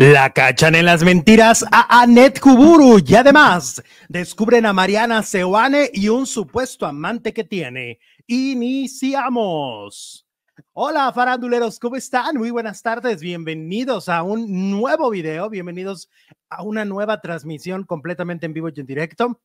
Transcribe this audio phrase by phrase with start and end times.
[0.00, 6.08] La cachan en las mentiras a Anet Kuburu y además descubren a Mariana Seoane y
[6.08, 7.98] un supuesto amante que tiene.
[8.28, 10.24] Iniciamos.
[10.72, 12.36] Hola faranduleros, ¿cómo están?
[12.36, 16.08] Muy buenas tardes, bienvenidos a un nuevo video, bienvenidos
[16.48, 19.40] a una nueva transmisión completamente en vivo y en directo.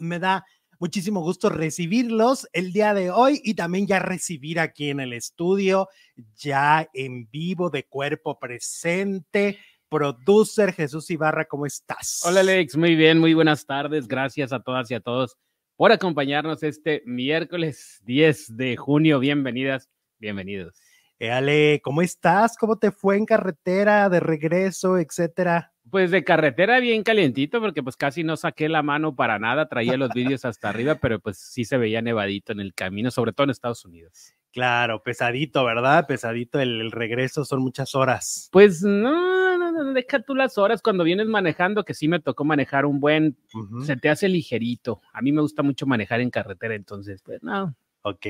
[0.00, 0.44] Me da
[0.80, 5.88] muchísimo gusto recibirlos el día de hoy y también ya recibir aquí en el estudio,
[6.34, 12.22] ya en vivo de cuerpo presente producer Jesús Ibarra, ¿cómo estás?
[12.24, 14.08] Hola Alex, muy bien, muy buenas tardes.
[14.08, 15.36] Gracias a todas y a todos
[15.76, 19.18] por acompañarnos este miércoles 10 de junio.
[19.18, 19.88] Bienvenidas,
[20.18, 20.80] bienvenidos.
[21.18, 22.56] Eh, Ale, ¿cómo estás?
[22.58, 25.72] ¿Cómo te fue en carretera, de regreso, etcétera?
[25.90, 29.96] Pues de carretera bien calientito, porque pues casi no saqué la mano para nada, traía
[29.96, 33.44] los vídeos hasta arriba, pero pues sí se veía nevadito en el camino, sobre todo
[33.44, 34.34] en Estados Unidos.
[34.56, 36.06] Claro, pesadito, ¿verdad?
[36.06, 38.48] Pesadito el, regreso, son muchas horas.
[38.50, 39.35] Pues no,
[39.84, 43.36] deja tú las horas cuando vienes manejando, que sí me tocó manejar un buen,
[43.84, 45.00] se te hace ligerito.
[45.12, 47.74] A mí me gusta mucho manejar en carretera, entonces, pues no.
[48.02, 48.26] Ok.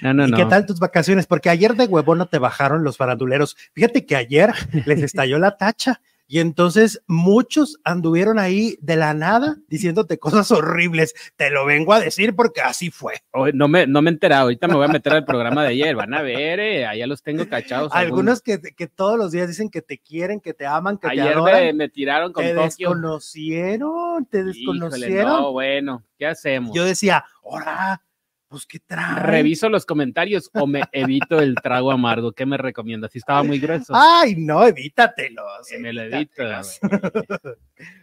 [0.00, 1.26] No, no, ¿Y qué tal tus vacaciones?
[1.26, 3.56] Porque ayer de huevo no te bajaron los faranduleros.
[3.72, 4.52] Fíjate que ayer
[4.86, 6.00] les estalló la tacha.
[6.28, 11.14] Y entonces muchos anduvieron ahí de la nada diciéndote cosas horribles.
[11.36, 13.14] Te lo vengo a decir porque así fue.
[13.54, 14.42] no, me, no me he enterado.
[14.42, 15.94] Ahorita me voy a meter al programa de ayer.
[15.94, 17.92] Van a ver, eh, allá los tengo cachados.
[17.94, 21.20] Algunos, que, que, todos los días dicen que te quieren, que te aman, que te
[21.20, 21.54] adoran.
[21.54, 25.28] Ayer me, tiraron con Te desconocieron, te desconocieron.
[25.28, 26.74] no, bueno, ¿qué hacemos?
[26.74, 28.02] Yo decía, ahora
[28.48, 29.20] pues qué trago.
[29.20, 32.32] Reviso los comentarios o me evito el trago amargo.
[32.32, 33.12] ¿Qué me recomiendas?
[33.12, 33.92] Si estaba muy grueso.
[33.94, 35.68] Ay, no, evítatelos.
[35.80, 36.42] me lo evito.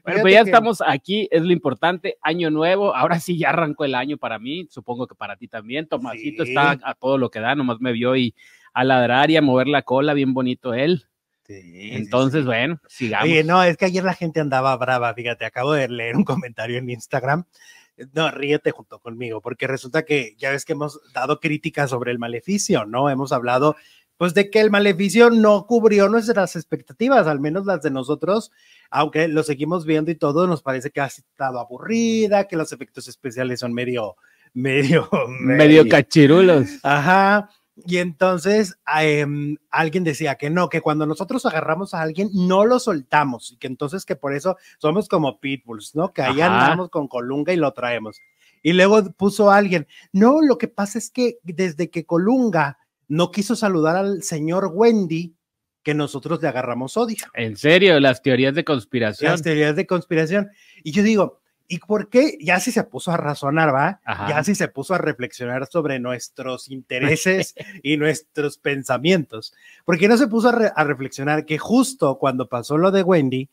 [0.04, 2.18] bueno, pues ya estamos aquí, es lo importante.
[2.22, 5.88] Año nuevo, ahora sí ya arrancó el año para mí, supongo que para ti también.
[5.88, 8.36] Tomasito está a todo lo que da, nomás me vio y
[8.74, 11.06] a ladrar y a mover la cola, bien bonito él.
[11.46, 13.26] Sí, Entonces, bueno, sigamos.
[13.26, 16.78] Oye, no, es que ayer la gente andaba brava, fíjate, acabo de leer un comentario
[16.78, 17.46] en Instagram
[18.14, 22.20] no, ríete junto conmigo, porque resulta que ya ves que hemos dado críticas sobre el
[22.20, 23.10] maleficio, ¿no?
[23.10, 23.76] Hemos hablado,
[24.18, 28.52] pues, de que el maleficio no cubrió nuestras expectativas, al menos las de nosotros,
[28.90, 33.08] aunque lo seguimos viendo y todo, nos parece que ha estado aburrida, que los efectos
[33.08, 34.16] especiales son medio,
[34.54, 35.10] medio,
[35.40, 36.80] medio, medio cachirulos.
[36.84, 37.50] Ajá.
[37.76, 42.80] Y entonces em, alguien decía que no, que cuando nosotros agarramos a alguien no lo
[42.80, 46.14] soltamos y que entonces que por eso somos como pitbulls, ¿no?
[46.14, 48.20] Que ahí andamos con Colunga y lo traemos.
[48.62, 53.56] Y luego puso alguien, no, lo que pasa es que desde que Colunga no quiso
[53.56, 55.36] saludar al señor Wendy,
[55.84, 57.18] que nosotros le agarramos odio.
[57.34, 59.32] En serio, las teorías de conspiración.
[59.32, 60.50] Las teorías de conspiración.
[60.84, 62.38] Y yo digo, ¿Y por qué?
[62.42, 64.02] Ya si se puso a razonar, ¿va?
[64.28, 69.54] Ya si se puso a reflexionar sobre nuestros intereses y nuestros pensamientos.
[69.86, 73.50] ¿Por qué no se puso a, reflexionar que justo cuando pasó lo de Wendy,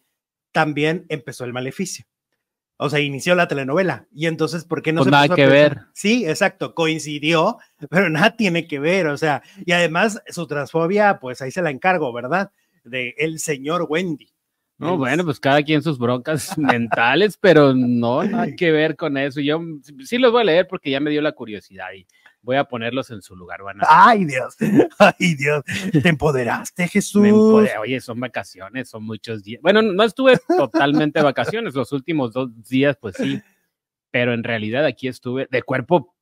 [0.53, 2.05] también empezó el maleficio?
[2.77, 4.07] O sea, inició la telenovela.
[4.13, 5.81] Y entonces, ¿por qué no pues se nada puso que ver.
[5.93, 7.59] Sí, exacto, coincidió,
[7.91, 9.07] pero nada tiene que ver.
[9.07, 12.51] O sea, y además su transfobia, pues ahí se la encargo, ¿verdad?
[12.83, 14.33] De el señor Wendy.
[14.81, 19.41] No, bueno, pues cada quien sus broncas mentales, pero no, nada que ver con eso.
[19.41, 19.61] Yo
[20.05, 22.07] sí los voy a leer porque ya me dio la curiosidad y
[22.41, 23.63] voy a ponerlos en su lugar.
[23.63, 24.57] Van Ay, Dios,
[24.99, 27.29] ay, Dios, te empoderaste, Jesús.
[27.79, 29.61] Oye, son vacaciones, son muchos días.
[29.61, 33.39] Bueno, no estuve totalmente vacaciones, los últimos dos días, pues sí,
[34.11, 36.15] pero en realidad aquí estuve de cuerpo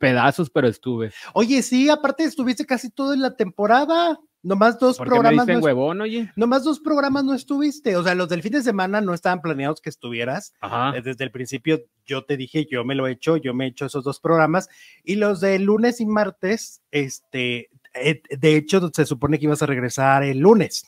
[0.00, 1.12] pedazos, pero estuve.
[1.34, 4.18] Oye, sí, aparte estuviste casi toda la temporada.
[4.42, 5.46] Nomás dos programas.
[5.46, 6.32] Me huevón, oye?
[6.34, 7.96] Nomás dos programas no estuviste.
[7.96, 10.52] O sea, los del fin de semana no estaban planeados que estuvieras.
[10.60, 10.96] Ajá.
[10.96, 13.68] Eh, desde el principio yo te dije, yo me lo he hecho, yo me he
[13.68, 14.68] hecho esos dos programas.
[15.04, 19.66] Y los de lunes y martes, este, eh, de hecho, se supone que ibas a
[19.66, 20.84] regresar el lunes.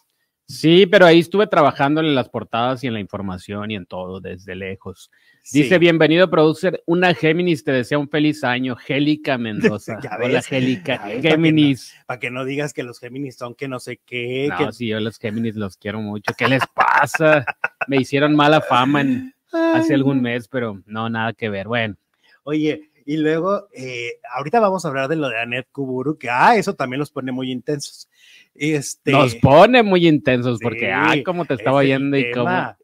[0.47, 4.20] Sí, pero ahí estuve trabajando en las portadas y en la información y en todo
[4.20, 5.10] desde lejos.
[5.53, 6.82] Dice, bienvenido, producer.
[6.87, 8.77] Una Géminis te desea un feliz año.
[8.77, 9.99] Gélica Mendoza.
[10.22, 10.99] Hola, Gélica.
[11.21, 11.94] Géminis.
[12.06, 14.49] Para que, no digas que los Géminis son que no sé qué.
[14.49, 16.32] No, sí, yo los Géminis los quiero mucho.
[16.37, 17.44] ¿Qué les pasa?
[17.87, 19.05] Me hicieron mala fama
[19.75, 21.69] hace algún mes, pero no, nada que ver.
[21.69, 21.97] Bueno.
[22.44, 26.56] Oye, y luego, eh, ahorita vamos a hablar de lo de Anet Kuburu, que, ah,
[26.56, 28.08] eso también los pone muy intensos.
[28.55, 32.75] Este, Nos pone muy intensos porque, ah, cómo te estaba yendo y cómo.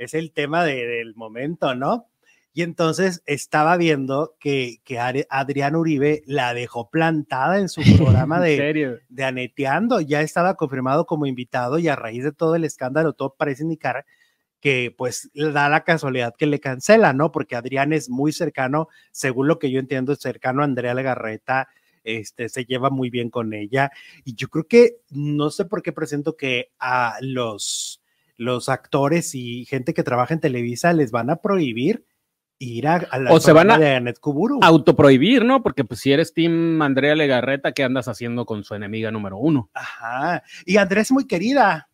[0.00, 2.08] Es el tema del momento, ¿no?
[2.52, 9.00] Y entonces estaba viendo que, que Adrián Uribe la dejó plantada en su programa de,
[9.08, 10.00] de Aneteando.
[10.00, 14.04] Ya estaba confirmado como invitado y a raíz de todo el escándalo, todo parece indicar
[14.60, 17.30] que pues da la casualidad que le cancela, ¿no?
[17.30, 21.68] Porque Adrián es muy cercano, según lo que yo entiendo, es cercano a Andrea Legarreta
[22.04, 23.90] este, se lleva muy bien con ella.
[24.24, 27.99] Y yo creo que, no sé por qué presento que a los,
[28.40, 32.06] los actores y gente que trabaja en Televisa les van a prohibir
[32.58, 33.78] ir a, la o se van a
[34.62, 35.62] autoprohibir, ¿no?
[35.62, 39.70] Porque pues si eres Team Andrea Legarreta, ¿qué andas haciendo con su enemiga número uno?
[39.74, 40.42] Ajá.
[40.64, 41.90] Y Andrea es muy querida.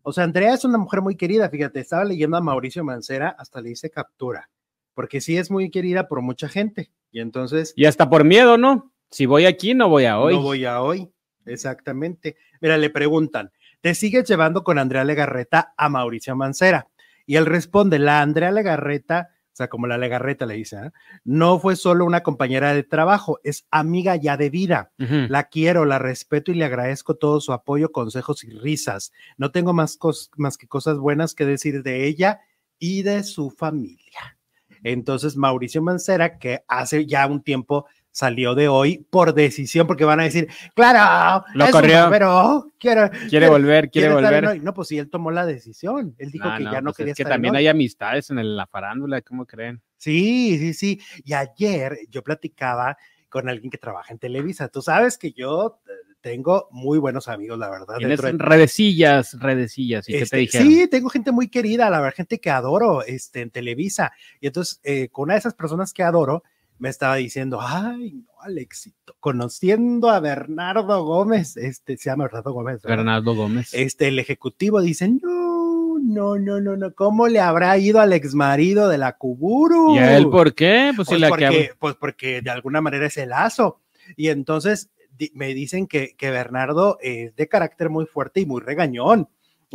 [0.00, 3.60] O sea, Andrea es una mujer muy querida, fíjate, estaba leyendo a Mauricio Mancera, hasta
[3.60, 4.48] le hice captura,
[4.94, 6.90] porque sí es muy querida por mucha gente.
[7.10, 7.74] Y entonces...
[7.76, 8.94] Y hasta por miedo, ¿no?
[9.10, 10.34] Si voy aquí, no voy a hoy.
[10.34, 11.10] No voy a hoy,
[11.44, 12.36] exactamente.
[12.62, 13.50] Mira, le preguntan,
[13.80, 16.88] ¿te sigues llevando con Andrea Legarreta a Mauricio Mancera?
[17.26, 20.90] Y él responde, la Andrea Legarreta, o sea, como la Legarreta le dice, ¿eh?
[21.24, 24.92] no fue solo una compañera de trabajo, es amiga ya de vida.
[24.98, 29.12] La quiero, la respeto y le agradezco todo su apoyo, consejos y risas.
[29.38, 29.98] No tengo más,
[30.36, 32.40] más que cosas buenas que decir de ella
[32.78, 34.36] y de su familia.
[34.82, 40.20] Entonces, Mauricio Mancera, que hace ya un tiempo salió de hoy por decisión, porque van
[40.20, 44.62] a decir, claro, lo corrió, pero quiere, quiere volver, quiere, volver.
[44.62, 46.14] No, pues sí, él tomó la decisión.
[46.16, 49.20] Él dijo que ya no pues quería es que también hay amistades en la farándula,
[49.20, 49.82] ¿cómo creen?
[49.98, 51.00] Sí, sí, sí.
[51.26, 52.96] Y ayer yo platicaba
[53.28, 54.68] con alguien que trabaja en Televisa.
[54.68, 55.90] Tú sabes que yo eh,
[56.22, 57.98] tengo muy buenos amigos, la verdad.
[57.98, 60.08] Tienes redecillas, redecillas.
[60.08, 60.68] ¿Y qué te este, dijeron?
[60.68, 64.10] Sí, tengo gente muy querida, la verdad, gente que adoro este, en Televisa.
[64.40, 66.44] Y entonces, eh, con una de esas personas que adoro,
[66.78, 72.82] me estaba diciendo, ay, no, Alexito, conociendo a Bernardo Gómez, este se llama Bernardo Gómez.
[72.82, 73.72] Bernardo Gómez.
[73.72, 78.88] Este, el ejecutivo dice, no, no, no, no, no, ¿cómo le habrá ido al exmarido
[78.88, 79.94] de la Kuburu?
[79.96, 80.92] ¿Y a él por qué?
[80.94, 83.80] Pues, pues porque, pues porque de alguna manera es el lazo.
[84.16, 84.90] Y entonces
[85.32, 89.28] me dicen que, que Bernardo es de carácter muy fuerte y muy regañón.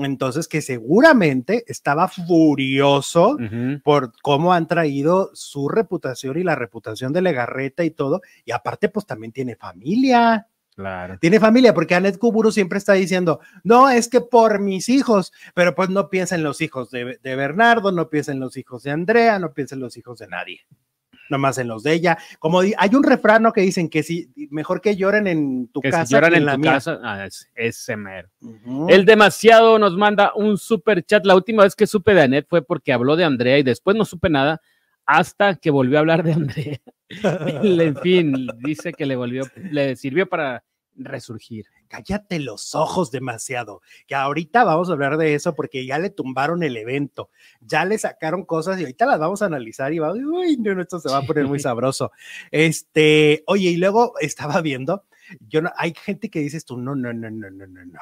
[0.06, 3.38] Entonces, que seguramente estaba furioso
[3.83, 8.21] por cómo han traído su reputación y la reputación de Legarreta y todo.
[8.45, 10.48] Y aparte, pues también tiene familia.
[10.75, 11.18] Claro.
[11.19, 15.75] Tiene familia, porque Anet Kuburu siempre está diciendo, no, es que por mis hijos, pero
[15.75, 18.92] pues no piensa en los hijos de, de Bernardo, no piensa en los hijos de
[18.92, 20.62] Andrea, no piensa en los hijos de nadie
[21.31, 22.17] nomás en los de ella.
[22.37, 26.05] Como hay un refrano que dicen que si mejor que lloren en tu casa.
[26.05, 27.89] Si lloran en, la tu casa, ah, es, es
[28.89, 31.25] El demasiado nos manda un super chat.
[31.25, 34.05] La última vez que supe de Anet fue porque habló de Andrea y después no
[34.05, 34.61] supe nada
[35.05, 36.79] hasta que volvió a hablar de Andrea.
[37.09, 40.63] en fin, dice que le volvió, le sirvió para
[40.95, 41.65] resurgir.
[41.88, 46.63] Cállate los ojos demasiado, que ahorita vamos a hablar de eso porque ya le tumbaron
[46.63, 47.29] el evento,
[47.59, 50.99] ya le sacaron cosas y ahorita las vamos a analizar y va, uy, no, esto
[50.99, 52.11] se va a poner muy sabroso.
[52.51, 55.05] Este, oye, y luego estaba viendo,
[55.47, 57.99] yo no, hay gente que dices tú, no, no, no, no, no, no, no,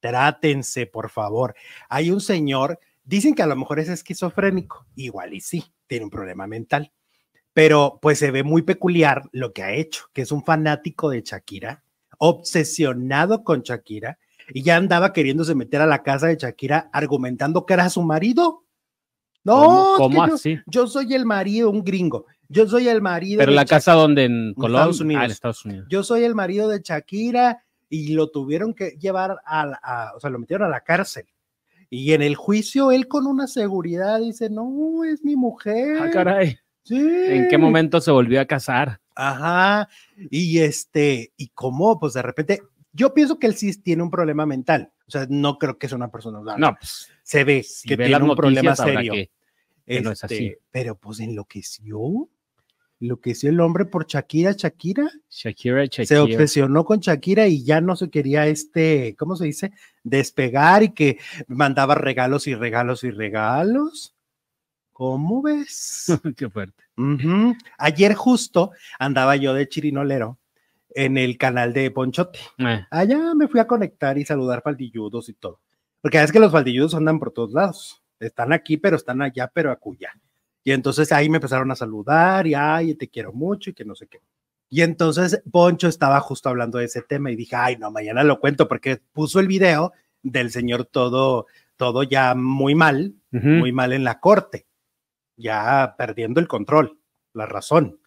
[0.00, 1.54] trátense, por favor.
[1.88, 6.10] Hay un señor, dicen que a lo mejor es esquizofrénico, igual y sí, tiene un
[6.10, 6.92] problema mental,
[7.52, 11.22] pero pues se ve muy peculiar lo que ha hecho, que es un fanático de
[11.22, 11.82] Shakira
[12.18, 14.18] obsesionado con Shakira
[14.52, 18.64] y ya andaba queriéndose meter a la casa de Shakira argumentando que era su marido.
[19.44, 20.58] No, ¿cómo, así?
[20.66, 22.26] Yo, soy el marido, un gringo.
[22.48, 23.38] Yo soy el marido.
[23.38, 25.22] Pero la casa donde en Colombia, Estados Unidos.
[25.22, 25.86] Ah, Estados Unidos.
[25.90, 30.38] Yo soy el marido de Shakira y lo tuvieron que llevar a, o sea, lo
[30.38, 31.26] metieron a la cárcel.
[31.90, 35.98] Y en el juicio él con una seguridad dice, no, es mi mujer.
[36.02, 36.58] Ah, caray.
[36.90, 39.00] ¿En qué momento se volvió a casar?
[39.18, 39.88] Ajá.
[40.30, 42.62] Y este, y cómo, pues de repente,
[42.92, 44.92] yo pienso que él sí tiene un problema mental.
[45.08, 48.36] O sea, no creo que sea una persona No, pues, se ve que tiene un
[48.36, 49.12] problema serio.
[49.12, 50.34] Que, no es así.
[50.34, 52.28] Este, pero pues enloqueció.
[53.00, 55.10] Enloqueció el hombre por Shakira, Shakira.
[55.28, 56.06] Shakira, Shakira.
[56.06, 59.72] Se obsesionó con Shakira y ya no se quería este, ¿cómo se dice?
[60.04, 64.14] Despegar y que mandaba regalos y regalos y regalos.
[64.98, 66.06] ¿Cómo ves?
[66.36, 66.82] Qué fuerte.
[67.78, 70.40] Ayer justo andaba yo de chirinolero
[70.90, 72.40] en el canal de Ponchote.
[72.58, 72.84] Eh.
[72.90, 75.60] Allá me fui a conectar y saludar faldilludos y todo.
[76.00, 78.02] Porque es que los faldilludos andan por todos lados.
[78.18, 80.12] Están aquí, pero están allá, pero acuya.
[80.64, 83.94] Y entonces ahí me empezaron a saludar y ay, te quiero mucho y que no
[83.94, 84.20] sé qué.
[84.68, 88.40] Y entonces Poncho estaba justo hablando de ese tema y dije, ay, no, mañana lo
[88.40, 89.92] cuento porque puso el video
[90.24, 94.66] del señor todo, todo ya muy mal, muy mal en la corte
[95.38, 97.00] ya perdiendo el control,
[97.32, 98.00] la razón.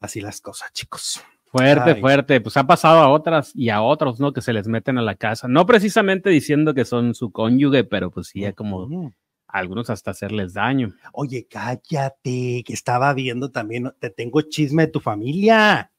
[0.00, 1.22] Así las cosas, chicos.
[1.46, 2.40] Fuerte, fuerte.
[2.40, 4.32] Pues ha pasado a otras y a otros, ¿no?
[4.32, 5.48] Que se les meten a la casa.
[5.48, 9.12] No precisamente diciendo que son su cónyuge, pero pues sí, como
[9.46, 10.94] algunos hasta hacerles daño.
[11.12, 15.92] Oye, cállate, que estaba viendo también, te tengo chisme de tu familia,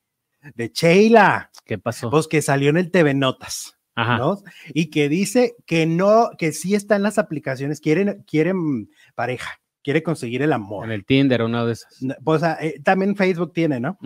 [0.55, 1.51] de Sheila.
[1.65, 2.09] ¿Qué pasó?
[2.09, 3.77] Pues que salió en el TV Notas.
[3.95, 4.17] Ajá.
[4.17, 4.39] ¿no?
[4.73, 10.01] Y que dice que no, que sí está en las aplicaciones, quieren, quieren pareja quiere
[10.03, 10.85] conseguir el amor.
[10.85, 11.99] En el Tinder, una de esas.
[12.23, 13.97] Pues ah, eh, también Facebook tiene, ¿no?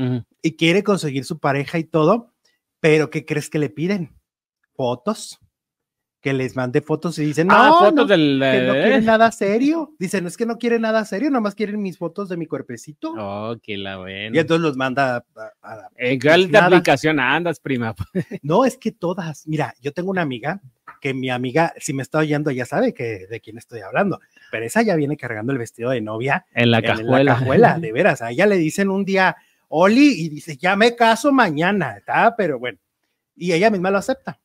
[0.41, 2.34] y quiere conseguir su pareja y todo,
[2.79, 4.15] pero ¿qué crees que le piden?
[4.75, 5.39] Fotos
[6.19, 8.39] que les mande fotos y dicen, Ah, no, fotos no, del.
[8.41, 9.93] que no eh, quieren nada serio.
[10.00, 13.13] Dicen, es que no quieren nada serio, nomás quieren mis fotos de mi cuerpecito.
[13.17, 14.36] Oh, que la buena.
[14.36, 16.65] Y entonces los manda a- a- ¿En cuál pues nada.
[16.67, 17.93] aplicación andas, prima?
[18.41, 19.48] No, es que todas.
[19.48, 20.60] Mira, yo tengo una amiga
[21.01, 24.19] que mi amiga, si me está oyendo, ya sabe que de quién estoy hablando,
[24.51, 27.24] pero esa ya viene cargando el vestido de novia En la en cajuela.
[27.24, 28.22] la cajuela, de veras.
[28.22, 29.36] A ella le dicen un día,
[29.70, 32.36] Oli, y dice, ya me caso mañana, ¿está?
[32.36, 32.80] Pero bueno,
[33.36, 34.39] y ella misma lo acepta.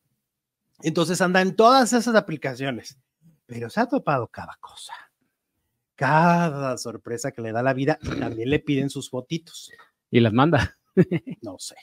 [0.81, 2.97] Entonces anda en todas esas aplicaciones,
[3.45, 4.93] pero se ha topado cada cosa.
[5.95, 9.71] Cada sorpresa que le da la vida, y también le piden sus fotitos.
[10.11, 10.77] Y las manda.
[11.41, 11.75] No sé,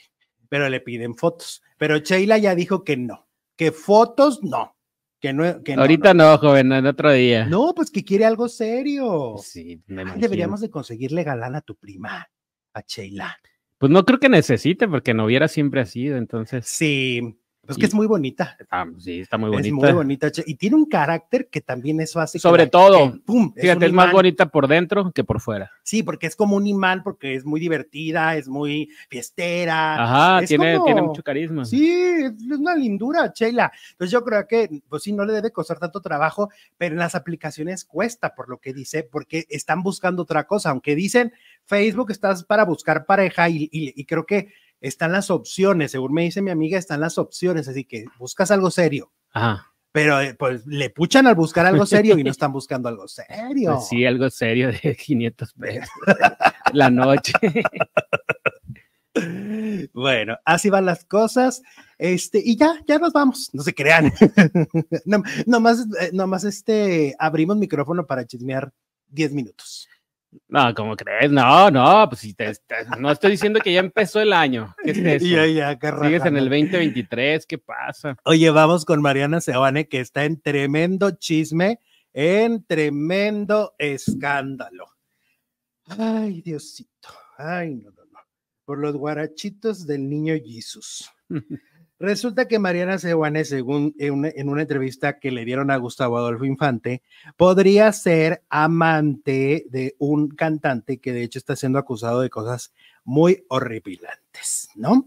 [0.49, 1.63] pero le piden fotos.
[1.79, 4.77] Pero Sheila ya dijo que no, que fotos no,
[5.21, 5.63] que no.
[5.63, 7.45] Que no, Ahorita no, joven, en otro día.
[7.47, 7.67] no.
[7.69, 9.35] No, pues que quiere algo serio.
[9.43, 12.29] Sí, me Ay, deberíamos de conseguirle galán a tu prima,
[12.75, 13.37] a Sheila.
[13.79, 16.67] Pues no creo que necesite, porque no hubiera siempre sido, entonces.
[16.67, 18.57] Sí, pues Y- que es muy bonita.
[18.71, 19.75] ah, sí, está muy Es bonita.
[19.77, 20.33] muy bonita.
[20.47, 22.39] Y tiene un carácter que también eso hace.
[22.39, 23.53] Sobre todo, que, ¡pum!
[23.55, 25.71] Fíjate, es más bonita por dentro que por fuera.
[25.83, 30.03] Sí, porque es como un imán, porque es muy divertida, es muy fiestera.
[30.03, 31.65] Ajá, es tiene, como- tiene mucho carisma.
[31.65, 33.71] Sí, es una lindura, Sheila.
[33.93, 37.15] Entonces yo creo que, pues sí, no le debe costar tanto trabajo, pero en las
[37.15, 40.71] aplicaciones cuesta, por lo que dice, porque están buscando otra cosa.
[40.71, 41.33] Aunque dicen
[41.65, 44.49] Facebook estás para buscar pareja y, y- y creo que
[44.81, 48.71] están las opciones, según me dice mi amiga, están las opciones, así que buscas algo
[48.71, 49.13] serio.
[49.33, 49.67] Ajá.
[49.93, 53.75] Pero eh, pues le puchan al buscar algo serio y no están buscando algo serio.
[53.75, 55.91] Pues sí, algo serio de 500 pesos.
[56.73, 57.33] La noche.
[59.93, 61.63] Bueno, así van las cosas.
[61.99, 63.51] Este, y ya, ya nos vamos.
[63.53, 64.13] No se crean.
[65.05, 68.73] no, nomás, eh, nomás este, abrimos micrófono para chismear
[69.09, 69.89] 10 minutos.
[70.49, 71.31] No, ¿cómo crees?
[71.31, 74.75] No, no, pues si te, te- no estoy diciendo que ya empezó el año.
[74.85, 75.27] ¿Qué es eso?
[75.27, 76.61] Ya, ya, qué Sigues en el rajada.
[76.61, 78.17] 2023, ¿qué pasa?
[78.25, 81.81] Oye, vamos con Mariana Sebane, que está en tremendo chisme,
[82.13, 84.87] en tremendo escándalo.
[85.99, 87.09] Ay, Diosito.
[87.37, 88.19] Ay, no, no, no.
[88.65, 91.11] Por los guarachitos del niño Jesús.
[92.01, 96.17] Resulta que Mariana Sewane, según en una, en una entrevista que le dieron a Gustavo
[96.17, 97.03] Adolfo Infante,
[97.37, 102.73] podría ser amante de un cantante que de hecho está siendo acusado de cosas
[103.05, 105.05] muy horripilantes, ¿no?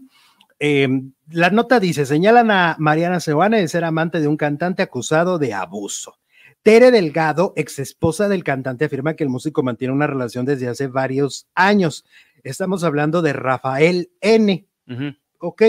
[0.60, 0.88] Eh,
[1.30, 5.52] la nota dice, señalan a Mariana Sewane de ser amante de un cantante acusado de
[5.52, 6.18] abuso.
[6.62, 10.86] Tere Delgado, ex esposa del cantante, afirma que el músico mantiene una relación desde hace
[10.86, 12.04] varios años.
[12.44, 14.64] Estamos hablando de Rafael N.
[14.88, 15.16] Ujú.
[15.40, 15.62] Ok,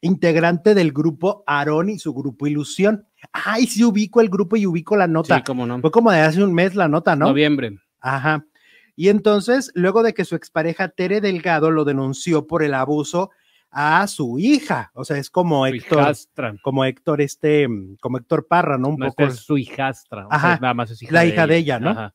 [0.00, 3.06] integrante del grupo Aarón y su grupo Ilusión.
[3.32, 5.36] Ay, sí ubico el grupo y ubico la nota.
[5.38, 5.80] Sí, cómo no.
[5.80, 7.26] Fue como de hace un mes la nota, ¿no?
[7.26, 7.78] Noviembre.
[8.00, 8.44] Ajá.
[8.94, 13.30] Y entonces, luego de que su expareja Tere Delgado lo denunció por el abuso
[13.70, 16.54] a su hija, o sea, es como Su Héctor, hijastra.
[16.62, 17.68] como Héctor este,
[18.00, 18.88] como Héctor Parra, ¿no?
[18.88, 19.24] Un No, poco.
[19.24, 20.26] es su hijastra.
[20.26, 21.90] o sea, Ajá, nada más es hija la hija de ella, ¿no?
[21.90, 22.14] Ajá.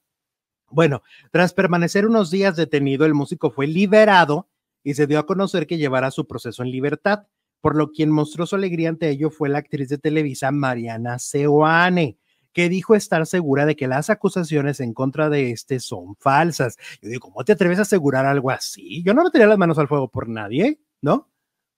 [0.72, 4.48] Bueno, tras permanecer unos días detenido, el músico fue liberado
[4.84, 7.28] y se dio a conocer que llevará su proceso en libertad,
[7.62, 12.18] por lo quien mostró su alegría ante ello fue la actriz de Televisa Mariana Seoane,
[12.54, 16.76] que dijo estar segura de que las acusaciones en contra de este son falsas.
[17.02, 19.04] Yo digo, ¿cómo te atreves a asegurar algo así?
[19.04, 21.30] Yo no metería las manos al fuego por nadie, ¿no?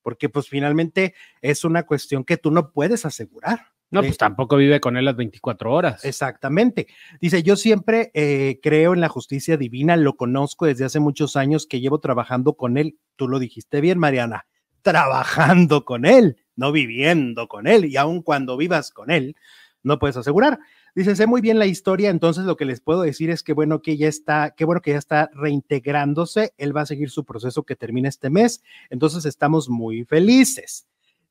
[0.02, 3.74] Porque pues finalmente es una cuestión que tú no puedes asegurar.
[3.92, 6.04] No, Eh, pues tampoco vive con él las 24 horas.
[6.04, 6.88] Exactamente.
[7.22, 11.68] Dice, yo siempre eh, creo en la justicia divina, lo conozco desde hace muchos años
[11.68, 12.98] que llevo trabajando con él.
[13.16, 14.48] Tú lo dijiste bien, Mariana,
[14.84, 17.86] trabajando con él, no viviendo con él.
[17.86, 19.36] Y aun cuando vivas con él,
[19.82, 20.60] no puedes asegurar.
[20.96, 23.82] Dice, sé muy bien la historia, entonces lo que les puedo decir es que bueno
[23.82, 27.64] que ya está, qué bueno que ya está reintegrándose, él va a seguir su proceso
[27.64, 28.62] que termina este mes,
[28.92, 30.86] entonces estamos muy felices.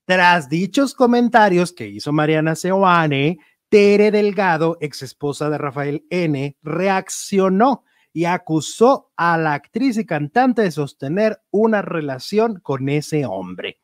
[0.04, 7.84] Tras dichos comentarios que hizo Mariana Seoane, Tere Delgado, ex esposa de Rafael N., reaccionó
[8.12, 13.78] y acusó a la actriz y cantante de sostener una relación con ese hombre.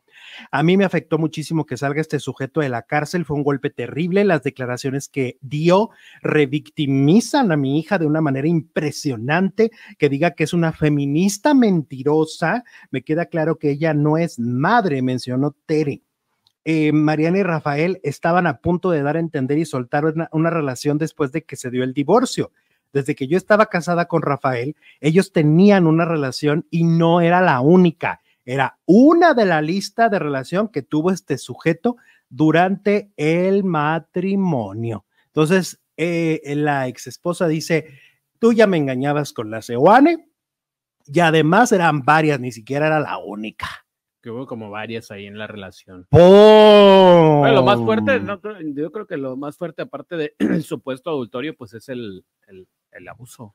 [0.50, 3.70] A mí me afectó muchísimo que salga este sujeto de la cárcel, fue un golpe
[3.70, 5.90] terrible, las declaraciones que dio
[6.22, 12.64] revictimizan a mi hija de una manera impresionante, que diga que es una feminista mentirosa,
[12.90, 16.02] me queda claro que ella no es madre, mencionó Tere.
[16.64, 20.50] Eh, Mariana y Rafael estaban a punto de dar a entender y soltar una, una
[20.50, 22.52] relación después de que se dio el divorcio.
[22.92, 27.60] Desde que yo estaba casada con Rafael, ellos tenían una relación y no era la
[27.60, 31.96] única, era una de la lista de relación que tuvo este sujeto
[32.30, 35.04] durante el matrimonio.
[35.26, 37.98] Entonces, eh, la ex esposa dice,
[38.38, 40.28] tú ya me engañabas con la Seoane
[41.06, 43.68] Y además eran varias, ni siquiera era la única.
[44.22, 46.06] Que hubo como varias ahí en la relación.
[46.10, 47.36] ¡Oh!
[47.40, 48.20] Bueno, lo más fuerte,
[48.74, 50.32] yo creo que lo más fuerte, aparte del
[50.64, 52.66] supuesto adultorio, pues es el, el
[53.08, 53.54] abuso.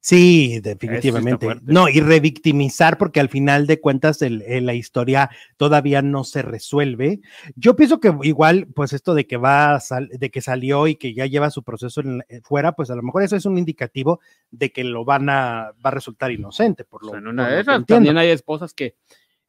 [0.00, 1.46] Sí, definitivamente.
[1.62, 7.20] No, y revictimizar, porque al final de cuentas la historia todavía no se resuelve.
[7.56, 11.26] Yo pienso que igual, pues esto de que va, de que salió y que ya
[11.26, 14.20] lleva su proceso eh, fuera, pues a lo mejor eso es un indicativo
[14.50, 16.84] de que lo van a, va a resultar inocente.
[16.84, 18.94] Por lo, en también hay esposas que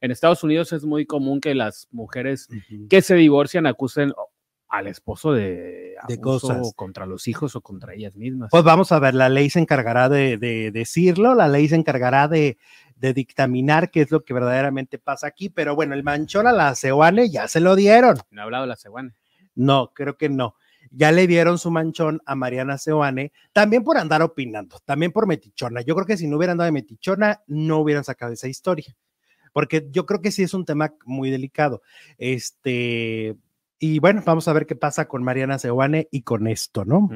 [0.00, 2.48] en Estados Unidos es muy común que las mujeres
[2.88, 4.12] que se divorcian acusen
[4.70, 8.50] al esposo de, de cosas contra los hijos o contra ellas mismas.
[8.50, 10.38] Pues vamos a ver, la ley se encargará de,
[10.72, 12.56] decirlo, la ley se encargará de,
[12.96, 17.30] dictaminar qué es lo que verdaderamente pasa aquí, pero bueno, el manchón a la Cehuane
[17.30, 18.18] ya se lo dieron.
[18.30, 19.12] ¿No ha hablado la Cehuane?
[19.54, 20.54] No, creo que no.
[20.92, 25.80] Ya le dieron su manchón a Mariana Cehuane, también por andar opinando, también por metichona.
[25.80, 28.96] Yo creo que si no hubieran andado de metichona, no hubieran sacado esa historia
[29.52, 31.82] porque yo creo que sí es un tema muy delicado.
[32.18, 33.36] Este,
[33.80, 37.08] y bueno, vamos a ver qué pasa con Mariana Seoane y con esto, ¿no?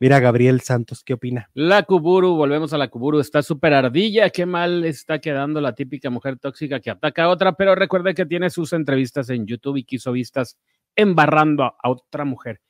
[0.00, 1.50] Mira, Gabriel Santos, ¿qué opina?
[1.54, 6.08] La Kuburu, volvemos a la Kuburu, está súper ardilla, qué mal está quedando la típica
[6.08, 9.84] mujer tóxica que ataca a otra, pero recuerde que tiene sus entrevistas en YouTube y
[9.84, 10.56] quiso vistas
[10.94, 12.60] embarrando a otra mujer.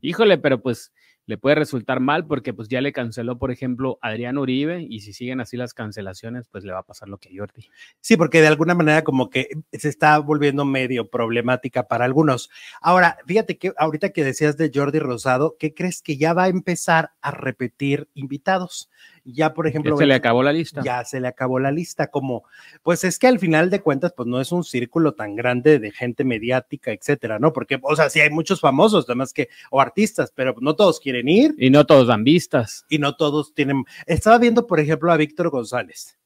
[0.00, 0.92] Híjole, pero pues
[1.28, 5.12] le puede resultar mal porque pues ya le canceló, por ejemplo, Adrián Uribe y si
[5.12, 7.68] siguen así las cancelaciones, pues le va a pasar lo que Jordi.
[8.00, 12.48] Sí, porque de alguna manera como que se está volviendo medio problemática para algunos.
[12.80, 16.48] Ahora, fíjate que ahorita que decías de Jordi Rosado, ¿qué crees que ya va a
[16.48, 18.88] empezar a repetir invitados?
[19.32, 19.94] Ya por ejemplo...
[19.94, 20.82] Ya se le acabó la lista.
[20.82, 22.44] Ya se le acabó la lista, como,
[22.82, 25.90] pues es que al final de cuentas, pues no es un círculo tan grande de
[25.90, 27.52] gente mediática, etcétera, ¿no?
[27.52, 31.28] Porque, o sea, sí hay muchos famosos, además que, o artistas, pero no todos quieren
[31.28, 31.54] ir.
[31.58, 32.84] Y no todos dan vistas.
[32.88, 33.84] Y no todos tienen...
[34.06, 36.18] Estaba viendo, por ejemplo, a Víctor González.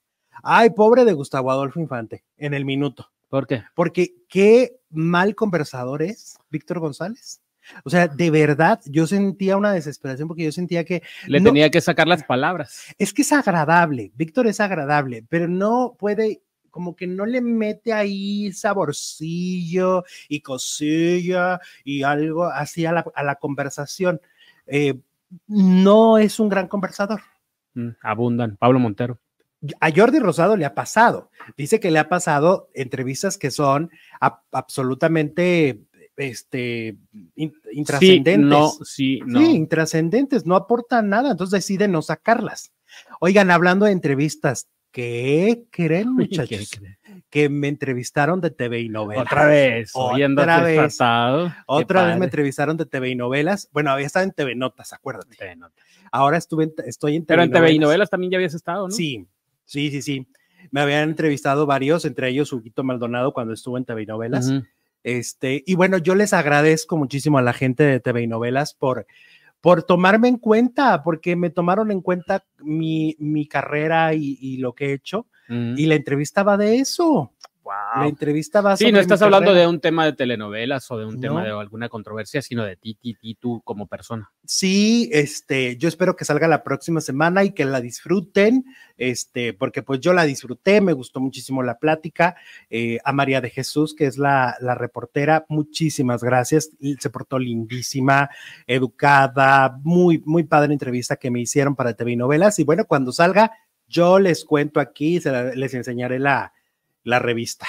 [0.42, 3.10] Ay, pobre de Gustavo Adolfo Infante, en el minuto.
[3.28, 3.62] ¿Por qué?
[3.74, 7.40] Porque qué mal conversador es Víctor González.
[7.84, 11.02] O sea, de verdad, yo sentía una desesperación porque yo sentía que...
[11.26, 12.94] Le tenía que sacar las palabras.
[12.98, 17.92] Es que es agradable, Víctor es agradable, pero no puede, como que no le mete
[17.92, 24.20] ahí saborcillo y cosilla y algo así a la, conversación.
[24.66, 24.98] Eh,
[25.46, 27.20] no es un gran conversador.
[27.74, 28.56] Mm, abundan.
[28.56, 29.18] Pablo Montero.
[29.80, 31.30] A Jordi Rosado le ha pasado.
[31.56, 33.90] Dice que le ha pasado entrevistas que son
[34.50, 35.82] absolutamente
[36.16, 36.96] este,
[37.70, 38.34] intrascendentes.
[38.34, 39.40] Sí, no, sí, no.
[39.40, 42.72] Sí, intrascendentes, no aportan nada, entonces deciden no sacarlas.
[43.20, 46.80] Oigan, hablando de entrevistas, ¿qué creen, muchachos?
[47.30, 49.26] Que me entrevistaron de TV y novelas.
[49.26, 50.98] Otra vez, otra vez.
[51.66, 53.68] Otra vez me entrevistaron de TV y novelas.
[53.72, 55.36] Bueno, había estado en TV Notas, acuérdate.
[55.36, 55.84] TV Notas.
[56.10, 58.94] Ahora estuve estoy en TV Pero en TV y novelas también ya habías estado, ¿no?
[58.94, 59.26] Sí,
[59.64, 60.26] sí, sí, sí.
[60.70, 64.52] Me habían entrevistado varios, entre ellos Huguito Maldonado cuando estuvo en TV y novelas.
[65.04, 69.06] Este, y bueno, yo les agradezco muchísimo a la gente de TV y Novelas por,
[69.60, 74.86] por tomarme en cuenta, porque me tomaron en cuenta mi, mi carrera y, lo que
[74.86, 75.26] he hecho.
[75.48, 77.32] Y la entrevista va de eso.
[77.96, 81.20] La entrevista va Sí, no estás hablando de un tema de telenovelas o de un
[81.20, 84.32] tema de alguna controversia, sino de ti, ti, ti, tú como persona.
[84.44, 88.64] Sí, este, yo espero que salga la próxima semana y que la disfruten,
[88.96, 92.36] este, porque pues yo la disfruté, me gustó muchísimo la plática.
[92.70, 96.70] Eh, a María de Jesús, que es la, la reportera, muchísimas gracias.
[96.98, 98.30] Se portó lindísima,
[98.66, 102.58] educada, muy, muy padre entrevista que me hicieron para TV Novelas.
[102.58, 103.52] Y bueno, cuando salga,
[103.86, 105.20] yo les cuento aquí,
[105.54, 106.52] les enseñaré la
[107.04, 107.66] la revista.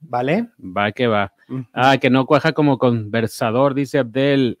[0.00, 0.48] ¿Vale?
[0.58, 1.32] Va que va.
[1.72, 4.58] Ah, que no cuaja como conversador, dice Abdel.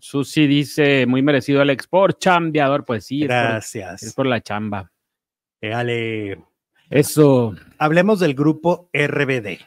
[0.00, 2.84] Susi dice, muy merecido el export, chambeador.
[2.84, 3.20] Pues sí.
[3.20, 4.02] Gracias.
[4.02, 4.90] Es por, la chamba.
[5.60, 6.42] Dale.
[6.90, 7.54] Eso.
[7.78, 9.58] Hablemos del grupo RBD.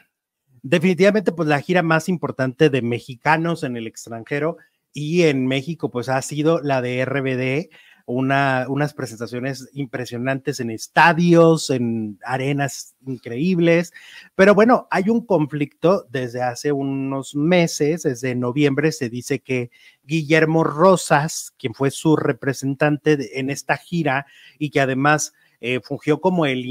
[0.62, 4.56] Definitivamente, pues la gira más importante de mexicanos en el extranjero
[4.92, 7.74] y en México, pues ha sido la de RBD
[8.10, 13.92] unas presentaciones impresionantes en estadios, en arenas increíbles,
[14.34, 19.70] pero bueno, hay un conflicto desde hace unos meses, desde noviembre se dice que
[20.04, 24.26] Guillermo Rosas, quien fue su representante en esta gira
[24.58, 25.34] y que además...
[25.60, 26.64] Eh, fungió como el,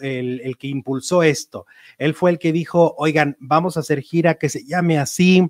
[0.00, 1.66] el, que impulsó esto.
[1.98, 5.46] Él fue el que dijo, oigan, vamos a hacer gira que se llame así,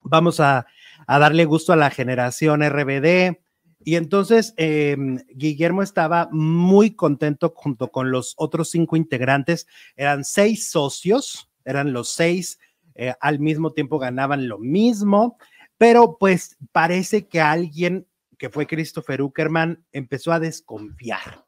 [0.00, 0.64] vamos a,
[1.06, 3.42] a darle gusto a la generación RBD,
[3.84, 9.66] y entonces em, Guillermo estaba muy contento junto con los otros cinco integrantes.
[9.96, 12.58] Eran seis socios, eran los seis,
[12.94, 15.38] eh, al mismo tiempo ganaban lo mismo,
[15.78, 18.06] pero pues parece que alguien
[18.38, 21.44] que fue Christopher Uckerman empezó a desconfiar.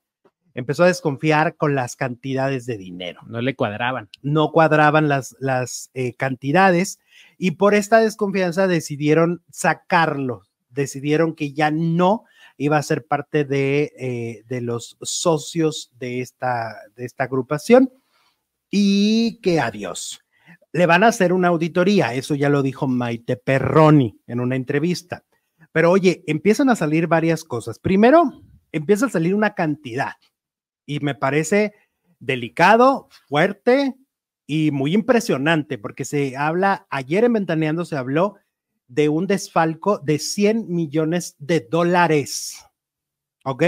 [0.57, 3.21] empezó a desconfiar con las cantidades de dinero.
[3.27, 4.09] No le cuadraban.
[4.23, 7.01] No cuadraban las, las eh, cantidades
[7.39, 10.45] y por esta desconfianza decidieron sacarlo,
[10.75, 12.25] decidieron que ya no
[12.57, 17.91] iba a ser parte de, eh, de los socios de esta, de esta agrupación
[18.71, 20.21] y que adiós.
[20.73, 25.25] Le van a hacer una auditoría, eso ya lo dijo Maite Perroni en una entrevista.
[25.73, 27.79] Pero oye, empiezan a salir varias cosas.
[27.79, 30.15] Primero, empieza a salir una cantidad
[30.87, 31.73] y me parece
[32.19, 33.95] delicado, fuerte
[34.47, 38.37] y muy impresionante porque se habla, ayer en Ventaneando se habló
[38.95, 42.65] de un desfalco de 100 millones de dólares.
[43.45, 43.65] ¿Ok?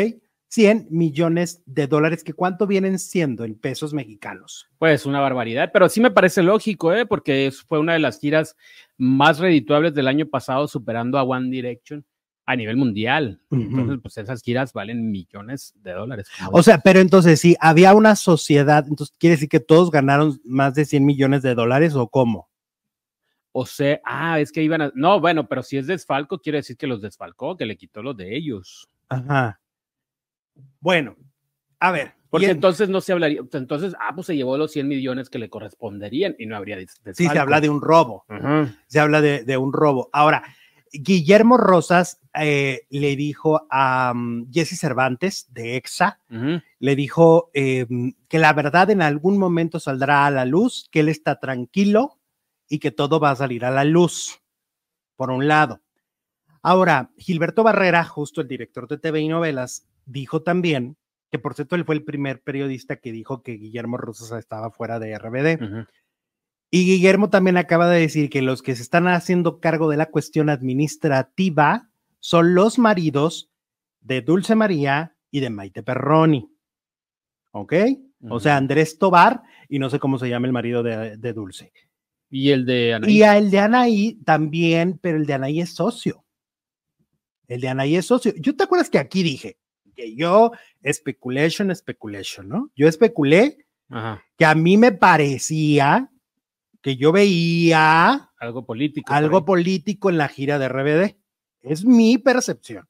[0.49, 4.69] 100 millones de dólares, que cuánto vienen siendo en pesos mexicanos.
[4.79, 7.05] Pues una barbaridad, pero sí me parece lógico, ¿eh?
[7.05, 8.57] porque fue una de las giras
[8.97, 12.07] más redituables del año pasado, superando a One Direction
[12.47, 13.41] a nivel mundial.
[13.51, 16.29] Entonces, pues esas giras valen millones de dólares.
[16.53, 20.75] O sea, pero entonces, si había una sociedad, entonces quiere decir que todos ganaron más
[20.75, 22.49] de 100 millones de dólares o cómo?
[23.59, 24.93] O sea, ah, es que iban a.
[24.95, 28.15] No, bueno, pero si es desfalco, quiere decir que los desfalcó, que le quitó los
[28.15, 28.87] de ellos.
[29.09, 29.59] Ajá.
[30.79, 31.17] Bueno,
[31.81, 32.13] a ver.
[32.29, 35.49] Porque entonces no se hablaría, entonces, ah, pues se llevó los 100 millones que le
[35.49, 37.15] corresponderían y no habría desfalco.
[37.15, 38.27] Sí, se habla de un robo.
[38.89, 40.11] Se habla de, un robo.
[40.13, 40.43] Ahora,
[40.93, 46.21] Guillermo Rosas eh, le dijo a mm, Jesse Cervantes de EXA,
[46.79, 51.09] le dijo em, que la verdad en algún momento saldrá a la luz, que él
[51.09, 52.16] está tranquilo
[52.69, 54.41] y que todo va a salir a la luz,
[55.17, 55.81] por un lado.
[56.63, 60.97] Ahora, Gilberto Barrera, justo el director de TV y novelas, dijo también,
[61.31, 64.99] que por cierto él fue el primer periodista que dijo que Guillermo Rosas estaba fuera
[64.99, 65.87] de RBD.
[66.71, 70.07] Y Guillermo también acaba de decir que los que se están haciendo cargo de la
[70.07, 73.51] cuestión administrativa son los maridos
[74.01, 76.51] de Dulce María y de Maite Perroni.
[77.53, 77.75] ¿Ok?
[78.29, 81.73] O sea, Andrés Tobar y no sé cómo se llama el marido de, Dulce.
[82.31, 83.13] Y el de Anaí.
[83.13, 86.25] Y el de Anaí también, pero el de Anaí es socio.
[87.47, 88.33] El de Anaí es socio.
[88.39, 89.59] ¿Yo te acuerdas que aquí dije
[89.95, 90.53] que yo,
[90.93, 92.71] speculation, speculation, ¿no?
[92.77, 93.67] Yo especulé
[94.37, 96.11] que a mí me parecía
[96.83, 99.13] que yo veía algo político.
[99.13, 101.17] Algo político en la gira de RBD.
[101.63, 102.87] Es mi percepción.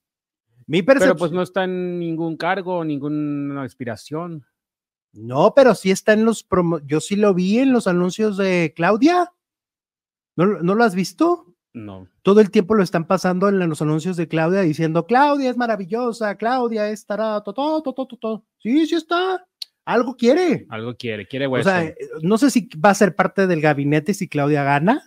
[0.67, 1.17] Mi percepción.
[1.17, 4.45] Pero pues no está en ningún cargo, ninguna aspiración.
[5.17, 6.47] No, pero sí está en los
[6.85, 9.33] yo sí lo vi en los anuncios de Claudia.
[10.37, 11.55] ¿No, ¿No, lo has visto?
[11.73, 12.09] No.
[12.23, 16.37] Todo el tiempo lo están pasando en los anuncios de Claudia diciendo, Claudia es maravillosa,
[16.37, 18.45] Claudia estará, todo, todo, todo, todo.
[18.59, 19.47] Sí, sí está.
[19.87, 20.67] Algo quiere.
[20.69, 24.29] Algo quiere, quiere O sea, no sé si va a ser parte del gabinete si
[24.29, 25.03] Claudia gana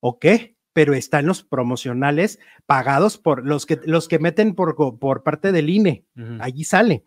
[0.00, 4.76] o qué, pero está en los promocionales pagados por los que, los que meten por,
[4.98, 6.04] por parte del INE.
[6.40, 7.04] Allí sale.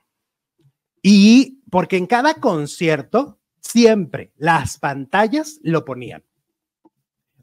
[1.04, 6.24] Y porque en cada concierto, siempre las pantallas lo ponían.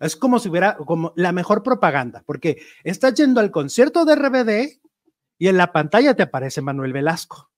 [0.00, 4.80] Es como si hubiera como la mejor propaganda, porque estás yendo al concierto de RBD
[5.38, 7.50] y en la pantalla te aparece Manuel Velasco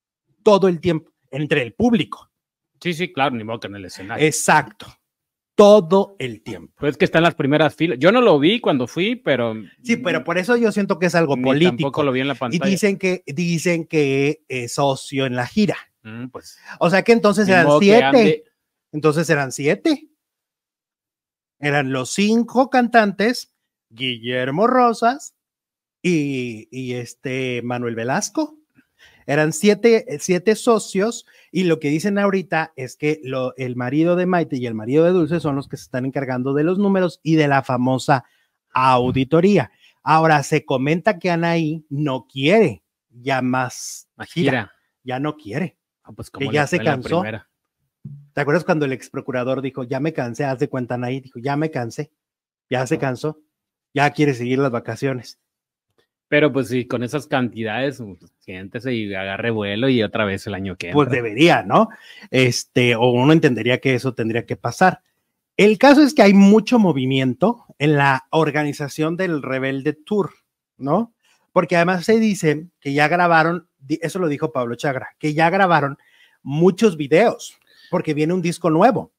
[0.42, 2.30] todo el tiempo entre el público.
[2.80, 4.24] Sí, sí, claro, ni modo que en el escenario.
[4.24, 4.86] Exacto.
[5.54, 6.74] Todo el tiempo.
[6.78, 7.98] Pues que está en las primeras filas.
[7.98, 9.54] Yo no lo vi cuando fui, pero.
[9.82, 11.70] Sí, pero por eso yo siento que es algo político.
[11.70, 12.68] Tampoco lo vi en la pantalla.
[12.68, 15.78] Y dicen que, dicen que es socio en la gira.
[16.06, 16.56] Mm, pues.
[16.78, 18.44] O sea que entonces eran siete.
[18.92, 20.08] Entonces eran siete.
[21.58, 23.52] Eran los cinco cantantes,
[23.88, 25.34] Guillermo Rosas
[26.02, 28.56] y, y este Manuel Velasco.
[29.26, 34.26] Eran siete, siete socios y lo que dicen ahorita es que lo, el marido de
[34.26, 37.18] Maite y el marido de Dulce son los que se están encargando de los números
[37.24, 38.24] y de la famosa
[38.72, 39.72] auditoría.
[40.04, 44.70] Ahora se comenta que Anaí no quiere ya más gira,
[45.02, 45.76] ya no quiere.
[46.06, 47.22] Ah, pues que ya se cansó.
[48.32, 51.20] ¿Te acuerdas cuando el ex procurador dijo, ya me cansé, haz de cuenta Anaí?
[51.20, 52.12] Dijo, ya me cansé,
[52.70, 53.40] ya se cansó,
[53.92, 55.40] ya quiere seguir las vacaciones.
[56.28, 60.54] Pero pues sí, con esas cantidades, pues, siéntese y agarre vuelo y otra vez el
[60.54, 61.88] año que Pues debería, ¿no?
[62.30, 65.02] Este, o uno entendería que eso tendría que pasar.
[65.56, 70.34] El caso es que hay mucho movimiento en la organización del Rebelde Tour,
[70.76, 71.14] ¿no?
[71.52, 75.96] Porque además se dice que ya grabaron, eso lo dijo Pablo Chagra, que ya grabaron
[76.42, 77.58] muchos videos,
[77.90, 79.12] porque viene un disco nuevo.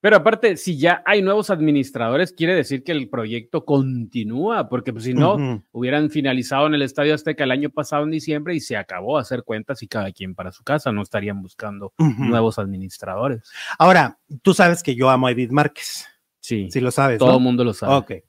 [0.00, 5.04] Pero aparte, si ya hay nuevos administradores, quiere decir que el proyecto continúa, porque pues,
[5.04, 8.76] si no, hubieran finalizado en el Estadio Azteca el año pasado en diciembre y se
[8.76, 13.42] acabó hacer cuentas y cada quien para su casa, no estarían buscando nuevos administradores.
[13.76, 16.06] Ahora, tú sabes que yo amo a Edith Márquez.
[16.38, 16.68] Sí.
[16.70, 17.18] Sí lo sabes.
[17.18, 17.94] Todo el mundo lo sabe.
[17.94, 18.27] Ok.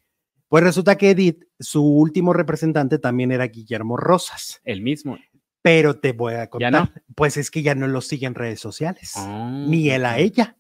[0.50, 4.60] Pues resulta que Edith, su último representante también era Guillermo Rosas.
[4.66, 5.18] El mismo
[5.62, 6.92] Pero te voy a contar, no?
[7.16, 10.58] pues es que ya no lo siguen redes sociales, Ah, ni él a ella.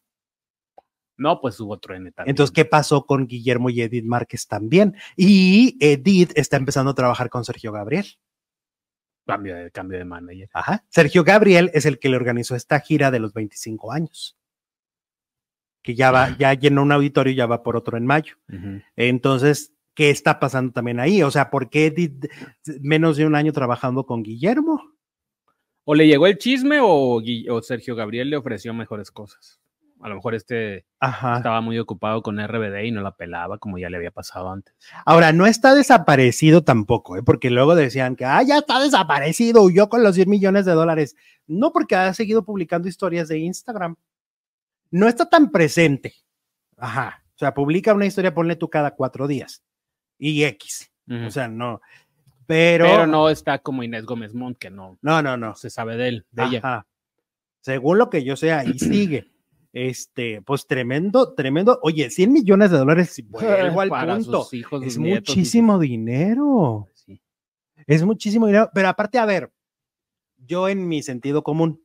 [1.17, 2.31] No, pues hubo truene también.
[2.31, 4.95] Entonces, ¿qué pasó con Guillermo y Edith Márquez también?
[5.17, 8.05] Y Edith está empezando a trabajar con Sergio Gabriel.
[9.25, 10.49] Cambio de, cambio de manager.
[10.53, 10.85] Ajá.
[10.89, 14.37] Sergio Gabriel es el que le organizó esta gira de los 25 años.
[15.83, 18.35] Que ya va, ya llenó un auditorio y ya va por otro en mayo.
[18.95, 21.23] Entonces, ¿qué está pasando también ahí?
[21.23, 21.93] O sea, ¿por qué
[22.81, 24.81] menos de un año trabajando con Guillermo?
[25.91, 27.21] O le llegó el chisme o,
[27.63, 29.59] Sergio Gabriel le ofreció mejores cosas.
[30.01, 31.37] A lo mejor este Ajá.
[31.37, 34.73] estaba muy ocupado con RBD y no la pelaba como ya le había pasado antes.
[35.05, 37.23] Ahora, no está desaparecido tampoco, ¿eh?
[37.23, 41.15] porque luego decían que, ah, ya está desaparecido, huyó con los 10 millones de dólares.
[41.47, 43.95] No, porque ha seguido publicando historias de Instagram.
[44.91, 46.13] No está tan presente.
[46.77, 47.23] Ajá.
[47.35, 49.63] O sea, publica una historia, ponle tú cada cuatro días.
[50.19, 50.91] Y X.
[51.07, 51.25] Ujú.
[51.25, 51.81] O sea, no.
[52.45, 55.55] Pero, Pero no está como Inés Gómez Mont, que no, no, no, no.
[55.55, 56.57] se sabe de él, de ella.
[56.59, 56.87] Ajá.
[57.61, 59.27] Según lo que yo sé, ahí sigue.
[59.71, 61.79] Este, pues tremendo, tremendo.
[61.83, 64.43] Oye, 100 millones de dólares, vuelvo al Para punto.
[64.43, 66.87] sus hijos, Es nietos, muchísimo dinero.
[66.95, 67.21] sus- sí.
[67.85, 69.51] Es muchísimo dinero, pero aparte, a ver,
[70.37, 71.83] yo en mi sentido común,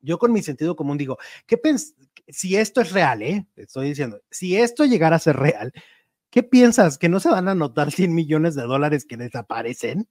[0.00, 1.94] yo con mi sentido común digo, ¿qué pens
[2.28, 3.46] si esto es real, eh?
[3.54, 5.72] Te Estoy diciendo, si esto llegara a ser real,
[6.32, 6.98] ¿qué piensas?
[6.98, 10.08] ¿Que no se van a notar 100 millones de dólares que desaparecen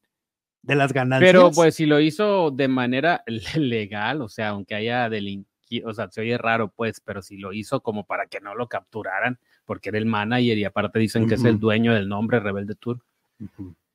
[0.62, 1.30] de las ganancias?
[1.30, 3.24] Pero pues si lo hizo de manera
[3.56, 7.52] legal, o sea, aunque haya delinquido, o sea, se oye raro pues, pero si lo
[7.52, 11.36] hizo como para que no lo capturaran, porque era el manager y aparte dicen que
[11.36, 13.00] es el dueño del nombre Rebelde Tour,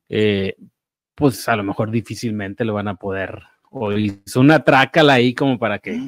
[0.09, 0.57] eh,
[1.15, 5.59] pues a lo mejor difícilmente lo van a poder, o hizo una trácala ahí como
[5.59, 6.01] para que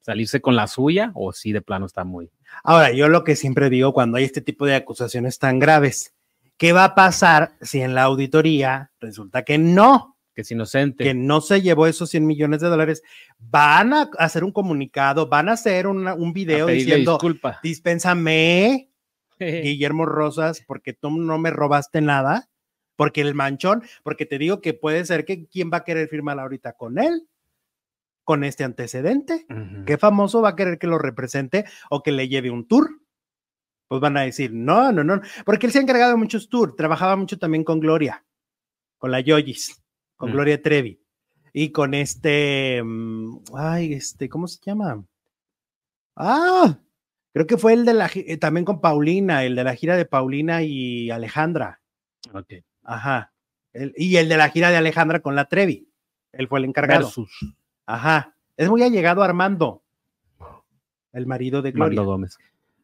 [0.00, 2.28] salirse con la suya, o si de plano está muy...
[2.62, 6.14] Ahora, yo lo que siempre digo cuando hay este tipo de acusaciones tan graves,
[6.56, 10.16] ¿qué va a pasar si en la auditoría resulta que no?
[10.34, 11.02] que es inocente.
[11.02, 13.02] que no se llevó esos 100 millones de dólares,
[13.40, 17.58] van a hacer un comunicado, van a hacer una- un video diciendo, disculpa.
[17.62, 18.90] dispénsame,
[19.40, 22.48] Guillermo Rosas, porque tú no me robaste nada,
[22.96, 26.38] porque el manchón, porque te digo que puede ser que quién va a querer firmar
[26.38, 27.26] ahorita con él,
[28.24, 29.46] con este antecedente,
[29.86, 32.88] qué famoso va a querer que lo represente o que le lleve un tour.
[33.88, 36.76] Pues van a decir, no, no, no, porque él se ha encargado de muchos tours,
[36.76, 38.24] trabajaba mucho también con Gloria,
[38.98, 39.82] con la Yoyis,
[40.14, 40.32] con Mm.
[40.32, 41.02] Gloria Trevi
[41.52, 45.04] y con este, mm, ay, este, ¿cómo se llama?
[46.16, 46.78] Ah,
[47.32, 50.04] creo que fue el de la, eh, también con Paulina, el de la gira de
[50.04, 51.80] Paulina y Alejandra,
[52.32, 52.52] Ok.
[52.84, 53.32] ajá,
[53.72, 55.88] el- y el de la gira de Alejandra con la Trevi,
[56.32, 57.30] él fue el encargado, Versus
[57.86, 59.82] ajá, es muy allegado a Armando,
[61.12, 62.00] el marido de Gloria.
[62.00, 62.38] Armando Gómez.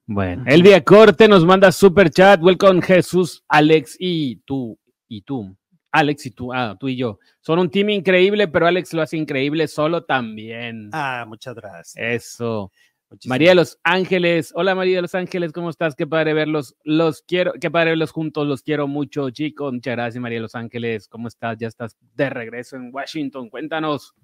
[0.06, 0.44] Bueno.
[0.46, 2.40] Elvia Corte nos manda super chat.
[2.40, 4.78] Welcome Jesús, Alex y tú.
[5.08, 5.56] Y tú.
[5.90, 6.52] Alex y tú.
[6.52, 7.18] Ah, tú y yo.
[7.40, 10.90] Son un team increíble, pero Alex lo hace increíble solo también.
[10.92, 11.94] Ah, muchas gracias.
[11.96, 12.70] Eso.
[13.10, 14.52] Muchísimas María de los Ángeles.
[14.54, 15.94] Hola María de los Ángeles, ¿cómo estás?
[15.94, 16.76] Qué padre verlos.
[16.84, 18.46] Los quiero, qué padre verlos juntos.
[18.46, 19.72] Los quiero mucho, chicos.
[19.72, 21.08] Muchas gracias, María de los Ángeles.
[21.08, 21.56] ¿Cómo estás?
[21.58, 23.48] Ya estás de regreso en Washington.
[23.48, 24.14] Cuéntanos.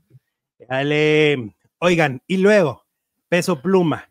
[0.68, 1.54] Dale.
[1.78, 2.84] Oigan, y luego,
[3.28, 4.08] peso pluma.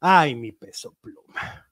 [0.00, 1.68] Ay, mi peso pluma.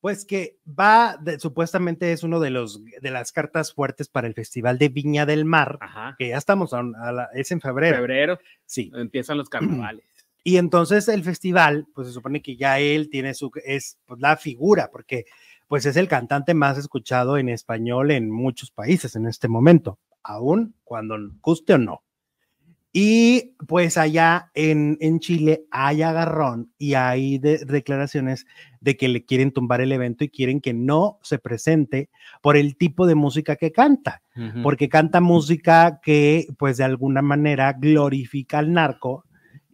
[0.00, 4.34] Pues que va, de- supuestamente es uno de los de las cartas fuertes para el
[4.34, 6.16] Festival de Viña del Mar, Ajá.
[6.18, 7.96] que ya estamos a, a la- es en febrero.
[7.98, 8.90] Febrero Sí.
[8.94, 10.04] empiezan los carnavales.
[10.42, 14.38] Y entonces el festival, pues se supone que ya él tiene su, es pues, la
[14.38, 15.26] figura, porque
[15.68, 20.74] pues es el cantante más escuchado en español en muchos países en este momento, aún
[20.82, 22.02] cuando guste o no.
[22.92, 28.46] Y pues allá en, en Chile hay agarrón y hay de- declaraciones
[28.80, 32.10] de que le quieren tumbar el evento y quieren que no se presente
[32.42, 34.22] por el tipo de música que canta
[34.62, 39.24] porque canta música que pues de alguna manera glorifica al narco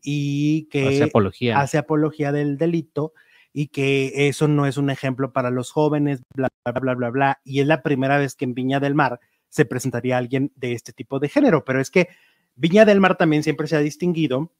[0.02, 1.59] y que Hace apología.
[1.59, 3.12] hace apología del delito
[3.52, 7.40] y que eso no es un ejemplo para los jóvenes, bla, bla, bla, bla, bla.
[7.44, 10.92] Y es la primera vez que en Viña del Mar se presentaría alguien de este
[10.92, 12.09] tipo de género, pero es que
[12.57, 14.53] Viña del Mar también siempre se ha distinguido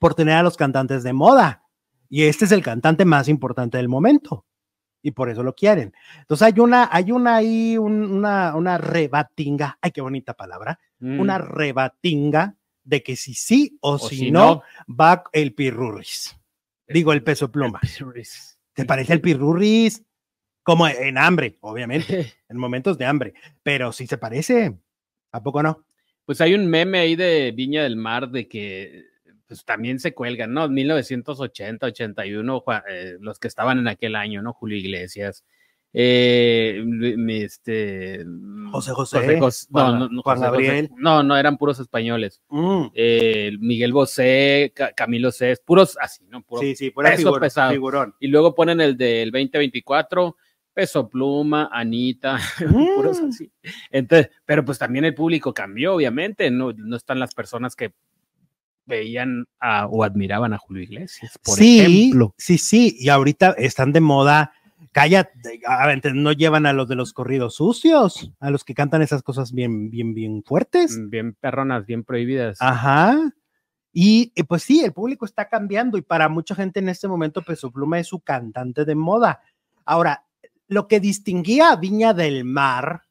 [0.00, 1.64] por tener a los cantantes de moda.
[2.08, 4.46] Y este es el cantante más importante del momento.
[5.02, 5.92] Y por eso lo quieren.
[6.20, 11.20] Entonces hay una, hay una ahí, un- una, una rebatinga, ay, qué bonita palabra, Mm.
[11.20, 14.94] una rebatinga de que si sí o, O si, si no, no.
[14.94, 16.36] va el pirurris.
[16.88, 17.80] Digo, el peso pluma.
[17.80, 18.58] Pirurris.
[18.72, 20.02] ¿Te parece el pirurris?
[20.64, 24.76] Como en hambre, obviamente, en momentos de hambre, pero sí se parece.
[25.32, 25.84] ¿A poco no?
[26.28, 29.06] Pues hay un meme ahí de Viña del Mar de que
[29.46, 30.68] pues también se cuelgan, ¿no?
[30.68, 34.52] 1980, 81, Juan- eh, los que estaban en aquel año, ¿no?
[34.52, 35.42] Julio Iglesias,
[35.94, 36.84] eh,
[37.28, 38.26] este,
[38.70, 39.38] José José,
[39.70, 40.90] no, no, Juan Gabriel.
[40.98, 42.42] no, no, eran puros españoles.
[42.50, 42.88] Mm.
[42.92, 46.42] Eh, Miguel Bosé, Camilo Cés, puros así, ¿no?
[46.42, 47.72] Puro sí, sí, peso pesado.
[47.72, 48.14] Figurón.
[48.20, 50.36] Y luego ponen el del 2024,
[50.78, 52.38] Peso Pluma, Anita,
[52.96, 53.28] puros mm.
[53.30, 53.50] así.
[53.90, 57.94] Entonces, pero pues también el público cambió, obviamente, no, no están las personas que
[58.86, 59.46] veían
[59.90, 62.32] o admiraban a Julio Iglesias, por sí, ejemplo.
[62.38, 64.52] Sí, sí, y ahorita están de moda
[64.92, 69.50] cállate, no llevan a los de los corridos sucios, a los que cantan esas cosas
[69.50, 70.96] bien, bien, bien fuertes.
[70.96, 72.58] Mm, bien perronas, bien prohibidas.
[72.60, 73.18] Ajá.
[73.92, 77.72] Y pues sí, el público está cambiando y para mucha gente en este momento Peso
[77.72, 79.40] Pluma es su cantante de moda.
[79.84, 80.24] Ahora,
[80.68, 83.02] lo que distinguía a Viña del Mar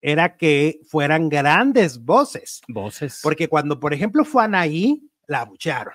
[0.00, 2.60] era que fueran grandes voces.
[2.68, 3.20] Voces.
[3.22, 5.94] Porque cuando, por ejemplo, fue Anaí, la abuchearon.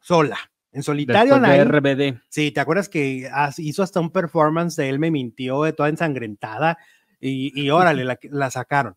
[0.00, 0.38] Sola.
[0.72, 2.20] En solitario, de RBD.
[2.30, 6.78] Sí, ¿te acuerdas que hizo hasta un performance de él me mintió, de toda ensangrentada?
[7.20, 8.96] Y, y órale, la, la sacaron.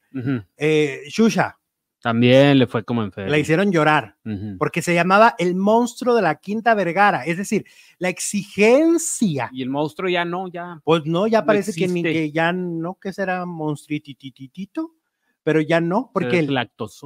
[0.58, 1.60] Eh, Shusha.
[2.06, 3.32] También le fue como enfermo.
[3.32, 4.16] La hicieron llorar,
[4.60, 7.66] porque se llamaba El monstruo de la Quinta Vergara, es decir,
[7.98, 9.50] la exigencia.
[9.52, 10.80] Y el monstruo ya no, ya.
[10.84, 14.92] Pues no, ya parece que, ni, que ya no, que será monstruitititito,
[15.42, 16.48] pero ya no, porque,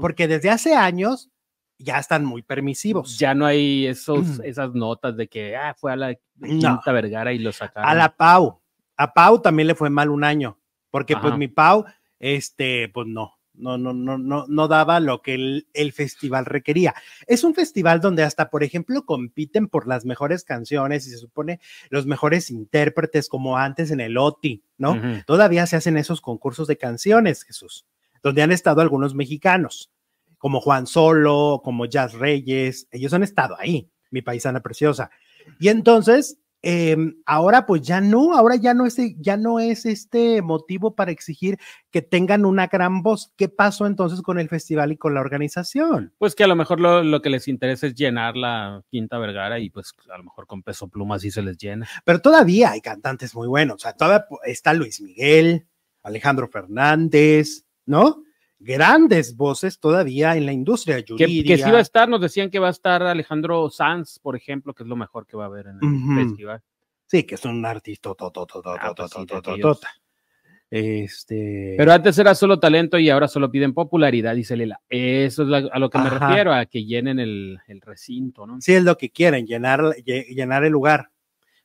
[0.01, 1.31] porque desde hace años
[1.77, 3.17] ya están muy permisivos.
[3.17, 7.39] Ya no hay esos, esas notas de que ah, fue a la Quinta Vergara y
[7.39, 7.89] lo sacaron.
[7.89, 8.59] A la Pau.
[8.97, 10.59] A Pau también le fue mal un año,
[10.91, 11.85] porque pues mi Pau,
[12.19, 16.95] este, pues no, no, no, no, no, no daba lo que el, el, festival requería.
[17.27, 21.59] Es un festival donde hasta, por ejemplo, compiten por las mejores canciones y se supone
[21.89, 24.99] los mejores intérpretes como antes en el OTI, ¿no?
[25.25, 27.85] Todavía se hacen esos concursos de canciones, Jesús,
[28.23, 29.91] donde han estado algunos mexicanos
[30.39, 35.11] como Juan Solo, como Jazz Reyes, ellos han estado ahí, mi paisana preciosa.
[35.59, 40.41] Y entonces, em, ahora pues ya no, ahora ya no, es, ya no es este
[40.41, 41.57] motivo para exigir
[41.91, 43.33] que tengan una gran voz.
[43.35, 46.13] ¿Qué pasó entonces con el festival y con la organización?
[46.17, 49.69] Pues que a lo mejor lo, que les interesa es llenar la Quinta Vergara y
[49.69, 51.87] pues a lo mejor con peso pluma sí se les llena.
[52.05, 55.67] Pero todavía hay cantantes muy buenos, o sea, todavía está Luis Miguel,
[56.03, 58.23] Alejandro Fernández, ¿no?
[58.59, 61.03] Grandes voces todavía en la industria.
[61.03, 64.35] Que, que sí va a estar, nos decían que va a estar Alejandro Sanz, por
[64.35, 66.61] ejemplo, que es lo mejor que va a haber en el festival.
[67.07, 68.11] Sí, que es un artista
[70.69, 71.75] Este...
[71.77, 74.79] Pero antes era solo talento y ahora solo piden popularidad, dice Lela.
[74.87, 78.61] Eso es a lo que me refiero, a que llenen el, el, recinto, ¿no?
[78.61, 81.09] Sí, es lo que quieren, llenar, llenar el lugar.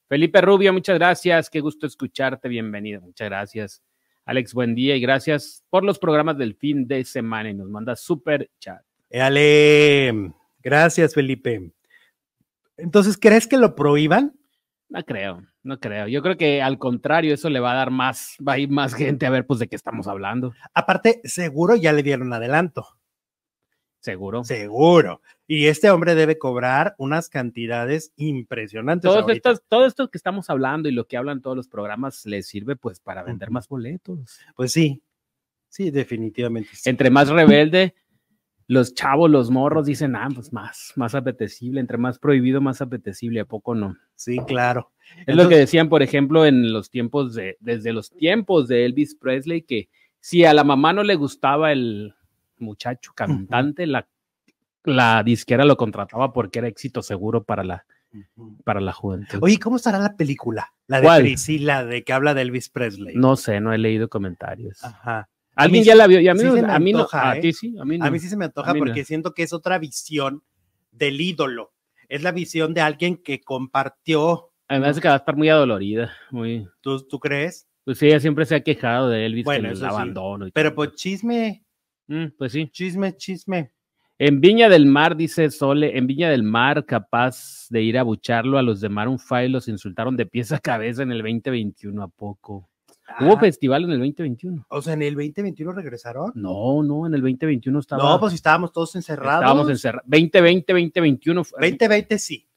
[0.07, 3.83] Felipe Rubio, muchas gracias, qué gusto escucharte, bienvenido, muchas gracias.
[4.27, 7.95] Alex, buen día y gracias por los programas del fin de semana y nos manda
[7.95, 8.81] súper chat.
[9.13, 10.33] Ale,
[10.63, 11.73] gracias Felipe.
[12.79, 14.35] Entonces, ¿crees que lo prohíban?
[14.89, 16.09] No creo, no creo.
[16.09, 18.95] Yo creo que al contrario, eso le va a dar más, va a ir más
[18.95, 20.55] gente a ver pues de qué estamos hablando.
[20.73, 22.87] Aparte, seguro ya le dieron adelanto.
[24.05, 24.45] Seguro.
[24.45, 25.23] Seguro.
[25.47, 29.11] Y este hombre debe cobrar unas cantidades impresionantes.
[29.67, 33.01] todo esto que estamos hablando y lo que hablan todos los programas le sirve pues
[33.01, 34.41] para vender más boletos.
[34.57, 35.03] Pues sí,
[35.71, 36.69] sí, definitivamente.
[36.85, 37.95] Entre más rebelde,
[38.67, 43.41] los chavos, los morros dicen, ah, pues más, más apetecible, entre más prohibido, más apetecible,
[43.41, 43.97] ¿a poco no?
[44.17, 44.93] Sí, claro.
[45.27, 49.15] Es lo que decían, por ejemplo, en los tiempos de, desde los tiempos de Elvis
[49.15, 49.89] Presley, que
[50.21, 52.15] si a la mamá no le gustaba el,
[52.65, 54.09] muchacho cantante, la,
[54.85, 57.87] la disquera lo contrataba porque era éxito seguro para la,
[58.65, 59.39] para la juventud.
[59.43, 60.73] Oye, ¿cómo estará la película?
[60.87, 63.17] La de Priscila, de que habla de Elvis Presley.
[63.17, 64.83] No sé, no he leído comentarios.
[64.83, 65.29] Ajá.
[65.57, 67.07] Alguien ya la vio y a mí, a mí no.
[67.13, 69.53] A ti sí, a mí A mí sí se me antoja porque siento que es
[69.53, 70.43] otra visión
[70.91, 71.73] del ídolo.
[72.09, 74.51] Es la visión de alguien que compartió.
[74.69, 76.13] Además, que va a estar muy adolorida.
[76.31, 76.69] Muy...
[76.81, 77.69] ¿Tú, ¿Tú crees?
[77.85, 80.47] Pues sí, ella siempre se ha quejado de Elvis, bueno, que el abandono.
[80.53, 81.64] Pero pues chisme,
[82.07, 82.69] Mm, pues sí.
[82.71, 83.73] Chisme, chisme.
[84.19, 88.59] En Viña del Mar, dice Sole, en Viña del Mar, capaz de ir a bucharlo
[88.59, 92.09] a los de Maroon 5, los insultaron de pies a cabeza en el 2021, ¿a
[92.09, 92.71] poco?
[93.21, 93.41] ¿Hubo ah.
[93.41, 94.67] festival en el 2021?
[94.69, 96.33] O sea, ¿en el 2021 regresaron?
[96.35, 98.03] No, no, en el 2021 estaba.
[98.03, 99.43] No, pues estábamos todos encerrados.
[99.43, 100.09] Estábamos encerrados.
[100.09, 101.43] 2020, 2021.
[101.61, 102.49] 2020 sí,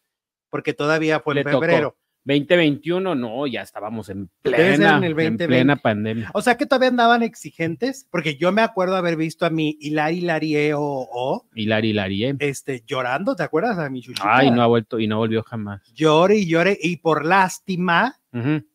[0.49, 1.97] porque todavía fue en febrero.
[2.27, 6.29] 2021 no, ya estábamos en plena, en, plena pandemia.
[6.33, 10.17] O sea que todavía andaban exigentes, porque yo me acuerdo haber visto a mi Hilari
[10.17, 12.35] Hilarie o, o Hilari Hilarie.
[12.39, 13.77] Este, llorando, ¿te acuerdas?
[13.77, 14.27] A mi chuchita.
[14.29, 15.81] Ay, no ha vuelto y no volvió jamás.
[15.93, 18.19] Llore y llore, y por lástima,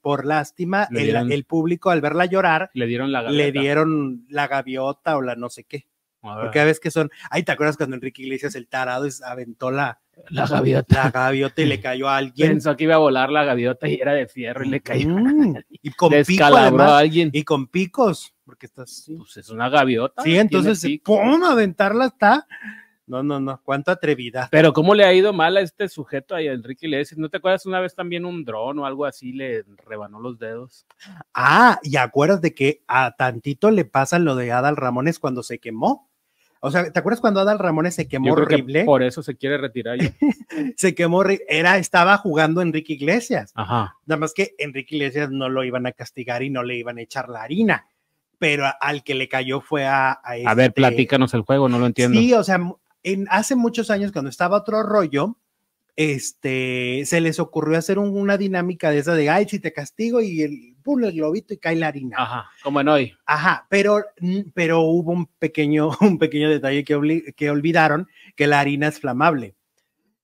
[0.00, 3.44] por lástima, el, el, público al verla llorar, le dieron la gaviota.
[3.44, 5.86] Le dieron la gaviota o la no sé qué.
[6.22, 10.00] Porque a veces que son, ay, ¿te acuerdas cuando Enrique Iglesias, el tarado, aventó la,
[10.28, 11.04] la gaviota.
[11.04, 12.50] La gaviota y le cayó a alguien.
[12.50, 15.08] Pensó que iba a volar la gaviota y era de fierro y le cayó.
[15.08, 17.30] Mm, y con pico, a alguien.
[17.32, 19.10] Y con picos, porque estás.
[19.16, 20.22] Pues es una gaviota.
[20.22, 21.42] Sí, entonces, ¡pum!
[21.42, 22.46] aventarla está.
[23.04, 24.48] No, no, no, cuánto atrevida.
[24.50, 27.18] Pero cómo le ha ido mal a este sujeto ahí, a Enrique Iglesias.
[27.18, 30.86] ¿No te acuerdas una vez también un dron o algo así le rebanó los dedos?
[31.34, 35.58] Ah, y acuerdas de que a tantito le pasa lo de Adal Ramones cuando se
[35.58, 36.11] quemó.
[36.64, 38.84] O sea, ¿te acuerdas cuando Adal Ramones se quemó horrible?
[38.84, 40.12] por eso se quiere retirar ya.
[40.76, 43.50] se quemó, era, estaba jugando Enrique Iglesias.
[43.56, 43.96] Ajá.
[44.06, 47.02] Nada más que Enrique Iglesias no lo iban a castigar y no le iban a
[47.02, 47.88] echar la harina.
[48.38, 50.12] Pero al que le cayó fue a.
[50.12, 52.20] A, a ver, este platícanos el juego, no lo entiendo.
[52.20, 52.60] Sí, o sea,
[53.02, 55.36] en, hace muchos años, cuando estaba otro rollo,
[55.96, 60.42] este, se les ocurrió hacer una dinámica de esa de, ay, si te castigo y
[60.42, 62.16] el, pum, el globito y cae la harina.
[62.18, 63.14] Ajá, como en hoy.
[63.26, 64.02] Ajá, pero,
[64.54, 69.54] pero hubo un pequeño, un pequeño detalle que, que olvidaron, que la harina es flamable,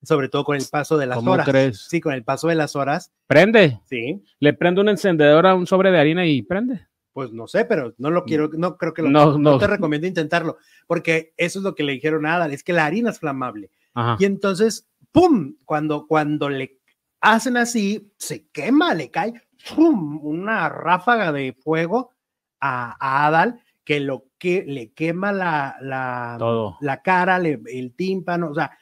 [0.03, 1.49] sobre todo con el paso de las ¿Cómo horas.
[1.49, 1.87] Crees?
[1.89, 3.13] Sí, con el paso de las horas.
[3.27, 3.81] ¿Prende?
[3.87, 4.23] Sí.
[4.41, 6.87] Le prendo un encendedor a un sobre de harina y prende.
[7.13, 9.59] Pues no sé, pero no lo quiero, no creo que lo no, no.
[9.59, 12.87] te recomiendo intentarlo, porque eso es lo que le dijeron a Adal, es que la
[12.87, 13.71] harina es flamable.
[13.95, 14.17] Ajá.
[14.21, 15.57] Y entonces ¡pum!
[15.65, 16.81] Cuando, cuando le
[17.21, 19.33] hacen así, se quema, le cae,
[19.77, 22.13] Una ráfaga de fuego
[22.61, 28.77] a, Adal que lo que le quema la, la, la cara, el tímpano, o sea,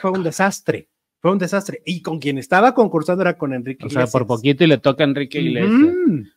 [0.00, 0.88] fue un desastre.
[1.20, 1.82] Fue un desastre.
[1.84, 5.02] Y con quien estaba concursando era con Enrique O sea, por poquito y le toca
[5.02, 5.94] a Enrique Iglesias.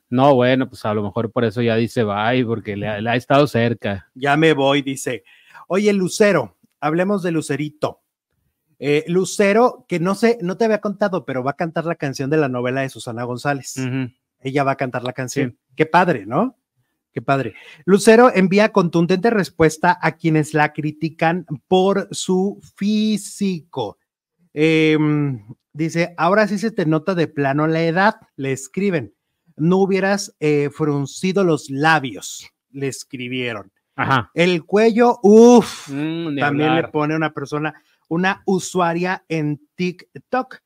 [0.10, 3.16] No, bueno, pues a lo mejor por eso ya dice bye, porque le, le, ha
[3.16, 4.10] estado cerca.
[4.16, 5.24] Ya me voy, dice.
[5.68, 8.02] Oye, Lucero, hablemos de Lucerito.
[8.80, 12.30] Eh, Lucero, que no sé, no te había contado, pero va a cantar la canción
[12.30, 13.76] de la novela de Susana González.
[14.40, 15.58] Ella va a cantar la canción.
[15.76, 16.56] Qué padre, ¿no?
[17.12, 17.56] Qué padre.
[17.86, 23.98] Lucero envía contundente respuesta a quienes la critican por su físico.
[24.54, 29.14] Em, dice, ahora sí se te nota de plano la edad, le escriben.
[29.58, 33.72] No hubieras eh, fruncido los labios, le escribieron.
[33.96, 34.32] Ajá.
[34.34, 37.74] El cuello, uff, mm, también le pone una persona
[38.10, 40.58] una usuaria en TikTok.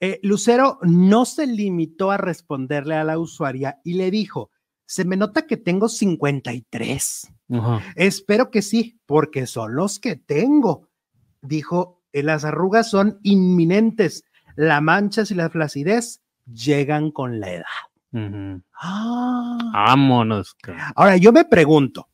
[0.00, 4.50] Eh, Lucero no se limitó a responderle a la usuaria y le dijo,
[4.86, 7.32] se me nota que tengo 53.
[7.96, 10.88] Espero que sí, porque son los que tengo.
[11.42, 14.24] Dijo, eh, las arrugas son inminentes,
[14.56, 17.64] la manchas y la flacidez llegan con la edad.
[18.80, 19.58] ah.
[19.72, 20.56] Vámonos.
[20.94, 22.08] Ahora, yo me pregunto,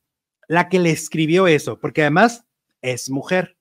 [0.48, 2.44] la que le escribió eso, porque además
[2.82, 3.56] es mujer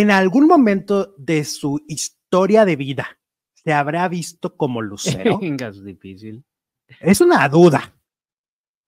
[0.00, 3.18] en algún momento de su historia de vida
[3.54, 5.40] se habrá visto como lucero.
[5.42, 6.44] es difícil.
[7.00, 7.94] Es una duda.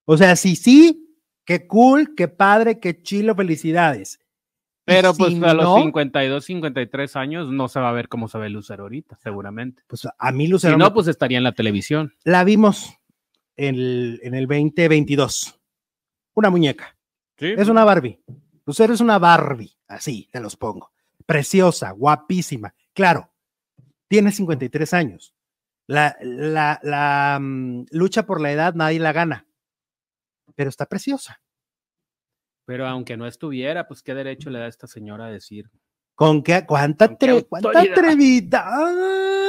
[0.05, 4.21] O sea, sí, sí, qué cool, qué padre, qué chilo, felicidades.
[4.85, 8.49] Pero pues a los 52, 53 años no se va a ver cómo se ve
[8.49, 9.83] Lucero ahorita, seguramente.
[9.87, 10.75] Pues a mí Lucero.
[10.75, 12.15] Si no, pues estaría en la televisión.
[12.25, 12.95] La vimos
[13.57, 15.59] en el, en el 2022.
[16.35, 16.97] Una muñeca.
[17.37, 17.55] Sí.
[17.57, 18.19] Es una Barbie.
[18.65, 20.91] Lucero es una Barbie, así te los pongo.
[21.29, 22.75] Preciosa, guapísima.
[22.95, 23.31] Claro,
[24.09, 25.35] tiene 53 años.
[25.87, 29.47] La, la, la mm, lucha por la edad nadie la gana,
[30.55, 31.43] pero está preciosa.
[32.65, 35.71] Pero aunque no estuviera, pues qué derecho le da a esta señora a decir.
[36.15, 36.65] ¿Con qué?
[36.67, 37.15] ¿Cuánta,
[37.47, 38.67] cuánta atrevida?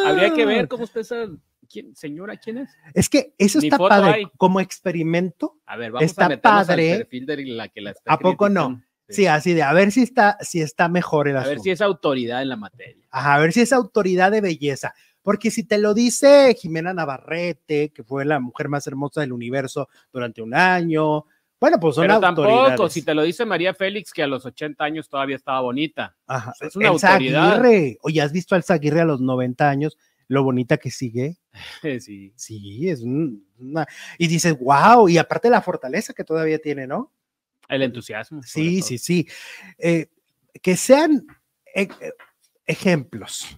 [0.05, 1.27] Habría que ver cómo está esa
[1.69, 2.69] ¿Quién, señora, ¿quién es?
[2.93, 4.29] Es que eso está padre.
[4.35, 5.61] Como experimento.
[5.65, 6.91] A ver, vamos está a padre.
[6.93, 8.81] Al perfil de la que la está ¿A poco no?
[9.09, 11.49] Sí, así de a ver si está, si está mejor el asunto.
[11.49, 13.07] A ver si es autoridad en la materia.
[13.09, 14.93] Ajá, a ver si es autoridad de belleza.
[15.21, 19.89] Porque si te lo dice Jimena Navarrete, que fue la mujer más hermosa del universo
[20.11, 21.25] durante un año,
[21.59, 22.67] bueno, pues son Pero autoridades.
[22.69, 26.15] tampoco, si te lo dice María Félix, que a los 80 años todavía estaba bonita.
[26.25, 26.53] Ajá.
[26.61, 27.59] Es una autoridad.
[27.59, 27.97] Aguirre.
[28.01, 29.97] Oye, ¿has visto al Zaguirre a los 90 años?
[30.29, 31.37] Lo bonita que sigue.
[31.99, 32.31] Sí.
[32.35, 33.85] Sí, es una...
[34.17, 37.11] Y dices, wow, y aparte la fortaleza que todavía tiene, ¿no?
[37.69, 38.41] El entusiasmo.
[38.43, 39.27] Sí, sí, sí.
[39.77, 40.07] Eh,
[40.61, 41.25] que sean
[41.73, 41.89] e, e,
[42.65, 43.57] ejemplos.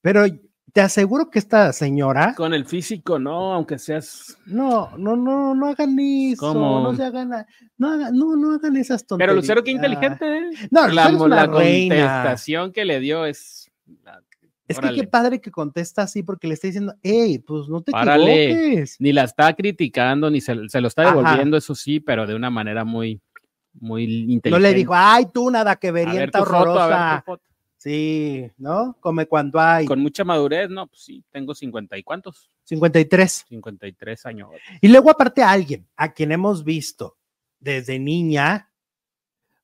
[0.00, 0.24] Pero
[0.72, 2.34] te aseguro que esta señora.
[2.34, 4.38] Con el físico, no, aunque seas.
[4.46, 6.54] No, no, no, no hagan eso.
[6.54, 7.30] No se hagan.
[7.76, 9.30] No, hagan, no, no hagan esas tonterías.
[9.30, 10.38] Pero Lucero, qué inteligente.
[10.38, 10.50] ¿eh?
[10.70, 11.94] No, la, es una la reina.
[11.94, 13.70] contestación que le dio es.
[14.66, 17.92] Es que qué padre que contesta así porque le está diciendo, hey, pues no te
[17.92, 18.52] Párale.
[18.52, 18.96] equivoques.
[19.00, 22.48] Ni la está criticando, ni se, se lo está devolviendo, eso sí, pero de una
[22.48, 23.20] manera muy
[23.74, 24.50] muy inteligente.
[24.50, 27.22] No le dijo, ay, tú nada que verienta horrorosa.
[27.24, 27.42] foto.
[27.76, 28.96] Sí, ¿no?
[29.00, 29.86] Come cuando hay.
[29.86, 32.48] Con mucha madurez, no, pues sí, tengo 50 y cuántos?
[32.64, 33.46] 53.
[33.48, 34.50] 53 años.
[34.80, 37.16] Y luego aparte alguien a quien hemos visto
[37.58, 38.72] desde niña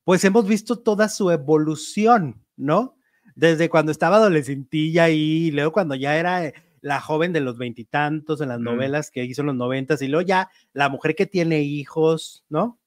[0.09, 2.97] pues hemos visto toda su evolución, ¿no?
[3.35, 8.41] Desde cuando estaba adolescentilla y luego cuando ya era eh, la joven de los veintitantos
[8.41, 11.61] en las novelas que hizo en los noventas y luego ya la mujer que tiene
[11.61, 12.78] hijos, ¿no?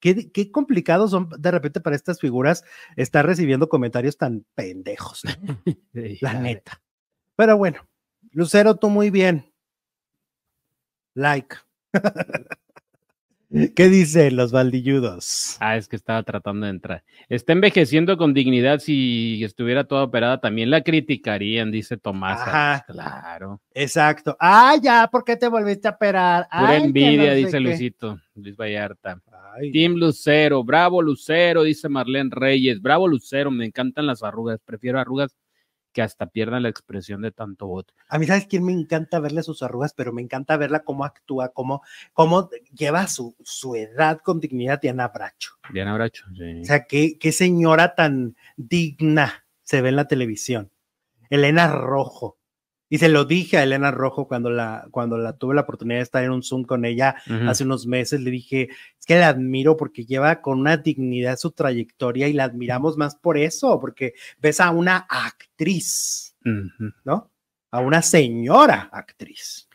[0.00, 2.64] Qué, qué complicados son de repente para estas figuras
[2.96, 5.22] estar recibiendo comentarios tan pendejos,
[6.20, 6.80] la neta.
[7.36, 7.88] Pero bueno,
[8.32, 9.52] Lucero, tú muy bien.
[11.14, 11.56] Like.
[13.50, 15.56] ¿Qué dicen los baldilludos?
[15.60, 17.02] Ah, es que estaba tratando de entrar.
[17.30, 18.78] Está envejeciendo con dignidad.
[18.80, 22.40] Si estuviera toda operada, también la criticarían, dice Tomás.
[22.42, 22.84] Ajá.
[22.86, 23.62] Claro.
[23.72, 24.36] Exacto.
[24.38, 26.46] Ah, ya, ¿por qué te volviste a operar?
[26.50, 27.60] Pura Ay, envidia, no dice qué.
[27.60, 29.18] Luisito, Luis Vallarta.
[29.54, 32.82] Ay, Team Lucero, bravo Lucero, dice Marlene Reyes.
[32.82, 34.60] Bravo Lucero, me encantan las arrugas.
[34.62, 35.34] Prefiero arrugas
[35.98, 37.92] que hasta pierdan la expresión de tanto voto.
[38.08, 39.94] A mí, ¿sabes quién me encanta verle sus arrugas?
[39.94, 41.82] Pero me encanta verla cómo actúa, cómo,
[42.12, 45.54] cómo lleva su, su edad con dignidad, Diana Bracho.
[45.72, 46.60] Diana Bracho, sí.
[46.60, 50.70] O sea, qué, qué señora tan digna se ve en la televisión.
[51.30, 52.37] Elena Rojo.
[52.90, 56.04] Y se lo dije a Elena Rojo cuando la, cuando la tuve la oportunidad de
[56.04, 57.16] estar en un Zoom con ella
[57.46, 58.20] hace unos meses.
[58.20, 58.68] Le dije,
[58.98, 63.16] es que la admiro porque lleva con una dignidad su trayectoria y la admiramos más
[63.16, 66.34] por eso, porque ves a una actriz.
[67.04, 67.30] ¿no?
[67.70, 69.68] A una señora actriz.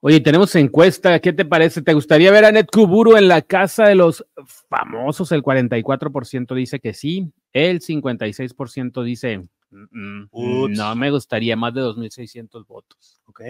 [0.00, 1.18] Oye, tenemos encuesta.
[1.20, 1.82] ¿Qué te parece?
[1.82, 4.24] ¿Te gustaría ver a Ned Kuburu en la casa de los
[4.68, 5.32] famosos?
[5.32, 7.32] El 44% dice que sí.
[7.52, 13.20] El 56% dice "Mm, mm, no me gustaría más de 2.600 votos.
[13.26, 13.40] Ok.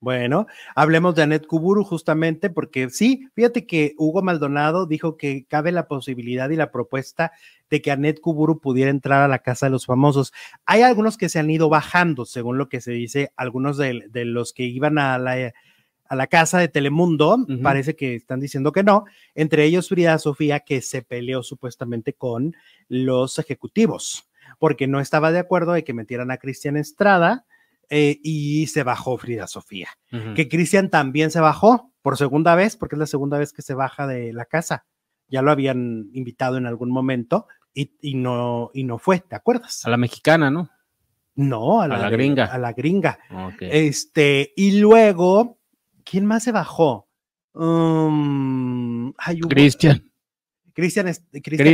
[0.00, 5.72] Bueno, hablemos de Anet Kuburu justamente porque sí, fíjate que Hugo Maldonado dijo que cabe
[5.72, 7.32] la posibilidad y la propuesta
[7.70, 10.34] de que Anet Kuburu pudiera entrar a la casa de los famosos.
[10.66, 14.26] Hay algunos que se han ido bajando, según lo que se dice, algunos de, de
[14.26, 15.54] los que iban a la,
[16.06, 19.04] a la casa de Telemundo, parece que están diciendo que no,
[19.34, 22.54] entre ellos Frida Sofía, que se peleó supuestamente con
[22.88, 24.28] los ejecutivos,
[24.64, 27.44] porque no estaba de acuerdo de que metieran a Cristian Estrada
[27.90, 29.90] eh, y se bajó Frida Sofía.
[30.34, 33.74] Que Cristian también se bajó por segunda vez, porque es la segunda vez que se
[33.74, 34.86] baja de la casa.
[35.28, 39.84] Ya lo habían invitado en algún momento y, y no, y no fue, ¿te acuerdas?
[39.84, 40.70] A la mexicana, ¿no?
[41.34, 42.46] No, a a la, gringa.
[42.46, 43.18] A la gringa.
[43.60, 45.58] Este, y luego,
[46.06, 47.10] ¿quién más se bajó?
[47.52, 49.12] Um,
[49.46, 50.10] Cristian.
[50.74, 51.06] Cristian.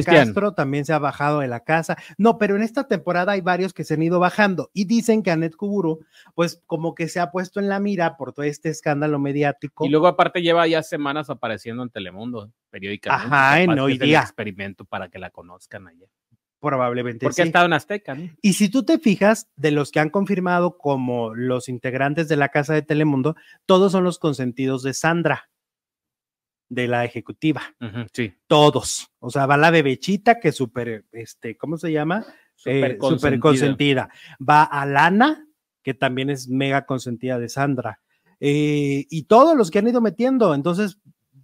[0.04, 1.96] Castro también se ha bajado de la casa.
[2.18, 5.30] No, pero en esta temporada hay varios que se han ido bajando y dicen que
[5.30, 6.00] Anet Kuburu,
[6.34, 9.86] pues como que se ha puesto en la mira por todo este escándalo mediático.
[9.86, 13.26] Y luego aparte lleva ya semanas apareciendo en Telemundo, periódicamente.
[13.26, 14.20] Ajá, en Hoy Día.
[14.20, 16.06] experimento para que la conozcan allá.
[16.60, 17.42] probablemente Porque sí.
[17.42, 18.28] ha estado en Azteca, ¿no?
[18.42, 22.50] Y si tú te fijas, de los que han confirmado como los integrantes de la
[22.50, 23.34] casa de Telemundo,
[23.64, 25.48] todos son los consentidos de Sandra,
[26.70, 27.62] de la ejecutiva.
[28.12, 28.32] Sí.
[28.46, 29.10] Todos.
[29.18, 32.24] O sea, va la bebechita, que es súper, este, ¿cómo se llama?
[32.64, 34.08] Eh, súper consentida.
[34.40, 35.46] Va Alana,
[35.82, 38.00] que también es mega consentida de Sandra.
[38.38, 40.54] Eh, y todos los que han ido metiendo.
[40.54, 40.98] Entonces,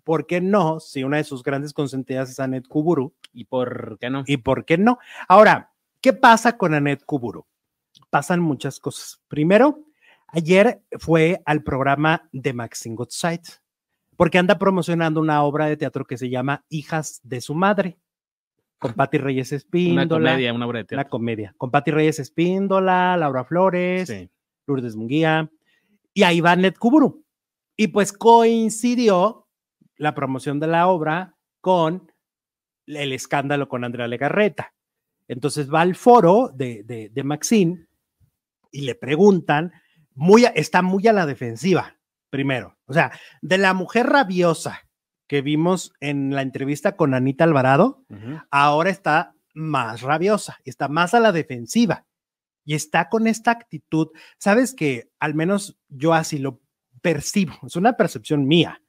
[0.04, 0.78] ¿por qué no?
[0.78, 4.22] Si una de sus grandes consentidas es Anet Kuburu, ¿Y por qué no?
[4.26, 4.98] ¿y por qué no?
[5.28, 7.46] Ahora, ¿qué pasa con Anet Kuburu?
[8.10, 9.20] Pasan muchas cosas.
[9.26, 9.84] Primero,
[10.28, 13.42] ayer fue al programa de Maxine Goodside,
[14.16, 17.98] porque anda promocionando una obra de teatro que se llama Hijas de su madre,
[18.78, 20.30] con Patti Reyes una Espíndola.
[20.32, 21.10] comedia, una obra de Una teatro.
[21.10, 24.28] comedia, con Patti Reyes Espíndola, Laura Flores, Sí.
[24.66, 25.50] Lourdes Munguía,
[26.12, 27.24] y ahí va Net Kuburu.
[27.76, 29.46] Y pues coincidió
[29.96, 32.10] la promoción de la obra con
[32.86, 34.72] el escándalo con Andrea Legarreta.
[35.28, 37.86] Entonces va al foro de, de, de Maxine
[38.70, 39.72] y le preguntan,
[40.14, 41.95] muy, está muy a la defensiva,
[42.30, 42.76] primero.
[42.86, 43.12] O sea,
[43.42, 44.82] de la mujer rabiosa
[45.28, 48.04] que vimos en la entrevista con Anita Alvarado,
[48.50, 52.06] ahora está más rabiosa, está más a la defensiva
[52.64, 54.08] y está con esta actitud.
[54.38, 56.60] Sabes que al menos yo así lo
[57.02, 58.82] percibo, es una percepción mía,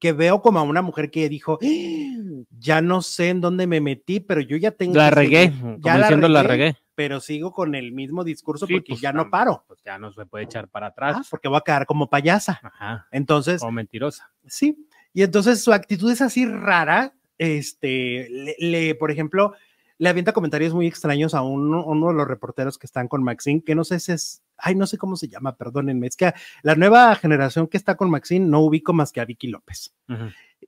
[0.00, 3.80] que veo como a una mujer que dijo, "Ah, ya no sé en dónde me
[3.80, 4.94] metí, pero yo ya tengo...
[4.96, 5.60] La regué, seguir".
[5.60, 9.26] como Ya la regué, pero sigo con el mismo discurso Sí, porque pues, ya no
[9.26, 11.16] tam- paro, Pues ya no se puede echar para atrás.
[11.20, 12.60] Ah, porque voy a quedar como payasa.
[12.62, 13.06] Ajá.
[13.12, 14.30] Entonces, O mentirosa.
[14.46, 19.54] Sí, y entonces su actitud es así rara, este, le, le, por ejemplo,
[19.98, 23.62] le avienta comentarios muy extraños a uno, uno de los reporteros que están con Maxine,
[23.62, 26.32] que no sé si es, ay, no sé cómo se llama, perdónenme, es que
[26.62, 29.94] la nueva generación que está con Maxine no ubico más que a Vicky López.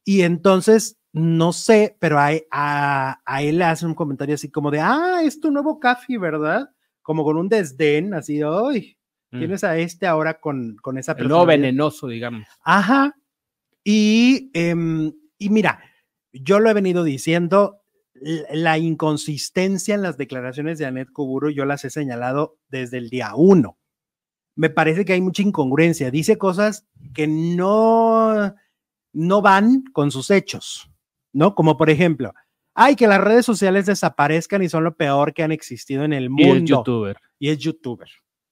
[0.05, 4.71] Y entonces, no sé, pero a, a, a él le hace un comentario así como
[4.71, 6.71] de, ah, es tu nuevo Café, ¿verdad?
[7.03, 8.97] Como con un desdén, así de, ay,
[9.35, 9.39] Mm.
[9.39, 11.47] tienes a este ahora con, con esa nuevo personalidad".
[11.63, 12.47] venenoso, digamos.
[12.63, 13.17] Ajá.
[13.83, 15.81] Y, em, y mira,
[16.35, 17.79] yo lo he venido diciendo,
[18.53, 23.33] la inconsistencia en las declaraciones de Anet Kuburu, yo las he señalado desde el día
[23.35, 23.79] uno.
[24.55, 26.11] Me parece que hay mucha incongruencia.
[26.11, 28.55] Dice cosas que no,
[29.13, 30.91] no van con sus hechos,
[31.33, 31.55] ¿no?
[31.55, 32.33] Como por ejemplo,
[32.75, 36.31] ay, que las redes sociales desaparezcan y son lo peor que han existido en el
[36.31, 36.55] mundo.
[36.55, 37.17] Y es youtuber.
[37.39, 38.09] Y es youtuber,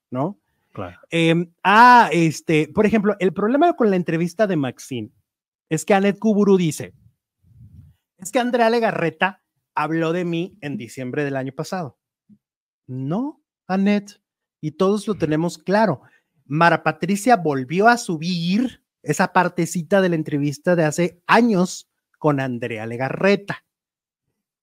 [0.09, 0.39] ¿no?
[0.73, 0.97] Claro.
[1.09, 5.11] Em, ah, este, por ejemplo, el problema con la entrevista de Maxine
[5.69, 6.93] es que Anet Kuburu dice,
[8.17, 9.43] es que Andrea Legarreta
[9.75, 11.97] habló de mí en diciembre del año pasado.
[12.87, 14.20] No, Anet,
[14.61, 16.01] y todos lo tenemos claro.
[16.45, 21.89] Mara Patricia volvió a subir esa partecita de la entrevista de hace años
[22.19, 23.65] con Andrea Legarreta.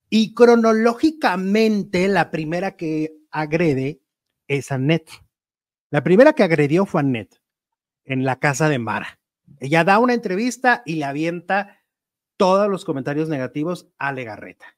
[0.09, 4.01] Y cronológicamente, la primera que agrede
[4.47, 5.11] es Annette.
[5.91, 7.43] La primera que agredió fue Annette
[8.05, 9.19] en la casa de Mara.
[9.59, 11.83] Ella da una entrevista y le avienta
[12.37, 14.77] todos los comentarios negativos a Legarreta.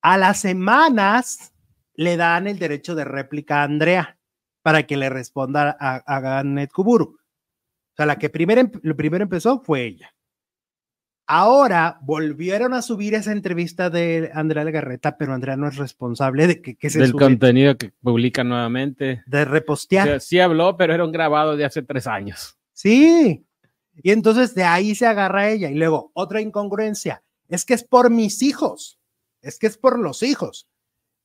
[0.00, 1.52] A las semanas
[1.94, 4.18] le dan el derecho de réplica a Andrea
[4.62, 7.18] para que le responda a, a Annette Kuburu.
[7.92, 10.14] O sea, la que primero, primero empezó fue ella.
[11.26, 16.60] Ahora volvieron a subir esa entrevista de Andrea Legarreta, pero Andrea no es responsable de
[16.60, 19.22] que, se Del contenido que publica nuevamente.
[19.26, 20.20] De repostear.
[20.20, 22.58] sí habló, pero era un grabado de hace tres años.
[22.72, 23.46] Sí.
[24.02, 25.70] Y entonces de ahí se agarra ella.
[25.70, 27.22] Y luego, otra incongruencia.
[27.48, 28.98] Es que es por mis hijos.
[29.42, 30.68] Es que es por los hijos.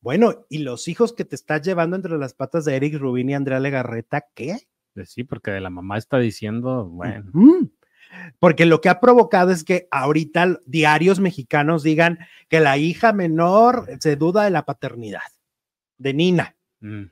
[0.02, 3.34] Bueno, ¿y los hijos que te estás llevando entre las patas de Eric Rubin y
[3.34, 4.58] Andrea Legarreta, qué?
[4.94, 7.32] Pues sí, porque de la mamá está diciendo, bueno
[8.40, 12.20] porque lo que ha provocado es que ahorita diarios mexicanos digan
[12.50, 15.22] que la hija menor se duda de la paternidad
[15.98, 16.56] de Nina.
[16.80, 17.04] Mm.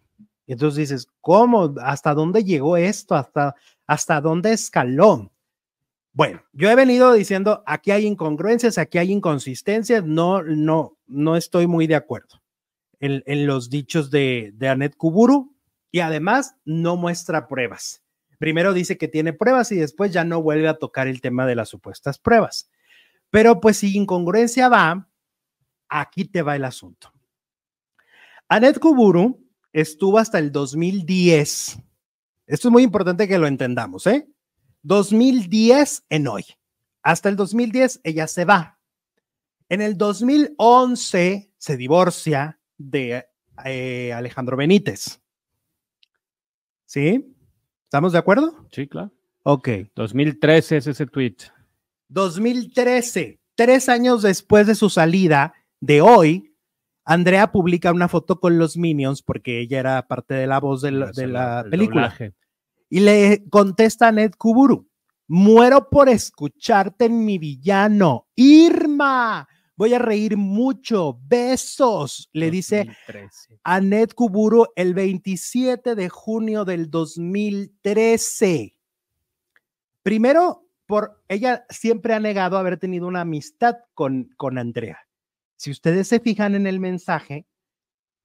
[0.47, 1.73] Y entonces dices, ¿cómo?
[1.81, 3.15] ¿Hasta dónde llegó esto?
[3.15, 3.55] ¿Hasta,
[3.87, 5.31] hasta dónde escaló?
[6.13, 11.67] Bueno, yo he venido diciendo, aquí hay incongruencias, aquí hay inconsistencias, no, no, no estoy
[11.67, 12.41] muy de acuerdo
[12.99, 15.55] en, los dichos de, de Anet Kuburu
[15.91, 18.03] y además no muestra pruebas.
[18.37, 21.55] Primero dice que tiene pruebas y después ya no vuelve a tocar el tema de
[21.55, 22.69] las supuestas pruebas.
[23.29, 25.09] Pero pues si incongruencia va,
[25.89, 27.11] aquí te va el asunto.
[28.47, 31.79] Anet Kuburu estuvo hasta el 2010.
[32.47, 34.27] Esto es muy importante que lo entendamos, ¿eh?
[34.83, 36.45] 2010 en hoy.
[37.01, 38.79] Hasta el 2010 ella se va.
[39.67, 43.25] En el 2011 se divorcia de
[43.65, 45.21] eh, Alejandro Benítez.
[46.85, 47.35] ¿Sí?
[47.83, 48.67] ¿Estamos de acuerdo?
[48.71, 49.11] Sí, claro.
[49.43, 49.69] Ok.
[49.95, 51.35] 2013 es ese tweet.
[52.09, 56.55] 2013, tres años después de su salida de hoy,
[57.03, 60.91] Andrea publica una foto con los Minions porque ella era parte de la voz de
[60.91, 62.13] la, película.
[62.89, 64.87] Y le contesta a Ned Kuburu,
[65.27, 68.27] muero por escucharte en mi villano.
[68.35, 71.19] Irma, voy a reír mucho.
[71.27, 72.87] Besos, le dice
[73.63, 78.75] Anet Kuburu el 27 de junio del 2013.
[80.03, 84.99] Primero, por ella siempre ha negado haber tenido una amistad con, con Andrea.
[85.57, 87.45] Si ustedes se fijan en el mensaje,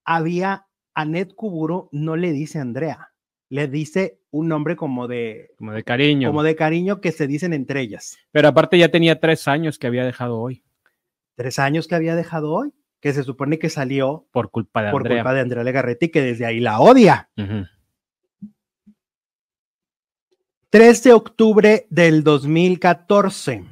[0.05, 3.13] había Anet Kuburu no le dice Andrea,
[3.49, 7.53] le dice un nombre como de como de cariño, como de cariño que se dicen
[7.53, 8.19] entre ellas.
[8.33, 10.65] Pero aparte ya tenía tres años que había dejado hoy
[11.41, 15.01] tres años que había dejado hoy, que se supone que salió por culpa de por
[15.01, 17.31] Andrea, culpa de Andrea que desde ahí la odia.
[20.69, 23.65] 3 de octubre del 2014,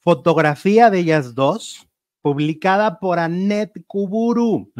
[0.00, 1.86] fotografía de ellas dos,
[2.22, 4.72] publicada por Annette Kuburu.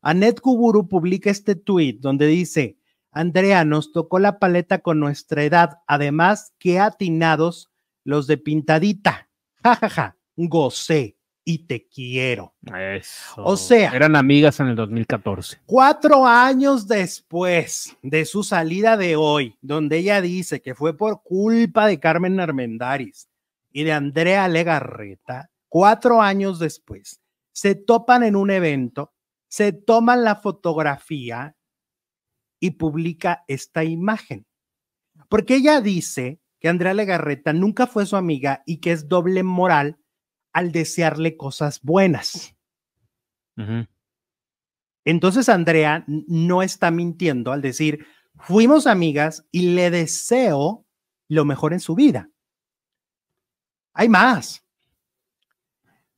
[0.00, 2.78] Annette Kuburu publica este tweet donde dice,
[3.10, 7.70] Andrea, nos tocó la paleta con nuestra edad, además que atinados
[8.04, 9.28] los de pintadita.
[9.62, 11.17] Ja, ja, ja, gocé
[11.48, 12.54] y te quiero.
[12.78, 13.42] Eso.
[13.42, 15.62] O sea, eran amigas en el 2014.
[15.64, 21.86] Cuatro años después de su salida de hoy, donde ella dice que fue por culpa
[21.86, 23.30] de Carmen Armendaris
[23.72, 27.22] y de Andrea Legarreta, cuatro años después,
[27.52, 29.14] se topan en un evento,
[29.48, 31.56] se toman la fotografía
[32.60, 34.44] y publica esta imagen.
[35.30, 39.97] Porque ella dice que Andrea Legarreta nunca fue su amiga y que es doble moral
[40.58, 42.56] al desearle cosas buenas.
[45.04, 48.04] Entonces Andrea no está mintiendo al decir,
[48.36, 50.84] fuimos amigas y le deseo
[51.28, 52.28] lo mejor en su vida.
[53.92, 54.64] Hay más.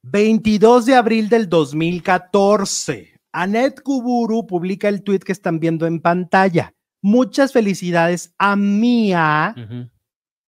[0.03, 6.75] 22 de abril del 2014, Anet Kuburu publica el tweet que están viendo en pantalla.
[7.03, 9.55] Muchas felicidades a Mía,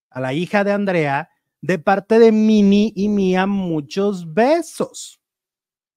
[0.09, 1.29] a la hija de Andrea,
[1.63, 5.21] De parte de Mini y Mía, muchos besos.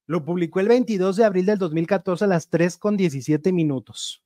[0.05, 4.24] Lo publicó el 22 de abril del 2014 a las 3 con 17 minutos.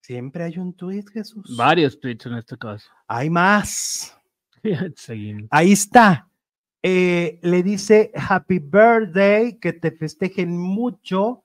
[0.00, 1.56] Siempre hay un tweet, Jesús.
[1.56, 2.90] Varios tweets en este caso.
[3.06, 4.18] Hay más.
[4.96, 5.48] Seguimos.
[5.52, 6.28] Ahí está.
[6.82, 11.44] Eh, le dice Happy Birthday, que te festejen mucho.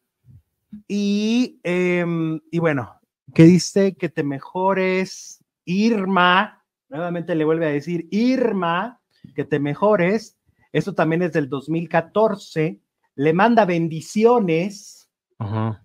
[0.88, 3.00] Y, em, y bueno,
[3.36, 6.63] que dice que te mejores, Irma.
[6.94, 9.02] Nuevamente le vuelve a decir, Irma,
[9.36, 10.38] que te mejores.
[10.72, 12.80] Esto también es del 2014.
[13.16, 15.10] Le manda bendiciones.
[15.40, 15.84] Ajá.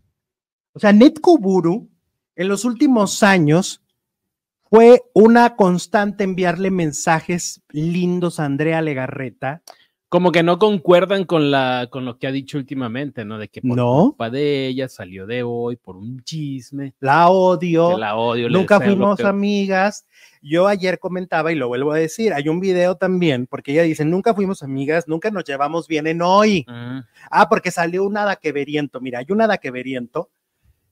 [0.75, 1.89] O sea, Netkuburu
[2.37, 3.83] en los últimos años
[4.69, 9.63] fue una constante enviarle mensajes lindos a Andrea Legarreta.
[10.09, 13.37] Como que no concuerdan con, la, con lo que ha dicho últimamente, ¿no?
[13.39, 14.05] De que por No.
[14.07, 16.95] culpa de ella salió de hoy por un chisme.
[17.01, 17.99] La odio.
[17.99, 18.49] la odio.
[18.49, 20.07] Nunca fuimos amigas.
[20.41, 24.05] Yo ayer comentaba y lo vuelvo a decir, hay un video también, porque ella dice,
[24.07, 26.65] nunca fuimos amigas, nunca nos llevamos bien en hoy.
[26.67, 27.01] Mm,
[27.31, 29.01] Ah, porque salió un adaqueveriento.
[29.03, 30.31] Mira, hay un adaqueveriento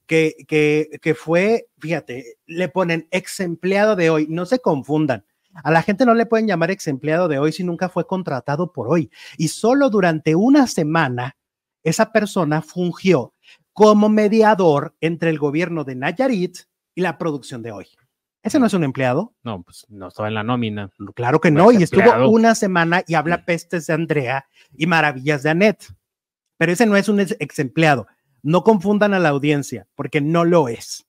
[0.07, 4.27] que, que, que fue, fíjate, le ponen ex empleado de hoy.
[4.29, 5.25] No se confundan.
[5.63, 8.73] A la gente no le pueden llamar ex empleado de hoy si nunca fue contratado
[8.73, 9.11] por hoy.
[9.37, 11.37] Y solo durante una semana,
[11.83, 13.33] esa persona fungió
[13.73, 16.59] como mediador entre el gobierno de Nayarit
[16.95, 17.87] y la producción de hoy.
[18.43, 19.35] Ese no es un empleado.
[19.43, 20.91] No, pues no estaba en la nómina.
[21.15, 24.47] Claro que No y estuvo una semana y habla pestes de Andrea
[24.77, 25.93] y maravillas de Annette.
[26.57, 28.07] Pero ese no es un ex empleado.
[28.43, 31.07] No confundan a la audiencia, porque no lo es.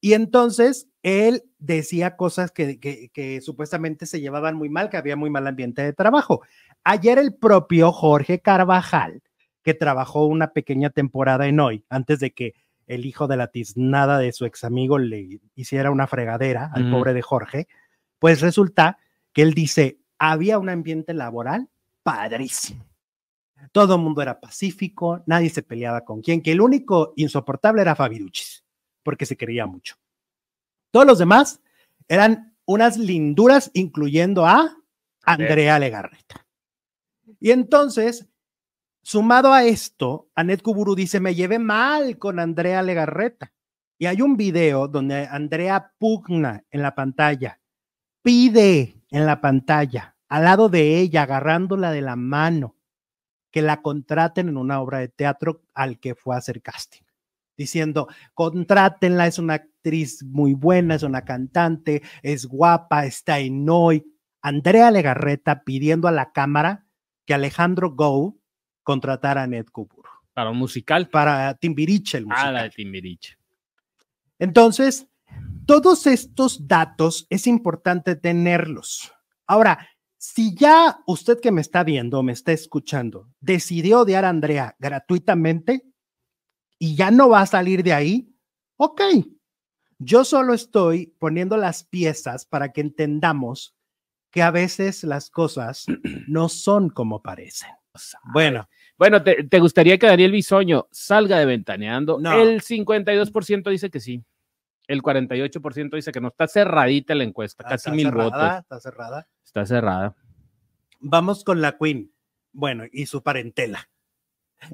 [0.00, 5.16] Y entonces él decía cosas que, que- que supuestamente se llevaban muy mal, que había
[5.16, 6.42] muy mal ambiente de trabajo.
[6.84, 9.22] Ayer el propio Jorge Carvajal,
[9.62, 12.54] que trabajó una pequeña temporada en hoy, antes de que
[12.86, 17.12] el hijo de la tiznada de su ex amigo le hiciera una fregadera al pobre
[17.14, 17.68] de Jorge,
[18.18, 18.98] pues resulta
[19.32, 21.68] que él dice, había un ambiente laboral
[22.02, 22.84] padrísimo.
[23.72, 27.94] Todo el mundo era pacífico, nadie se peleaba con quién, que el único insoportable era
[27.94, 28.64] Fabiruchis,
[29.02, 29.96] porque se quería mucho.
[30.90, 31.60] Todos los demás
[32.08, 34.76] eran unas linduras, incluyendo a
[35.22, 36.46] Andrea Legarreta.
[37.40, 38.26] Y entonces,
[39.02, 43.52] sumado a esto, Anet Kuburu dice, me llevé mal con Andrea Legarreta.
[43.98, 47.60] Y hay un video donde Andrea pugna en la pantalla,
[48.22, 52.76] pide en la pantalla, al lado de ella, agarrándola de la mano,
[53.50, 57.02] que la contraten en una obra de teatro al que fue a hacer casting,
[57.60, 64.02] diciendo, contrátenla, es una actriz muy buena, es una cantante, es guapa, está en hoy.
[64.40, 66.86] Andrea Legarreta pidiendo a la cámara
[67.26, 68.38] que Alejandro Go
[68.82, 71.10] contratara a Ned Kuburu Para un musical.
[71.10, 72.62] para Timbiriche, el Ah, la musical.
[72.62, 73.36] de Timbiriche.
[74.38, 75.06] Entonces,
[75.66, 79.12] todos estos datos es importante tenerlos.
[79.46, 79.86] Ahora,
[80.16, 85.84] si ya usted que me está viendo, me está escuchando, decidió odiar a Andrea gratuitamente
[86.80, 88.34] y ya no va a salir de ahí,
[88.76, 89.02] ok.
[89.98, 93.76] Yo solo estoy poniendo las piezas para que entendamos
[94.30, 95.84] que a veces las cosas
[96.26, 97.70] no son como parecen.
[98.32, 102.18] Bueno, Bueno, ¿te, te gustaría que Daniel Bisoño salga de Ventaneando?
[102.18, 102.40] No.
[102.40, 104.24] El 52% dice que sí.
[104.86, 106.28] El 48% dice que no.
[106.28, 108.60] Está cerradita la encuesta, casi está mil cerrada, votos.
[108.62, 109.28] Está cerrada.
[109.44, 110.16] Está cerrada.
[111.00, 112.12] Vamos con la Queen.
[112.52, 113.90] Bueno, y su parentela.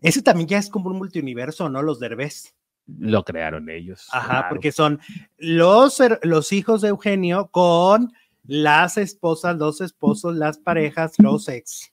[0.03, 1.83] Ese también ya es como un multiuniverso, ¿no?
[1.83, 2.55] Los Derbez.
[2.87, 4.07] Lo crearon ellos.
[4.13, 4.47] Ajá, claro.
[4.51, 5.01] porque son
[5.39, 8.13] los, los hijos de Eugenio con
[8.45, 11.93] las esposas, los esposos, las parejas, los ex.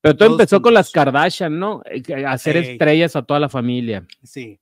[0.00, 0.90] Pero todo todos empezó con las.
[0.90, 1.82] Kardashian, ¿no?
[1.84, 2.72] Eh, Hacer Ey.
[2.72, 4.06] estrellas a toda la familia.
[4.22, 4.58] Sí.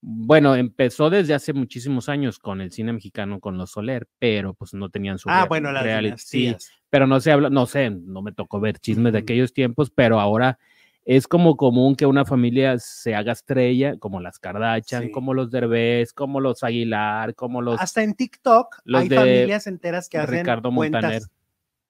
[0.00, 4.72] Bueno, empezó desde hace muchísimos años con el cine mexicano, con los Soler, pero pues
[4.72, 6.18] no tenían su Ah, bueno, las reality.
[6.18, 6.56] Sí,
[6.88, 10.20] pero no se habla, no sé, no me tocó ver chismes de aquellos tiempos, pero
[10.20, 10.58] ahora
[11.10, 15.10] es como común que una familia se haga estrella, como las Kardashian, Sí.
[15.10, 19.66] como los Derbez, como los Aguilar, como los Hasta en TikTok los hay de familias
[19.66, 21.02] enteras que hacen Ricardo cuentas.
[21.02, 21.22] Montaner.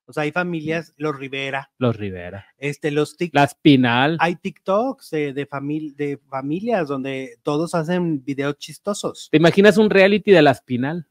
[0.07, 2.47] O sea, hay familias, los Rivera, los Rivera.
[2.59, 3.35] este, los TikTok.
[3.35, 5.49] La Spinal, Hay TikToks de, de,
[5.97, 9.29] de familias donde todos hacen videos chistosos.
[9.33, 11.07] ¿te imaginas un reality de la Spinal?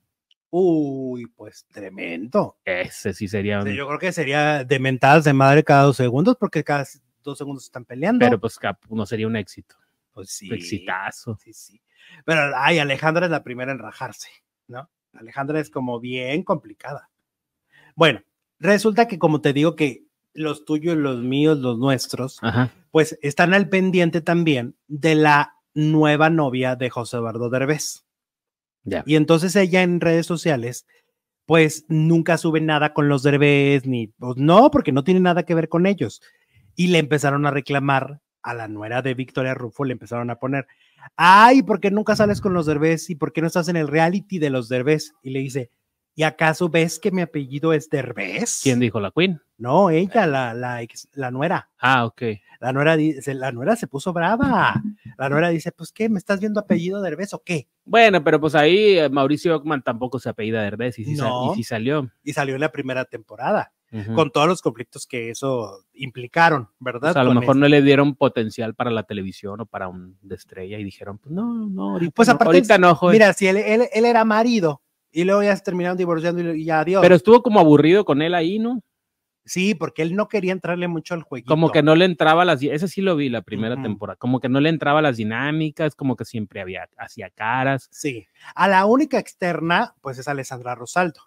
[0.50, 2.56] Uy, pues tremendo.
[2.64, 3.68] Ese sí sería un...
[3.68, 6.86] yo creo que sería de mentadas de madre cada dos segundos porque cada
[7.28, 8.26] dos segundos están peleando.
[8.26, 9.76] Pero pues cap- no sería un éxito.
[10.14, 10.52] pues sí.
[10.52, 11.38] Exitazo.
[11.38, 11.82] Sí, sí.
[12.26, 14.30] Pero ay, Alejandra es la primera en rajarse,
[14.68, 14.90] ¿no?
[15.14, 17.10] Alejandra es como bien complicada.
[17.96, 18.22] Bueno,
[18.60, 22.72] resulta que como te digo que los tuyos, los míos, los nuestros, Ajá.
[22.92, 28.06] pues están al pendiente también de la nueva novia de José Eduardo Derbez.
[28.84, 29.04] Ya.
[29.06, 30.88] Y entonces ella en redes sociales
[31.46, 35.56] pues nunca suben nada con los derbés, ni, pues no, porque no tiene nada que
[35.56, 36.22] ver con ellos.
[36.78, 40.68] Y le empezaron a reclamar a la nuera de Victoria Rufo, le empezaron a poner,
[41.18, 43.10] ay, ¿por qué nunca sales con los derbés?
[43.10, 45.14] ¿Y por qué no estás en el reality de los derbés?
[45.22, 45.70] Y le dice,
[46.16, 48.62] ¿y acaso ves que mi apellido es Derbez?
[48.64, 49.42] ¿Quién dijo la Queen?
[49.58, 51.70] No, ella, la, la, la nuera.
[51.80, 52.22] Ah, ok.
[52.60, 54.82] La nuera, dice, la nuera se puso brava.
[55.18, 56.10] La nuera dice, pues, ¿qué?
[56.10, 57.68] ¿Me estás viendo apellido Derbez o qué?
[57.86, 61.52] Bueno, pero pues ahí eh, Mauricio Ockman tampoco se apellida Derbez y sí, No.
[61.54, 62.10] y sí salió.
[62.24, 63.74] Y salió en la primera temporada,
[64.16, 67.12] Con todos los conflictos que eso implicaron, ¿verdad?
[67.12, 69.66] O sea, a lo Con mejor este- no le dieron potencial para la televisión o
[69.66, 72.96] para un de estrella y dijeron, pues no, no, ahorita, Pues no, aparte, ahorita no,
[72.96, 73.14] joven.
[73.14, 76.82] Mira, si él, él, él era marido y luego ya se terminaron divorciando y, ya
[76.82, 77.02] adiós.
[77.02, 78.82] pero estuvo como aburrido con él ahí, ¿no?
[79.46, 81.48] sí, porque él no quería entrarle mucho al jueguito.
[81.50, 84.50] Como que no le entraba las, ese sí lo vi la primera temporada, como que
[84.50, 87.88] no le entraba las dinámicas, como que siempre había, hacía caras.
[87.90, 88.28] Sí.
[88.56, 91.22] A la única externa, pues es Alessandra Rosaldo.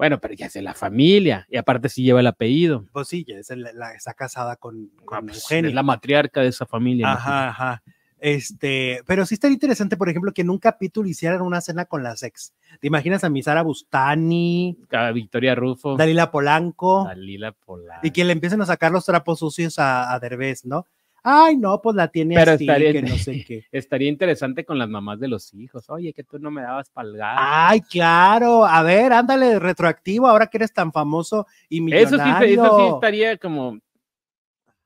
[0.00, 2.86] Bueno, pero ya es de la familia y aparte sí lleva el apellido.
[2.90, 5.68] Pues sí, ya es la, la- está casada con, Ah, con pues, Eugenio.
[5.68, 7.12] es la matriarca de esa familia.
[7.12, 7.82] Ajá, ajá.
[8.18, 12.02] Este, pero sí estaría interesante, por ejemplo, que en un capítulo hicieran una cena con
[12.02, 12.54] las ex.
[12.80, 18.00] ¿Te imaginas a Misara Bustani, A Victoria Rufo, Dalila Polanco, Dalila Polar.
[18.02, 20.86] y que le empiecen a sacar los trapos sucios a, a Derbez, ¿no?
[21.22, 23.64] Ay, no, pues la tiene Pero así, estaría- que no sé qué.
[23.72, 25.88] Estaría interesante con las mamás de los hijos.
[25.90, 27.36] Oye, que tú no me dabas palgar.
[27.38, 28.64] Ay, claro.
[28.64, 32.64] A ver, ándale retroactivo, ahora que eres tan famoso y eso, sí, millonario.
[32.64, 33.78] eso sí estaría como,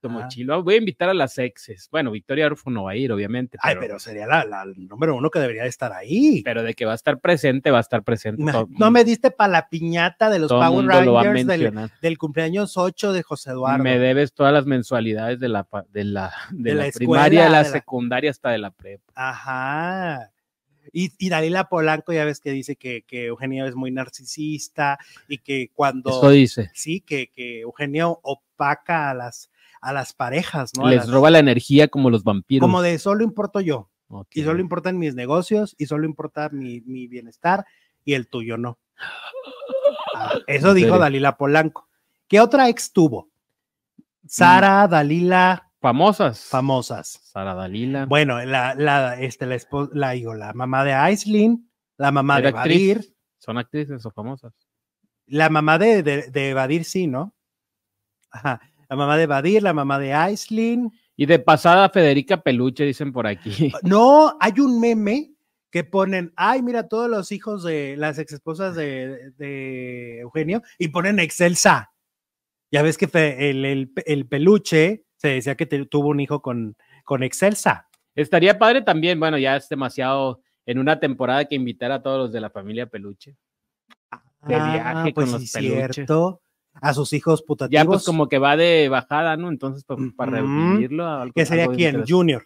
[0.08, 0.62] como chilo.
[0.62, 1.88] Voy a invitar a las exes.
[1.90, 3.58] Bueno, Victoria Rufo no va a ir, obviamente.
[3.60, 6.42] Ay, pero sería la, número uno que debería de estar ahí.
[6.44, 8.42] pero de que va a estar presente, va a estar presente.
[8.42, 11.46] Me- todo- no me diste para la piñata de los Power Rangers
[12.00, 13.82] del, cumpleaños 8 de José Eduardo.
[13.82, 17.44] Me debes todas las mensualidades de la, pa- de la, de De la la primaria,
[17.44, 19.12] de la escuela, de la- secundaria hasta de la prepa.
[19.14, 20.30] Ajá.
[20.92, 24.98] Y, y Dalila Polanco ya ves que dice que, que Eugenio es muy narcisista
[25.28, 26.70] y que cuando Eso dice.
[26.74, 29.50] sí, que, que Eugenio opaca a las,
[29.84, 30.88] a las parejas, ¿no?
[30.88, 32.64] Les las- roba la energía como los vampiros.
[32.66, 33.90] como de solo importo yo,
[34.32, 37.64] y solo importan mis negocios, y solo importa mi, mi bienestar,
[38.04, 38.78] y el tuyo no.
[40.14, 40.98] Ah, eso ¿En dijo?
[40.98, 41.88] Dalila Polanco.
[42.28, 43.28] ¿Qué otra ex tuvo?
[44.26, 46.44] Sara, Dalila, Famosas.
[46.46, 47.20] famosas.
[47.24, 48.06] Sara Dalila.
[48.06, 49.58] Bueno, la, la, este, la,
[49.92, 52.96] la, digo, la mamá de Aislinn, la mamá de actriz.
[52.96, 54.54] Badir, Son actrices o famosas.
[55.26, 57.34] la mamá de, de, de Badir, sí, ¿no?
[58.30, 58.60] Ajá.
[58.88, 60.92] La mamá de Badir, la mamá de Aislinn.
[61.16, 63.72] Y de pasada, Federica Peluche, dicen por aquí.
[63.82, 65.30] No, hay un meme
[65.70, 70.88] que ponen, ay, mira, todos los hijos de las ex esposas de, de Eugenio, y
[70.88, 71.92] ponen Excelsa.
[72.70, 76.42] Ya ves que fe- el, el, el peluche se decía que te- tuvo un hijo
[76.42, 77.88] con, con Excelsa.
[78.14, 82.32] Estaría padre también, bueno, ya es demasiado en una temporada que invitar a todos los
[82.32, 83.36] de la familia Peluche.
[84.46, 85.94] De viaje con los Ah, pues sí, peluches.
[85.94, 86.40] cierto.
[86.80, 87.82] A sus hijos putativos.
[87.82, 89.48] Ya pues como que va de bajada, ¿no?
[89.48, 91.06] Entonces, pues, para revivirlo.
[91.06, 92.04] algo- ¿Qué sería algo quién?
[92.06, 92.44] Junior.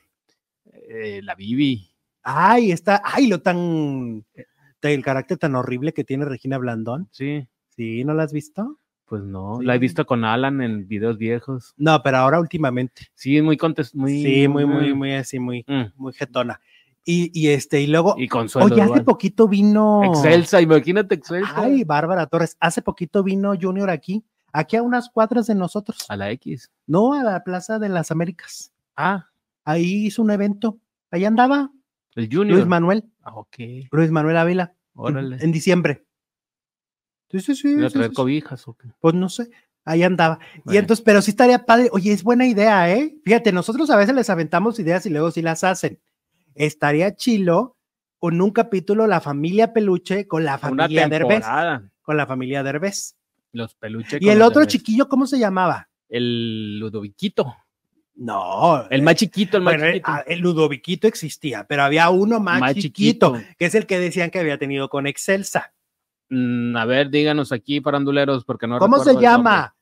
[0.89, 1.91] Eh, la Bibi.
[2.23, 4.25] Ay, está, ay, lo tan,
[4.83, 7.09] el carácter tan horrible que tiene Regina Blandón.
[7.11, 8.77] Sí, Sí, ¿no la has visto?
[9.07, 9.57] pues no.
[9.61, 9.65] Sí.
[9.65, 11.73] La he visto con Alan en videos viejos.
[11.79, 13.07] No, pero ahora últimamente.
[13.15, 15.93] Sí, muy contest muy sí, muy, muy, muy así, muy, mm.
[15.97, 16.61] muy jetona.
[17.11, 18.67] Y, y este, y luego, Y Consuelo.
[18.75, 20.03] oye, hace poquito vino.
[20.05, 21.55] Excelsa, imagínate Excelsa.
[21.57, 26.05] Ay, Bárbara Torres, hace poquito vino Junior aquí, aquí a unas cuadras de nosotros.
[26.11, 26.71] A la X.
[26.87, 28.73] No, a la Plaza de las Américas.
[28.95, 29.27] Ah,
[29.65, 30.79] Ahí hizo un evento.
[31.11, 31.71] Ahí andaba
[32.15, 32.57] el Junior.
[32.59, 33.57] Luis Manuel, Ah, ok.
[33.91, 34.75] Luis Manuel Ávila.
[34.95, 35.39] Órale.
[35.41, 36.05] En diciembre.
[37.31, 37.69] Sí, sí, sí.
[37.71, 38.89] ¿Iba a sí, traer sí, cobijas o qué?
[39.01, 39.49] Pues no sé,
[39.87, 40.41] ahí andaba.
[40.67, 41.89] Y entonces, pero sí estaría padre.
[41.93, 43.17] Oye, es buena idea, ¿eh?
[43.25, 45.99] Fíjate, nosotros a veces les aventamos ideas y luego sí las hacen.
[46.59, 47.77] Estaría chilo
[48.19, 51.45] con un capítulo La familia Peluche con la familia Derbez.
[52.03, 53.15] Con la familia Derbez.
[53.53, 54.21] Los peluches.
[54.21, 54.73] Y el otro Derbez.
[54.73, 55.89] chiquillo, ¿cómo se llamaba?
[56.09, 57.55] El Ludoviquito.
[58.17, 58.89] No.
[58.91, 60.11] El eh, más chiquito, el más bueno, eh, chiquito.
[60.11, 63.55] ah, el Ludoviquito existía, pero había uno más, Más chiquito, chiquito.
[63.57, 65.73] que es el que decían que había tenido con Excelsa.
[66.29, 69.77] Mm, a ver, díganos aquí, paranduleros, porque no ¿Cómo se llama?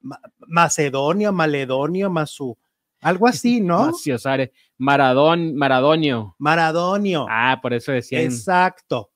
[0.00, 2.56] Ma- Macedonio, Maledonio, Masu.
[3.04, 3.86] Algo así, ¿no?
[3.86, 4.52] Maciosare.
[4.78, 6.34] Maradón, Maradonio.
[6.38, 7.26] Maradonio.
[7.30, 9.10] Ah, por eso decían Exacto.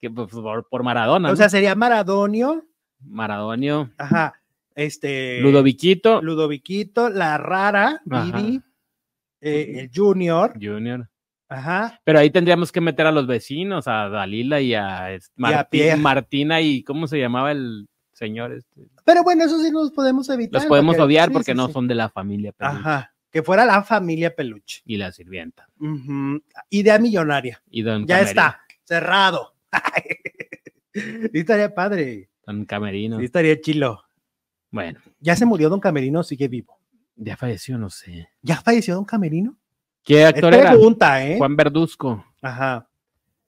[0.00, 1.28] que por, por- por Maradona.
[1.28, 1.36] O ¿no?
[1.36, 2.64] sea, sería Maradonio,
[3.02, 3.90] Maradonio.
[3.98, 4.34] ajá,
[4.74, 8.00] este Ludoviquito Ludoviquito, la rara.
[8.04, 8.60] Vivi,
[9.40, 11.08] eh, el Junior, Junior.
[11.48, 15.68] ajá, Pero ahí tendríamos que meter a los vecinos, a Dalila y a, es- Marti-
[15.70, 16.00] Pierre.
[16.00, 18.52] Martina y ¿cómo se llamaba el señor?
[18.52, 18.86] Este?
[19.04, 20.60] pero bueno, eso sí nos podemos evitar.
[20.60, 21.72] Los podemos porque- odiar sí, porque sí, no sí.
[21.72, 24.82] son de la familia Peluche Ajá, que fuera la familia Peluche.
[24.84, 25.68] y la sirvienta.
[26.68, 27.62] Idea millonaria.
[27.70, 28.28] Y don Ya Camerino.
[28.30, 29.54] está, cerrado.
[30.92, 32.30] Sí, estaría padre.
[32.44, 33.18] Don Camerino.
[33.20, 34.02] Sí, estaría chilo.
[34.72, 36.78] Bueno, ¿Ya se murió Don Camerino o sigue vivo?
[37.16, 38.30] ya falleció, no sé.
[38.42, 39.56] ¿Ya falleció Don Camerino?
[40.02, 40.70] ¿Qué Es actor era?
[40.70, 41.36] pregunta, ¿eh?
[41.38, 42.24] Juan Verduzco.
[42.42, 42.88] Ajá.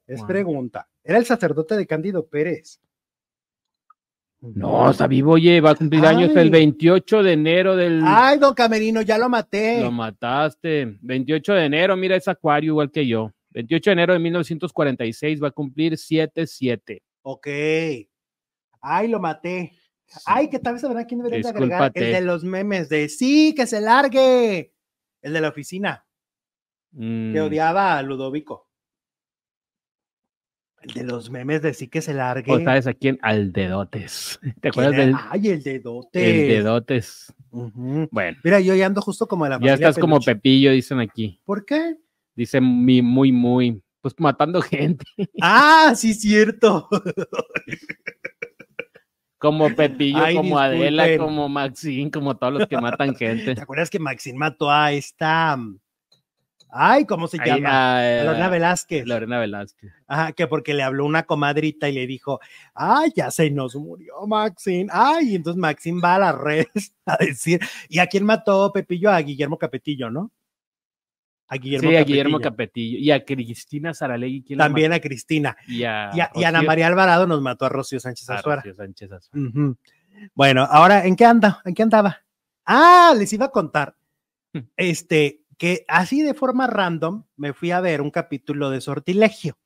[0.07, 0.87] Es pregunta.
[1.03, 2.79] Era el sacerdote de Cándido Pérez.
[4.55, 8.01] No, está vivo, oye, va a cumplir años el 28 de enero del...
[8.05, 9.81] Ay, don Camerino, ya lo maté.
[9.81, 10.97] Lo mataste.
[11.01, 13.31] 28 de enero, mira, es acuario igual que yo.
[13.51, 17.01] 28 de enero de 1946 va a cumplir 7-7.
[17.21, 17.47] Ok.
[18.81, 19.71] Ay, lo maté.
[20.25, 21.91] Ay, que tal vez sabrán quién debería de agregar.
[21.95, 24.73] El de los memes de sí, que se largue.
[25.21, 26.05] El de la oficina,
[26.93, 28.62] Mm, que odiaba a Ludovico.
[30.83, 32.51] El de los memes de sí que se largue.
[32.51, 33.17] ¿O sabes a quién?
[33.21, 34.39] Al Dedotes.
[34.61, 36.41] ¿Te ¿Quién acuerdas del Ay, el dedote.
[36.43, 37.33] el Dedotes?
[37.51, 40.19] Bueno, Mira, yo ya ando justo como de la ya estás como.
[40.19, 41.39] Pepillo, dicen aquí.
[41.45, 41.95] ¿Por qué?
[42.35, 43.81] Dice muy, muy, muy.
[44.01, 45.05] Pues matando gente.
[45.41, 46.89] Ah, sí, cierto.
[49.37, 53.55] Como Pepillo, Ay, como Adela, como Maxine, como todos los que matan gente.
[53.55, 55.57] ¿Te acuerdas que Maxine mató a esta?
[56.75, 57.99] Ay, ¿cómo se Ahí, llama?
[57.99, 59.05] A Lorena Velázquez.
[59.05, 59.91] Lorena Velázquez.
[60.07, 62.39] Ajá, que porque le habló una comadrita y le dijo,
[62.73, 64.87] ay, ya se nos murió Maxine.
[64.91, 67.59] Ay, y entonces Maxine va a las redes a decir,
[67.89, 69.11] ¿y a quién mató Pepillo?
[69.11, 70.31] A Guillermo Capetillo, ¿no?
[71.47, 72.15] A Guillermo sí, a Capetillo.
[72.15, 72.97] Guillermo Capetillo.
[72.97, 74.43] Y a Cristina Saralegui.
[74.43, 75.55] ¿quién la También a Cristina.
[75.67, 78.61] Y a, Y, a- y Ana María Alvarado nos mató a Rocío Sánchez Azuara.
[78.61, 79.75] Rocío Sánchez Azuara.
[80.33, 81.61] Bueno, ahora, ¿en qué anda?
[81.65, 82.21] ¿En qué andaba?
[82.65, 83.95] Ah, les iba a contar.
[84.53, 84.59] Hmm.
[84.77, 89.57] Este, que así de forma random me fui a ver un capítulo de Sortilegio.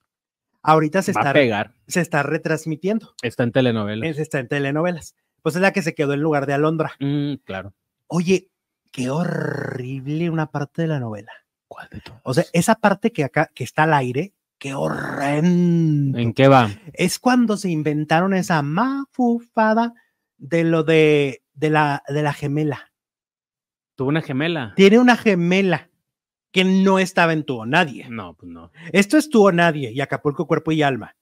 [0.64, 1.74] Ahorita se Va está, a pegar.
[1.88, 3.14] se está retransmitiendo.
[3.22, 4.06] Está en telenovela.
[4.08, 5.16] Es- Está en telenovelas.
[5.42, 6.92] Pues es la que se quedó en lugar de Alondra.
[7.00, 7.74] Mm, claro.
[8.08, 8.50] Oye,
[8.92, 11.32] qué horrible una parte de la novela.
[11.68, 12.02] ¿Cuál de?
[12.24, 16.18] O sea, esa parte que acá, que está al aire, qué horrendo.
[16.18, 16.70] ¿En qué va?
[16.94, 19.94] Es cuando se inventaron esa mafufada
[20.38, 22.92] de lo de, de, la, de la gemela.
[23.98, 24.74] ¿Tuvo una gemela?
[24.78, 25.90] Tiene una gemela
[26.52, 28.08] que no estaba en tu o nadie.
[28.10, 28.72] No, pues no.
[28.94, 31.16] Esto es tu o nadie y Acapulco Cuerpo y Alma,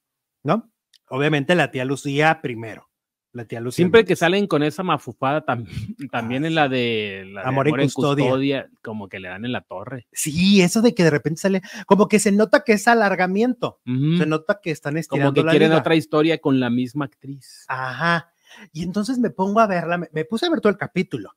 [0.44, 0.70] ¿no?
[1.08, 2.88] Obviamente la tía Lucía primero.
[3.32, 3.76] La tía Lucía.
[3.76, 5.66] Siempre que salen con esa mafufada tam-
[6.12, 8.68] también Ah, en la de, la de Amor en custodia.
[8.82, 10.06] como que le dan en la torre.
[10.12, 14.26] Sí, eso de que de repente sale, como que se nota que es alargamiento, se
[14.26, 17.64] nota que están estirando Como que la quieren otra historia con la misma actriz.
[17.68, 18.32] Ajá.
[18.72, 21.32] Y entonces me pongo a verla, me, me puse a ver todo el capítulo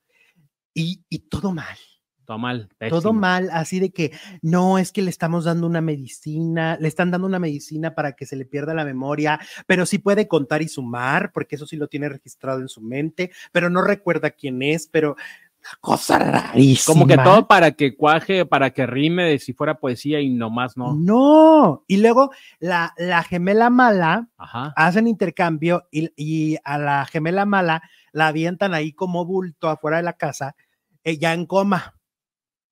[0.80, 1.78] y, y todo mal.
[2.26, 2.70] Todo mal.
[2.90, 4.12] Todo mal, así de que
[4.44, 8.28] no es que le estamos dando una medicina, le están dando una medicina para que
[8.28, 11.88] se le pierda la memoria, pero sí puede contar y sumar, porque eso sí lo
[11.88, 15.16] tiene registrado en su mente, pero no recuerda quién es, pero
[15.60, 16.94] una cosa rarísima.
[16.94, 20.78] Como que todo para que cuaje, para que rime de si fuera poesía y nomás
[20.78, 20.96] no.
[20.96, 24.72] No, y luego la, la gemela mala Ajá.
[24.76, 30.04] hacen intercambio y, y a la gemela mala la avientan ahí como bulto afuera de
[30.04, 30.56] la casa,
[31.04, 32.00] ella en coma.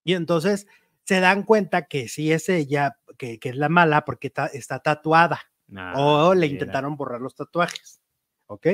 [0.04, 0.68] Y entonces
[1.04, 4.80] se dan cuenta que sí es ella, que, que es la mala porque ta- está
[4.80, 8.02] tatuada Nah, o le intentaron borrar los tatuajes.
[8.48, 8.68] ¿Ok?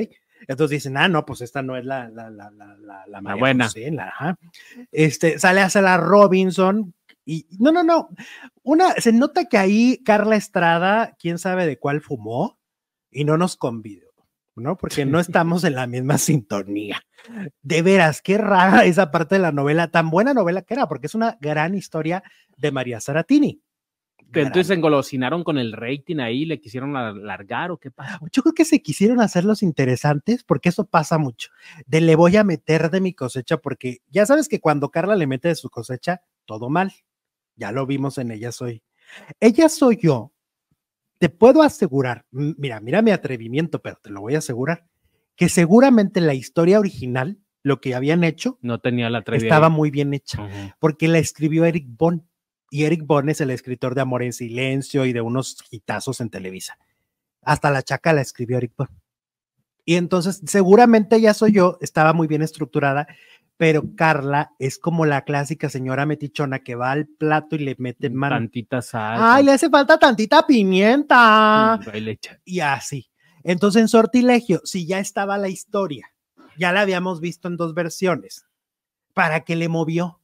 [0.46, 3.64] Entonces dicen, ah, no, pues esta no es la, la, la, la, la, María buena.
[3.66, 4.38] José, la- ajá.
[4.92, 6.94] Este, sale a la Robinson
[7.24, 8.10] y no, no, no.
[8.62, 12.58] Una, se nota que ahí Carla Estrada, quién sabe de cuál fumó
[13.10, 14.03] y no nos convidó,
[14.56, 14.76] ¿no?
[14.76, 17.02] Porque no estamos en la misma sintonía.
[17.62, 21.06] De veras, qué rara esa parte de la novela, tan buena novela que era, porque
[21.06, 22.22] es una gran historia
[22.56, 23.60] de María Saratini.
[24.32, 28.18] Entonces se engolosinaron con el rating ahí, le quisieron alargar o qué pasa.
[28.32, 31.50] Yo creo que se quisieron hacerlos interesantes porque eso pasa mucho.
[31.86, 35.26] De le voy a meter de mi cosecha porque ya sabes que cuando Carla le
[35.26, 36.92] mete de su cosecha, todo mal.
[37.56, 38.82] Ya lo vimos en Ella Soy.
[39.38, 40.33] Ella Soy yo.
[41.18, 44.86] Te puedo asegurar, mira, mira mi atrevimiento, pero te lo voy a asegurar,
[45.36, 50.12] que seguramente la historia original, lo que habían hecho, No tenía la estaba muy bien
[50.12, 50.46] hecha
[50.78, 52.28] porque la escribió Eric Bon.
[52.70, 56.28] Y Eric Bon es el escritor de Amor en Silencio y de unos hitazos en
[56.28, 56.76] Televisa.
[57.42, 58.88] Hasta la chaca la escribió Eric Bon.
[59.86, 63.06] Y entonces, seguramente ya soy yo, estaba muy bien estructurada,
[63.56, 68.10] pero Carla es como la clásica señora metichona que va al plato y le mete
[68.10, 68.36] mano.
[68.36, 69.18] Tantita sal.
[69.20, 71.78] Ay, le hace falta tantita pimienta.
[71.78, 72.08] Mm,
[72.44, 73.10] Y así.
[73.42, 76.10] Entonces, en Sortilegio, si ya estaba la historia,
[76.58, 78.46] ya la habíamos visto en dos versiones,
[79.12, 80.20] ¿para qué le movió?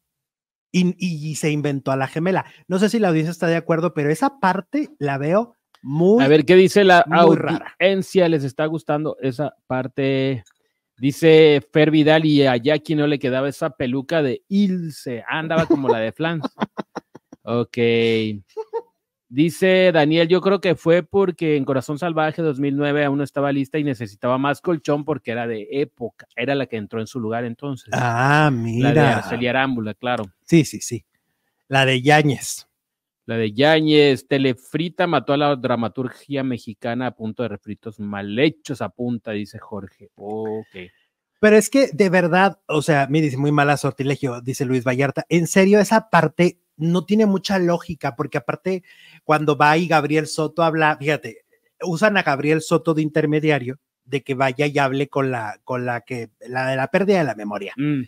[0.73, 2.45] Y, y se inventó a la gemela.
[2.69, 6.23] No sé si la audiencia está de acuerdo, pero esa parte la veo muy...
[6.23, 7.75] A ver, ¿qué dice la muy rara.
[7.81, 8.29] audiencia?
[8.29, 10.45] ¿Les está gustando esa parte?
[11.01, 15.25] Dice Fer Vidal y a Jackie no le quedaba esa peluca de Ilse.
[15.27, 16.45] Andaba como la de Flans.
[17.43, 17.79] Ok.
[19.27, 23.79] Dice Daniel, yo creo que fue porque en Corazón Salvaje 2009 aún no estaba lista
[23.79, 27.47] y necesitaba más colchón porque era de época, era la que entró en su lugar
[27.47, 27.89] entonces.
[27.93, 28.93] Ah, mira.
[28.93, 30.25] La de Arcelia Arámbula, claro.
[30.45, 31.07] Sí, sí, sí.
[31.67, 32.69] La de Yáñez.
[33.31, 38.83] La de Yáñez, Telefrita mató a la dramaturgia mexicana a punto de refritos mal hechos
[38.83, 40.11] a punta, dice Jorge.
[40.17, 40.67] Ok.
[41.39, 45.27] Pero es que de verdad, o sea, me dice muy mala sortilegio, dice Luis Vallarta.
[45.29, 48.83] En serio, esa parte no tiene mucha lógica, porque aparte,
[49.23, 51.45] cuando va y Gabriel Soto habla, fíjate,
[51.83, 56.01] usan a Gabriel Soto de intermediario, de que vaya y hable con la, con la
[56.01, 57.75] que, la de la pérdida de la memoria.
[57.77, 58.03] Mm.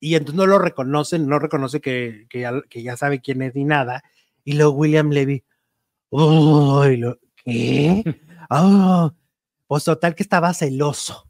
[0.00, 3.54] Y entonces no lo reconocen, no reconoce que, que, ya, que ya sabe quién es
[3.54, 4.02] ni nada.
[4.46, 5.44] Y luego William Levy,
[6.10, 8.04] uy, lo, ¿qué?
[8.48, 9.12] Oh,
[9.66, 11.28] pues total que estaba celoso.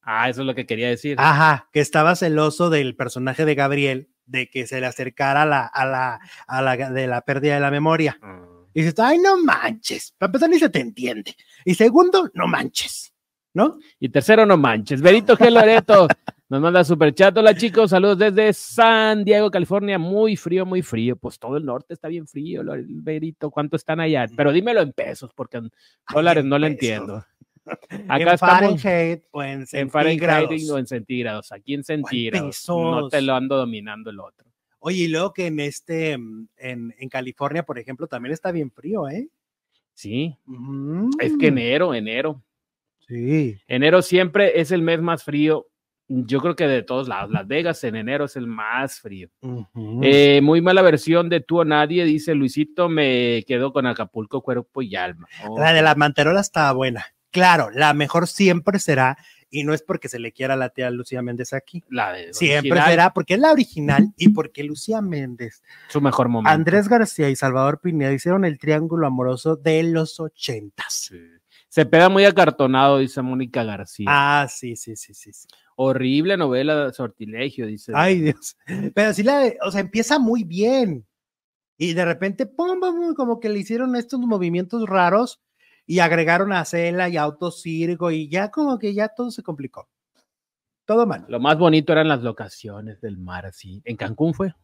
[0.00, 1.16] Ah, eso es lo que quería decir.
[1.20, 5.66] Ajá, que estaba celoso del personaje de Gabriel de que se le acercara a la,
[5.66, 8.18] a la, a la de la pérdida de la memoria.
[8.22, 8.68] Mm.
[8.72, 10.14] Y dices, ay, no manches.
[10.16, 11.36] Para empezar, ni se te entiende.
[11.62, 13.12] Y segundo, no manches.
[13.52, 13.78] ¿No?
[14.00, 15.02] Y tercero, no manches.
[15.02, 15.50] Berito G.
[15.50, 16.08] Loreto
[16.48, 17.36] nos manda super chat.
[17.36, 19.98] Hola chicos, saludos desde San Diego, California.
[19.98, 21.16] Muy frío, muy frío.
[21.16, 23.50] Pues todo el norte está bien frío, Berito.
[23.50, 24.26] ¿Cuánto están allá?
[24.36, 25.70] Pero dímelo en pesos, porque en
[26.12, 27.24] dólares no lo entiendo.
[28.08, 30.70] Acá en Fahrenheit o en centígrados.
[30.70, 31.52] o en centígrados.
[31.52, 32.64] Aquí en centígrados.
[32.68, 34.46] No te lo ando dominando el otro.
[34.78, 38.70] Oye, y luego que en este, mm, en, en California, por ejemplo, también está bien
[38.70, 39.28] frío, ¿eh?
[39.94, 40.36] Sí.
[41.18, 42.40] Es que enero, enero.
[43.08, 43.58] Sí.
[43.66, 45.66] Enero siempre es el mes más frío.
[46.08, 47.30] Yo creo que de todos lados.
[47.30, 49.28] Las Vegas en enero es el más frío.
[50.02, 52.88] Eh, muy mala versión de Tú o Nadie, dice Luisito.
[52.88, 55.28] Me quedo con Acapulco, cuerpo y alma.
[55.56, 57.06] La de la manterola estaba buena.
[57.32, 59.18] Claro, la mejor siempre será,
[59.50, 61.84] y no es porque se le quiera la tía Lucía Méndez aquí.
[61.88, 65.62] La de siempre será porque es la original y porque Lucía Méndez.
[65.88, 66.50] Su mejor momento.
[66.50, 71.12] Andrés García y Salvador Pineda hicieron el triángulo amoroso de los ochentas.
[71.76, 74.06] Se pega muy acartonado, dice Mónica García.
[74.08, 75.30] Ah, sí, sí, sí, sí,
[75.76, 77.92] Horrible novela de sortilegio, dice.
[77.94, 78.56] Ay, Dios.
[78.94, 81.06] Pero sí la, o sea, empieza muy bien.
[81.76, 85.42] Y de repente, pum, pum, como que le hicieron estos movimientos raros
[85.84, 89.90] y agregaron a Cela y a Autocirgo y ya como que ya todo se complicó.
[90.86, 91.26] Todo mal.
[91.28, 93.82] Lo más bonito eran las locaciones del mar, así.
[93.84, 94.54] ¿En Cancún fue?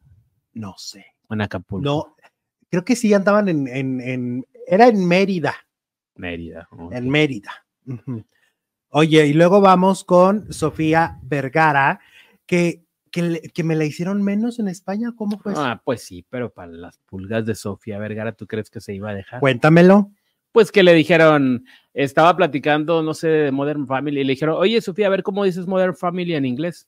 [0.54, 1.04] No sé.
[1.28, 1.84] En Acapulco.
[1.84, 2.16] No,
[2.70, 5.54] creo que sí andaban en, en, en era en Mérida.
[6.14, 6.68] Mérida.
[6.90, 7.66] En Mérida.
[8.88, 12.00] Oye, y luego vamos con Sofía Vergara,
[12.46, 15.12] que, que, que, me la hicieron menos en España.
[15.16, 15.54] ¿Cómo fue?
[15.56, 19.10] Ah, pues sí, pero para las pulgas de Sofía Vergara, ¿tú crees que se iba
[19.10, 19.40] a dejar?
[19.40, 20.10] Cuéntamelo
[20.52, 24.80] pues que le dijeron, estaba platicando, no sé, de Modern Family, y le dijeron, oye,
[24.80, 26.86] Sofía, a ver cómo dices Modern Family en inglés.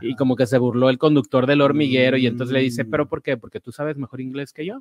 [0.00, 3.22] Y como que se burló el conductor del hormiguero y entonces le dice, ¿pero por
[3.22, 3.36] qué?
[3.36, 4.80] Porque tú sabes mejor inglés que yo.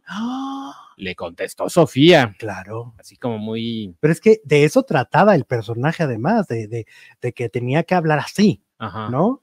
[0.97, 2.36] Le contestó Sofía.
[2.38, 2.93] Claro.
[2.99, 3.95] Así como muy...
[3.99, 6.86] Pero es que de eso trataba el personaje además, de, de,
[7.22, 9.10] de que tenía que hablar así, Ajá.
[9.10, 9.41] ¿no?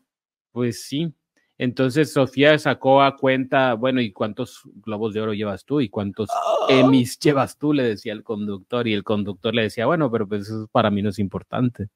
[0.52, 1.12] Pues sí.
[1.58, 5.80] Entonces Sofía sacó a cuenta, bueno, ¿y cuántos globos de oro llevas tú?
[5.80, 6.28] ¿Y cuántos
[6.68, 7.24] emis ¡Oh!
[7.24, 7.72] llevas tú?
[7.72, 11.02] Le decía el conductor y el conductor le decía, bueno, pero pues eso para mí
[11.02, 11.88] no es importante.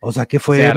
[0.00, 0.72] O sea que fue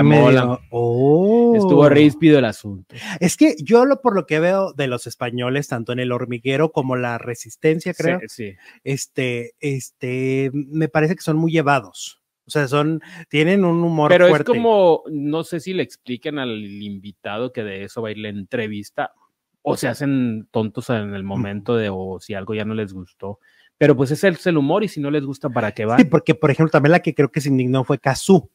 [0.71, 1.53] oh.
[1.55, 2.95] Estuvo ríspido el asunto.
[3.19, 6.71] Es que yo lo por lo que veo de los españoles, tanto en el hormiguero
[6.71, 8.55] como la resistencia, creo, sí.
[8.83, 12.21] este, este, me parece que son muy llevados.
[12.45, 12.99] O sea, son,
[13.29, 14.51] tienen un humor Pero fuerte.
[14.51, 18.17] es como, no sé si le expliquen al invitado que de eso va a ir
[18.17, 19.13] la entrevista,
[19.61, 23.39] o se hacen tontos en el momento de, o si algo ya no les gustó.
[23.79, 25.97] Pero pues ese es el humor y si no les gusta, ¿para qué va?
[25.97, 28.51] Sí, porque por ejemplo, también la que creo que se indignó fue Kazú,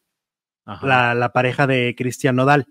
[0.83, 2.67] la, la, pareja de Cristian Nodal,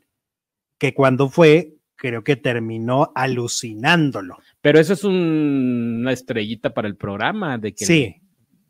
[0.78, 4.38] que cuando fue, creo que terminó alucinándolo.
[4.62, 8.24] Pero eso es una estrellita para el programa, de que sí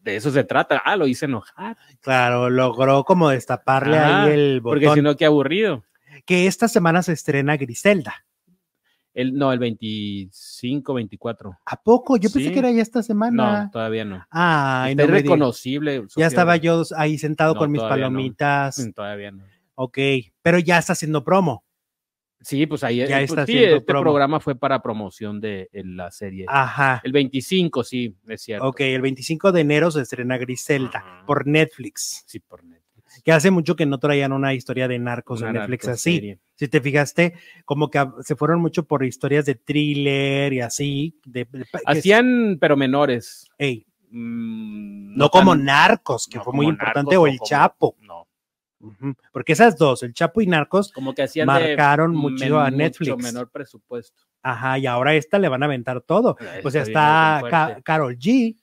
[0.04, 0.82] de eso se trata.
[0.84, 1.78] Ah, lo hice enojar.
[2.02, 4.82] Claro, logró como destaparle ahí el botón.
[4.82, 5.84] Porque si no, qué aburrido.
[6.26, 8.26] Que esta semana se estrena Griselda.
[9.14, 11.60] El, no, el 25, 24.
[11.66, 12.18] ¿A poco?
[12.18, 13.64] Yo pensé que era ya esta semana.
[13.64, 14.26] No, todavía no.
[14.32, 16.04] Ah, es reconocible.
[16.16, 18.80] Ya estaba yo ahí sentado con mis palomitas.
[18.80, 19.44] Mm, todavía no.
[19.76, 19.98] Ok,
[20.42, 21.64] pero ya está haciendo promo.
[22.44, 26.46] Sí, pues ahí ya está sí, este programa fue para promoción de la serie.
[26.50, 27.00] Ajá.
[27.04, 28.68] El 25, sí, es cierto.
[28.68, 32.24] Ok, el 25 de enero se estrena Griselda por Netflix.
[32.28, 32.83] Sí, por Netflix.
[33.24, 36.38] Que hace mucho que no traían una historia de narcos en Netflix así.
[36.56, 37.34] Si te fijaste,
[37.66, 41.20] como que se fueron mucho por historias de thriller y así.
[41.26, 41.48] De,
[41.86, 43.48] Hacían, pero menores.
[43.58, 43.86] Ey.
[44.10, 47.96] Mm, no, como narcos, que fue muy importante, o el Chapo.
[48.00, 48.28] No
[49.32, 53.12] porque esas dos, el Chapo y Narcos, como que hacían marcaron mucho a Netflix.
[53.12, 54.24] Mucho menor presupuesto.
[54.42, 56.36] Ajá, y ahora esta le van a aventar todo.
[56.62, 58.58] pues ya está Carol G.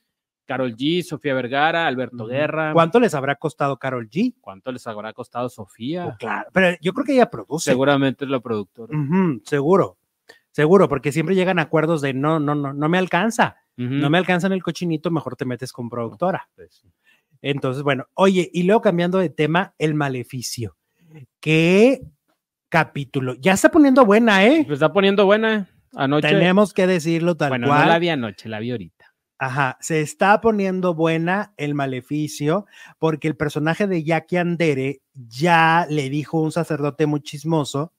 [0.51, 2.73] Carol G, Sofía Vergara, Alberto Guerra.
[2.73, 4.35] ¿Cuánto les habrá costado Carol G?
[4.41, 6.07] ¿Cuánto les habrá costado Sofía?
[6.07, 7.71] Oh, claro, pero yo creo que ella produce.
[7.71, 8.93] Seguramente es la productora.
[9.45, 9.97] seguro,
[10.51, 13.55] seguro, porque siempre llegan acuerdos de no, no, no, no me alcanza.
[13.77, 16.49] No me alcanza en el cochinito, mejor te metes con productora.
[16.53, 16.83] Pues
[17.41, 20.75] Entonces, bueno, oye, y luego cambiando de tema, el maleficio.
[21.39, 22.01] ¿Qué
[22.67, 23.35] capítulo?
[23.35, 24.65] Ya está poniendo buena, ¿eh?
[24.67, 25.69] Se está poniendo buena.
[25.95, 26.27] Anoche.
[26.27, 27.83] Tenemos que decirlo tal bueno, cual.
[27.83, 29.00] no la vi anoche, la vi ahorita.
[29.41, 32.67] Ajá, se está poniendo buena el maleficio
[32.99, 37.91] porque el personaje de Jackie Andere ya le dijo un sacerdote muy chismoso,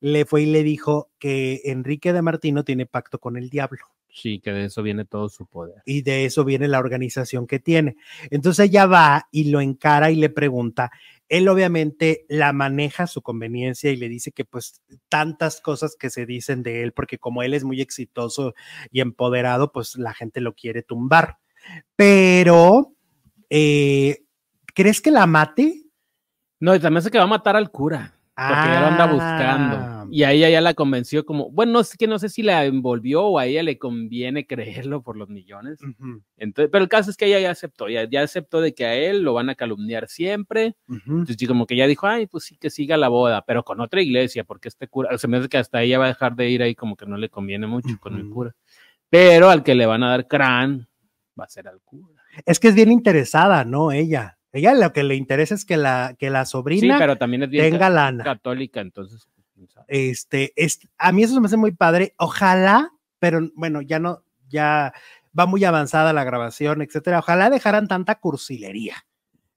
[0.00, 3.82] le fue y le dijo que Enrique de Martino tiene pacto con el diablo.
[4.12, 5.80] Sí, que de eso viene todo su poder.
[5.86, 7.94] Y de eso viene la organización que tiene.
[8.30, 10.90] Entonces ella va y lo encara y le pregunta,
[11.28, 16.10] él obviamente la maneja a su conveniencia y le dice que pues tantas cosas que
[16.10, 18.54] se dicen de él, porque como él es muy exitoso
[18.90, 21.38] y empoderado, pues la gente lo quiere tumbar.
[21.96, 22.94] Pero,
[23.50, 24.24] eh,
[24.74, 25.82] ¿crees que la mate?
[26.60, 28.13] No, también sé que va a matar al cura.
[28.36, 29.76] Porque ya lo anda buscando.
[29.76, 30.06] Ah.
[30.10, 32.64] Y a ella ya la convenció como, bueno, no sé, que no sé si la
[32.64, 34.46] envolvió o a ella le conviene
[34.88, 35.78] creerlo por los millones.
[36.36, 38.94] Entonces, pero el caso es que ella ya aceptó, ya, ya aceptó de que a
[38.94, 40.74] él lo van a calumniar siempre.
[40.88, 44.02] Entonces, como que ya dijo, ay, pues sí, que siga la boda, pero con otra
[44.02, 46.62] iglesia, porque este cura, se me hace que hasta ella va a dejar de ir
[46.62, 48.54] ahí como que no le conviene mucho con el cura.
[49.10, 50.88] Pero al que le van a dar crán
[51.38, 52.20] va a ser al cura.
[52.44, 53.92] Es que es bien interesada, ¿no?
[53.92, 54.38] Ella.
[54.54, 58.22] Ella lo que le interesa es que la, que la sobrina pero también tenga lana.
[58.22, 59.28] Católica, entonces.
[59.88, 62.14] Este, es, a mí eso me hace muy padre.
[62.18, 64.92] Ojalá, pero bueno, ya no, ya
[65.36, 67.18] va muy avanzada la grabación, etcétera.
[67.18, 68.94] Ojalá dejaran tanta cursilería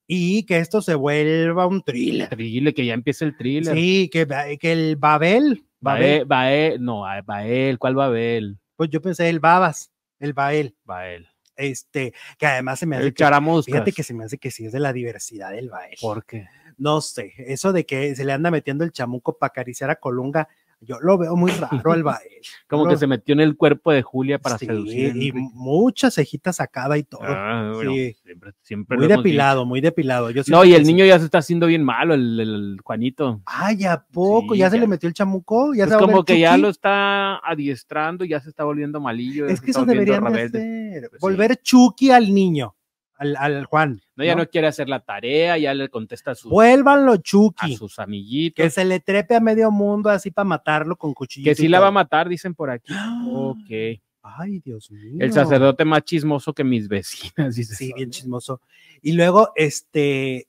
[0.07, 2.29] y que esto se vuelva un thriller.
[2.29, 3.75] Thriller, que ya empiece el thriller.
[3.75, 4.27] Sí, que,
[4.59, 5.63] que el Babel.
[5.79, 8.57] Babel, Babel, no, Babel, ¿cuál Babel?
[8.75, 10.75] Pues yo pensé el Babas, el Bael.
[10.85, 11.27] Bael
[11.57, 13.13] este, que además se me hace.
[13.13, 15.97] que, fíjate que se me hace que sí es de la diversidad del baile.
[15.99, 16.47] ¿Por qué?
[16.77, 20.47] No sé, eso de que se le anda metiendo el chamuco para acariciar a Colunga,
[20.79, 22.41] yo lo veo muy raro al baile.
[22.67, 25.15] Como que se metió en el cuerpo de Julia para seducir.
[25.15, 27.21] Y muchas cejitas sacada y todo.
[27.23, 28.15] Ah, sí.
[28.61, 30.29] siempre, muy depilado, muy depilado.
[30.47, 33.41] no, y el niño ya se está haciendo bien malo, el, Juanito.
[33.45, 34.55] Ay, ¿a poco?
[34.55, 35.73] ¿Ya, se le metió el chamuco?
[35.73, 39.47] ¿Ya es como que ya lo está adiestrando, ya se está volviendo malillo.
[39.47, 41.09] Es que eso debería hacer.
[41.09, 42.76] Pues Volver Chucky al niño
[43.17, 44.01] al, Juan.
[44.15, 44.47] No, ya ¿no?
[44.47, 47.73] quiere hacer la tarea, ya le contesta a sus, Vuélvanlo, Chucky.
[47.73, 48.63] A sus amiguitos.
[48.63, 51.45] Que se le trepe a medio mundo así para matarlo con cuchillo.
[51.45, 52.93] Que sí la va a matar, dicen por aquí.
[53.31, 53.99] ok.
[54.21, 55.17] Ay, Dios mío.
[55.19, 57.55] El sacerdote más chismoso que mis vecinas.
[57.55, 58.61] sí, bien chismoso.
[59.01, 60.47] Y luego, este,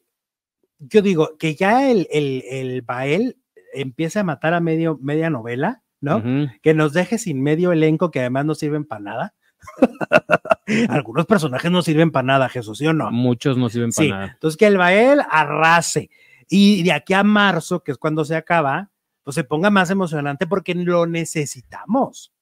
[0.78, 3.36] yo digo que ya el, el, el Bael
[3.73, 6.23] empieza a matar a medio, media novela, ¿no?
[6.62, 9.35] Que nos deje sin medio elenco que además no sirven para nada.
[10.89, 13.10] Algunos personajes no sirven para nada, Jesús, ¿sí o no?
[13.10, 14.26] Muchos no sirven para nada.
[14.32, 16.10] Entonces, que el Bael arrase.
[16.48, 18.90] Y de aquí a marzo, que es cuando se acaba,
[19.22, 22.32] pues se ponga más emocionante porque lo necesitamos.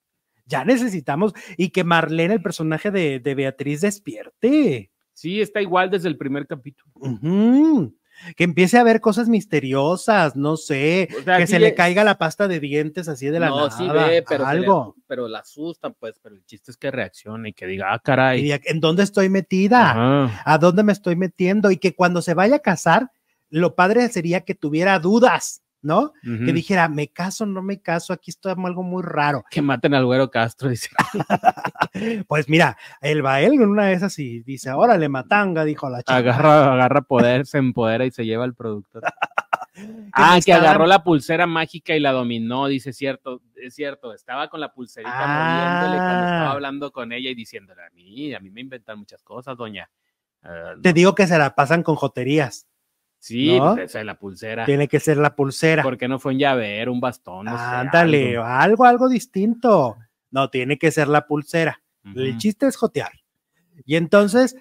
[0.45, 1.35] Ya necesitamos.
[1.57, 4.91] Y que Marlene, el personaje de, Beatriz, despierte.
[5.13, 6.93] Sí, está igual desde el primer capítulo
[8.37, 12.61] que empiece a ver cosas misteriosas, no sé, que se le caiga la pasta de
[12.61, 14.97] dientes así de la no, nada, sí ve, pero algo.
[15.07, 18.53] pero la asustan, pues, pero el chiste es que reaccione y que diga, ah, caray.
[18.65, 20.43] ¿En dónde estoy metida?
[20.45, 21.71] ¿A dónde me estoy metiendo?
[21.71, 23.11] Y que cuando se vaya a casar,
[23.51, 25.63] lo padre sería que tuviera dudas.
[25.87, 26.13] ¿No?
[26.23, 29.45] Que dijera, me caso, no me caso, aquí estoy algo muy raro.
[29.49, 30.91] Que maten al güero Castro, dice.
[32.27, 36.17] pues mira, el Bael en una de esas y dice, órale, matanga, dijo la chica.
[36.17, 39.05] Agarra, agarra poder, se empodera y se lleva al productor.
[40.13, 44.59] ah, que agarró la pulsera mágica y la dominó, dice cierto, es cierto, estaba con
[44.59, 46.53] la pulserita moviéndole cuando estaba ah.
[46.53, 49.89] hablando con ella y diciéndole, a mí, a mí me inventan muchas cosas, doña.
[50.43, 52.67] Ah, Te digo que se la pasan con joterías.
[53.19, 54.65] Sí, pues, esa es la pulsera.
[54.65, 55.83] Tiene que ser la pulsera.
[55.83, 57.49] ¿Por qué no fue un llavero, un bastón?
[57.49, 58.85] Ándale, algo.
[58.85, 59.09] algo.
[59.09, 59.97] distinto.
[60.31, 61.83] No, tiene que ser la pulsera.
[62.15, 63.13] El chiste es jotear.
[63.85, 64.57] Y entonces,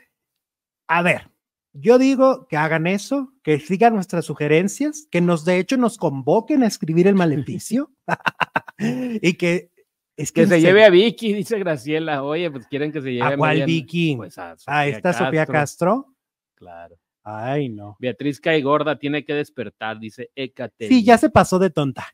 [0.87, 1.29] a ver,
[1.73, 6.63] yo digo que hagan eso, que sigan nuestras sugerencias, que nos de hecho nos convoquen
[6.63, 7.91] a escribir el maleficio
[8.79, 9.71] y que
[10.17, 12.23] es que, se, lleve a Vicky, dice Graciela.
[12.23, 14.15] Oye, pues quieren que se lleve a cuál Vicky?
[14.15, 16.15] Pues a, a esta Sofía Castro.
[16.55, 16.95] Claro.
[17.27, 17.97] Ay, no.
[17.99, 20.87] Beatriz Caigorda tiene que despertar, dice Ecate.
[20.87, 22.05] Sí, ya se pasó de tonta.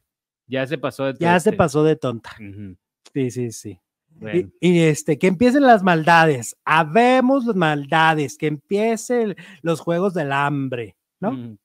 [0.48, 1.26] Ya se pasó de tonta.
[1.26, 2.32] Ya se pasó de tonta.
[3.14, 3.80] Sí, sí, sí.
[4.62, 6.56] Y, este, que empiecen las maldades.
[6.64, 11.58] Habemos las maldades, que empiecen los juegos del hambre, ¿no?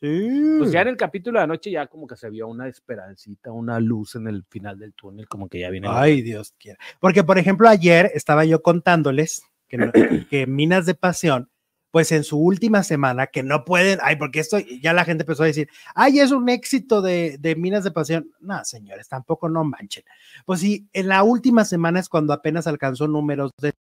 [0.00, 0.56] Sí.
[0.58, 3.78] Pues ya en el capítulo de anoche ya como que se vio una esperancita, una
[3.78, 5.88] luz en el final del túnel, como que ya viene.
[5.90, 6.78] Ay, Dios quiera.
[6.98, 9.76] Porque, por ejemplo, ayer estaba yo contándoles que,
[10.30, 11.50] que Minas de Pasión
[11.90, 15.44] pues en su última semana, que no pueden, ay, porque esto ya la gente empezó
[15.44, 18.30] a decir, ay, es un éxito de, de Minas de Pasión.
[18.40, 20.04] No, señores, tampoco no manchen.
[20.44, 23.72] Pues sí, en la última semana es cuando apenas alcanzó números de...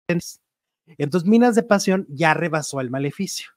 [0.98, 3.50] Entonces, Minas de Pasión ya rebasó el maleficio.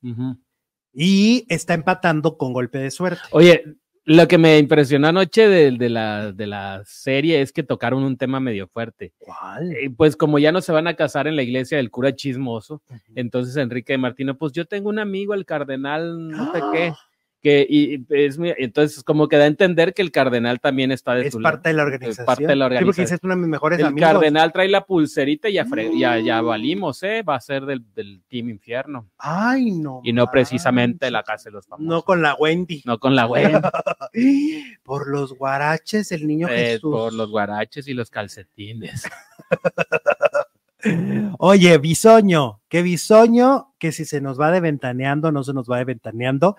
[0.93, 3.21] Y está empatando con golpe de suerte.
[3.31, 8.03] Oye, lo que me impresionó anoche de, de, la, de la serie es que tocaron
[8.03, 9.11] un tema medio fuerte.
[9.19, 9.73] ¿Cuál?
[9.73, 12.81] Eh, pues como ya no se van a casar en la iglesia del cura chismoso,
[13.15, 16.93] entonces Enrique de Martino, pues yo tengo un amigo, el cardenal, no sé qué,
[17.41, 21.13] que y es muy, entonces como que da a entender que el cardenal también está
[21.15, 22.25] de es parte de la organización.
[22.25, 23.07] parte de la organización.
[23.07, 24.09] Sí, es uno de mis mejores el amigos.
[24.11, 25.65] cardenal trae la pulserita y ya,
[25.97, 27.21] ya, ya valimos, ¿eh?
[27.23, 29.07] Va a ser del, del Team Infierno.
[29.17, 30.01] Ay, no.
[30.03, 31.87] Y no precisamente la casa de los famosos.
[31.87, 32.81] No con la Wendy.
[32.85, 33.59] No con la Wendy.
[34.83, 36.91] por los guaraches, el niño Eh, Jesús.
[36.91, 39.07] por los guaraches y los calcetines.
[41.39, 45.79] Oye, bisoño, que bisoño, que si se nos va de ventaneando, no se nos va
[45.79, 46.55] de ventaneando.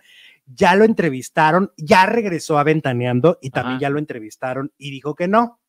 [0.51, 3.83] Ya lo entrevistaron, ya regresó a ventaneando y también Ajá.
[3.83, 5.61] ya lo entrevistaron y dijo que no,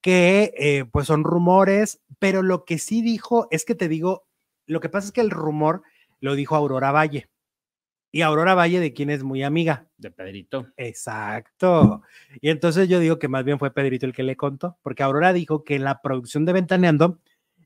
[0.00, 4.26] que eh, pues son rumores, pero lo que sí dijo es que te digo,
[4.66, 5.82] lo que pasa es que el rumor
[6.20, 7.28] lo dijo Aurora Valle.
[8.10, 9.86] Y Aurora Valle, de quien es muy amiga.
[9.98, 10.66] De Pedrito.
[10.78, 12.02] Exacto.
[12.40, 15.34] Y entonces yo digo que más bien fue Pedrito el que le contó, porque Aurora
[15.34, 17.18] dijo que en la producción de Ventaneando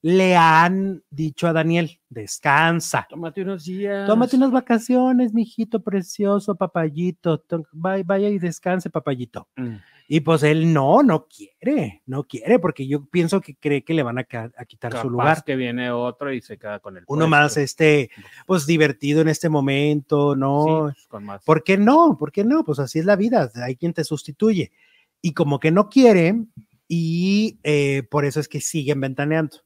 [0.05, 4.07] le han dicho a Daniel, descansa, Tómate unos días.
[4.09, 9.47] tómate unas vacaciones, mijito precioso, papayito, to- vaya, vaya y descanse, papayito.
[9.57, 9.77] Mm.
[10.09, 14.03] Y pues él no, no quiere, no quiere, porque yo pienso que cree que le
[14.03, 15.45] van a, a quitar Capaz su lugar.
[15.45, 17.29] que viene otro y se queda con el Uno puesto.
[17.31, 18.11] más, este,
[18.45, 20.65] pues divertido en este momento, ¿no?
[20.65, 21.43] Sí, pues, con más.
[21.45, 22.16] ¿Por qué no?
[22.19, 22.65] ¿Por qué no?
[22.65, 24.73] Pues así es la vida, hay quien te sustituye.
[25.23, 26.45] Y como que no quiere,
[26.89, 29.59] y eh, por eso es que siguen ventaneando.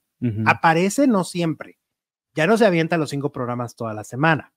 [0.47, 1.79] Aparece no siempre.
[2.35, 4.53] Ya no se avienta los cinco programas toda la semana.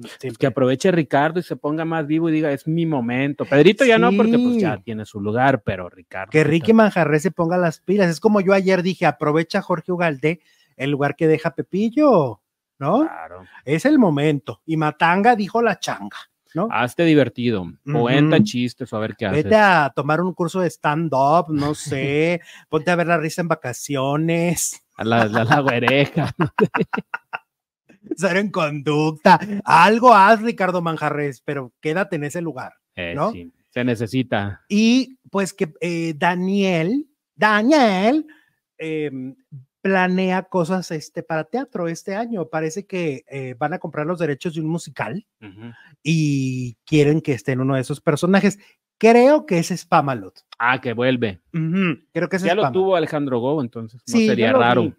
[0.00, 0.38] Pues Siempre.
[0.38, 3.44] que aproveche Ricardo y se ponga más vivo y diga, es mi momento.
[3.44, 6.32] Pedrito ya no, porque pues ya tiene su lugar, pero Ricardo.
[6.32, 8.10] Que Ricky Manjarre se ponga las pilas.
[8.10, 10.40] Es como yo ayer dije, aprovecha Jorge Ugalde
[10.76, 12.40] el lugar que deja Pepillo,
[12.78, 13.02] ¿no?
[13.02, 13.44] Claro.
[13.64, 14.62] Es el momento.
[14.66, 16.18] Y Matanga dijo la changa,
[16.54, 16.66] ¿no?
[16.72, 17.64] Hazte divertido.
[17.84, 19.44] Cuenta chistes o a ver qué haces.
[19.44, 23.48] Vete a tomar un curso de stand-up, no sé, ponte a ver la risa en
[23.48, 24.83] vacaciones.
[24.96, 26.34] A la, la, la güereja.
[28.16, 29.40] ser en conducta.
[29.64, 32.74] Algo haz, Ricardo Manjarres, pero quédate en ese lugar.
[32.96, 33.32] Eh, ¿No?
[33.32, 34.62] sí, se necesita.
[34.68, 38.26] Y pues que eh, Daniel, Daniel,
[38.78, 39.10] eh,
[39.84, 42.48] planea cosas este, para teatro este año.
[42.48, 45.26] Parece que eh, van a comprar los derechos de un musical
[46.02, 48.58] y quieren que esté en uno de esos personajes.
[48.98, 50.34] Creo que es Pamalot.
[50.58, 51.40] Ah, que vuelve.
[52.12, 54.82] Creo que ese Ya es lo tuvo Alejandro Go, entonces no Sí, sería raro.
[54.84, 54.94] vi.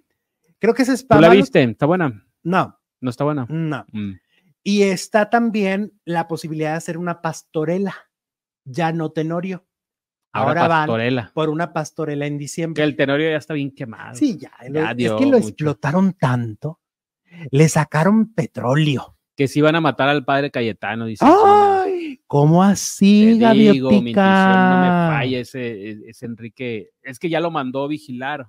[0.60, 1.64] Creo que es ¿Tú la viste?
[1.64, 2.26] ¿Está buena?
[2.44, 3.46] No, ¿No está buena?
[3.50, 3.86] no.
[3.92, 4.14] Mm.
[4.68, 7.94] Y está también la posibilidad de hacer una pastorela,
[8.64, 9.66] ya no Tenorio.
[10.34, 12.84] Ahora, Ahora van por una pastorela en Que diciembre.
[12.84, 14.16] el tenorio ya está bien quemado.
[14.16, 14.52] Sí, ya.
[14.70, 15.38] Ya es que lo mucho.
[15.38, 16.82] explotaron tanto.
[17.52, 19.16] Le sacaron petróleo.
[19.38, 21.24] Que si iban a matar al padre Cayetano, dice.
[21.26, 21.75] ¡Ay!
[22.28, 24.22] ¿Cómo así, Te digo, mi no
[24.82, 26.90] me falla ese, ese Enrique.
[27.02, 28.48] Es que ya lo mandó vigilar.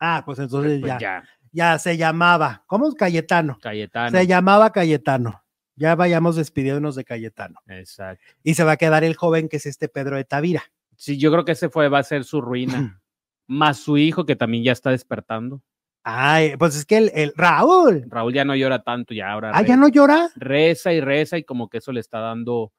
[0.00, 2.64] Ah, pues entonces Pues ya, ya, ya se llamaba.
[2.66, 3.58] ¿Cómo es Cayetano?
[3.60, 4.10] Cayetano.
[4.18, 5.42] Se llamaba Cayetano.
[5.76, 7.58] Ya vayamos despidiéndonos de Cayetano.
[7.66, 8.22] Exacto.
[8.42, 10.62] Y se va a quedar el joven que es este Pedro de Tavira.
[10.96, 13.00] Sí, yo creo que ese fue, va a ser su ruina.
[13.46, 15.62] Más su hijo, que también ya está despertando.
[16.06, 18.04] Ay, pues es que el, el Raúl.
[18.08, 20.30] Raúl ya no llora tanto, ya ahora Ah, ya no llora.
[20.36, 22.72] reza y reza, y como que eso le está dando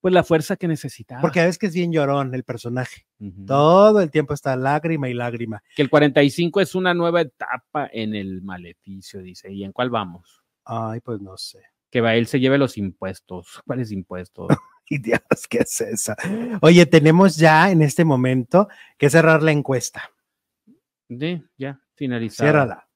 [0.00, 1.20] pues la fuerza que necesitaba.
[1.20, 3.06] Porque ves que es bien llorón el personaje.
[3.46, 5.62] Todo el tiempo está lágrima y lágrima.
[5.76, 9.52] Que el 45 es una nueva etapa en el maleficio, dice.
[9.52, 10.42] ¿Y en cuál vamos?
[10.64, 11.60] Ay, pues no sé.
[11.90, 13.60] Que va él se lleve los impuestos.
[13.66, 14.48] ¿Cuáles impuestos?
[14.92, 16.14] Y Dios, ¿qué es eso?
[16.62, 18.66] Oye, tenemos ya en este momento
[18.98, 20.10] que cerrar la encuesta.
[21.08, 22.48] Sí, ya, finalizado.
[22.50, 22.88] Ciérrala.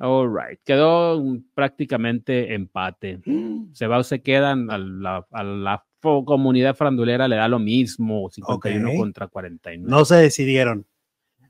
[0.00, 0.60] All right.
[0.64, 1.22] Quedó
[1.54, 3.20] prácticamente empate.
[3.72, 8.28] Se va o se quedan a la, a la comunidad frandulera, le da lo mismo,
[8.30, 8.96] 51 Ok.
[8.96, 9.90] contra 49.
[9.90, 10.86] No se decidieron.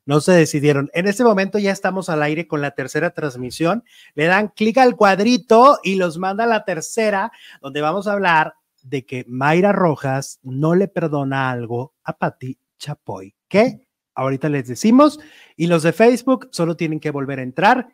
[0.07, 0.91] No se decidieron.
[0.93, 3.85] En este momento ya estamos al aire con la tercera transmisión.
[4.15, 8.55] Le dan clic al cuadrito y los manda a la tercera, donde vamos a hablar
[8.83, 13.35] de que Mayra Rojas no le perdona algo a Patti Chapoy.
[13.47, 13.87] ¿Qué?
[14.15, 15.21] Ahorita les decimos.
[15.55, 17.89] Y los de Facebook solo tienen que volver a entrar.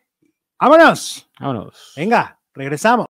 [0.59, 1.29] ¡Vámonos!
[1.39, 1.93] Vámonos.
[1.97, 3.05] Venga, regresamos.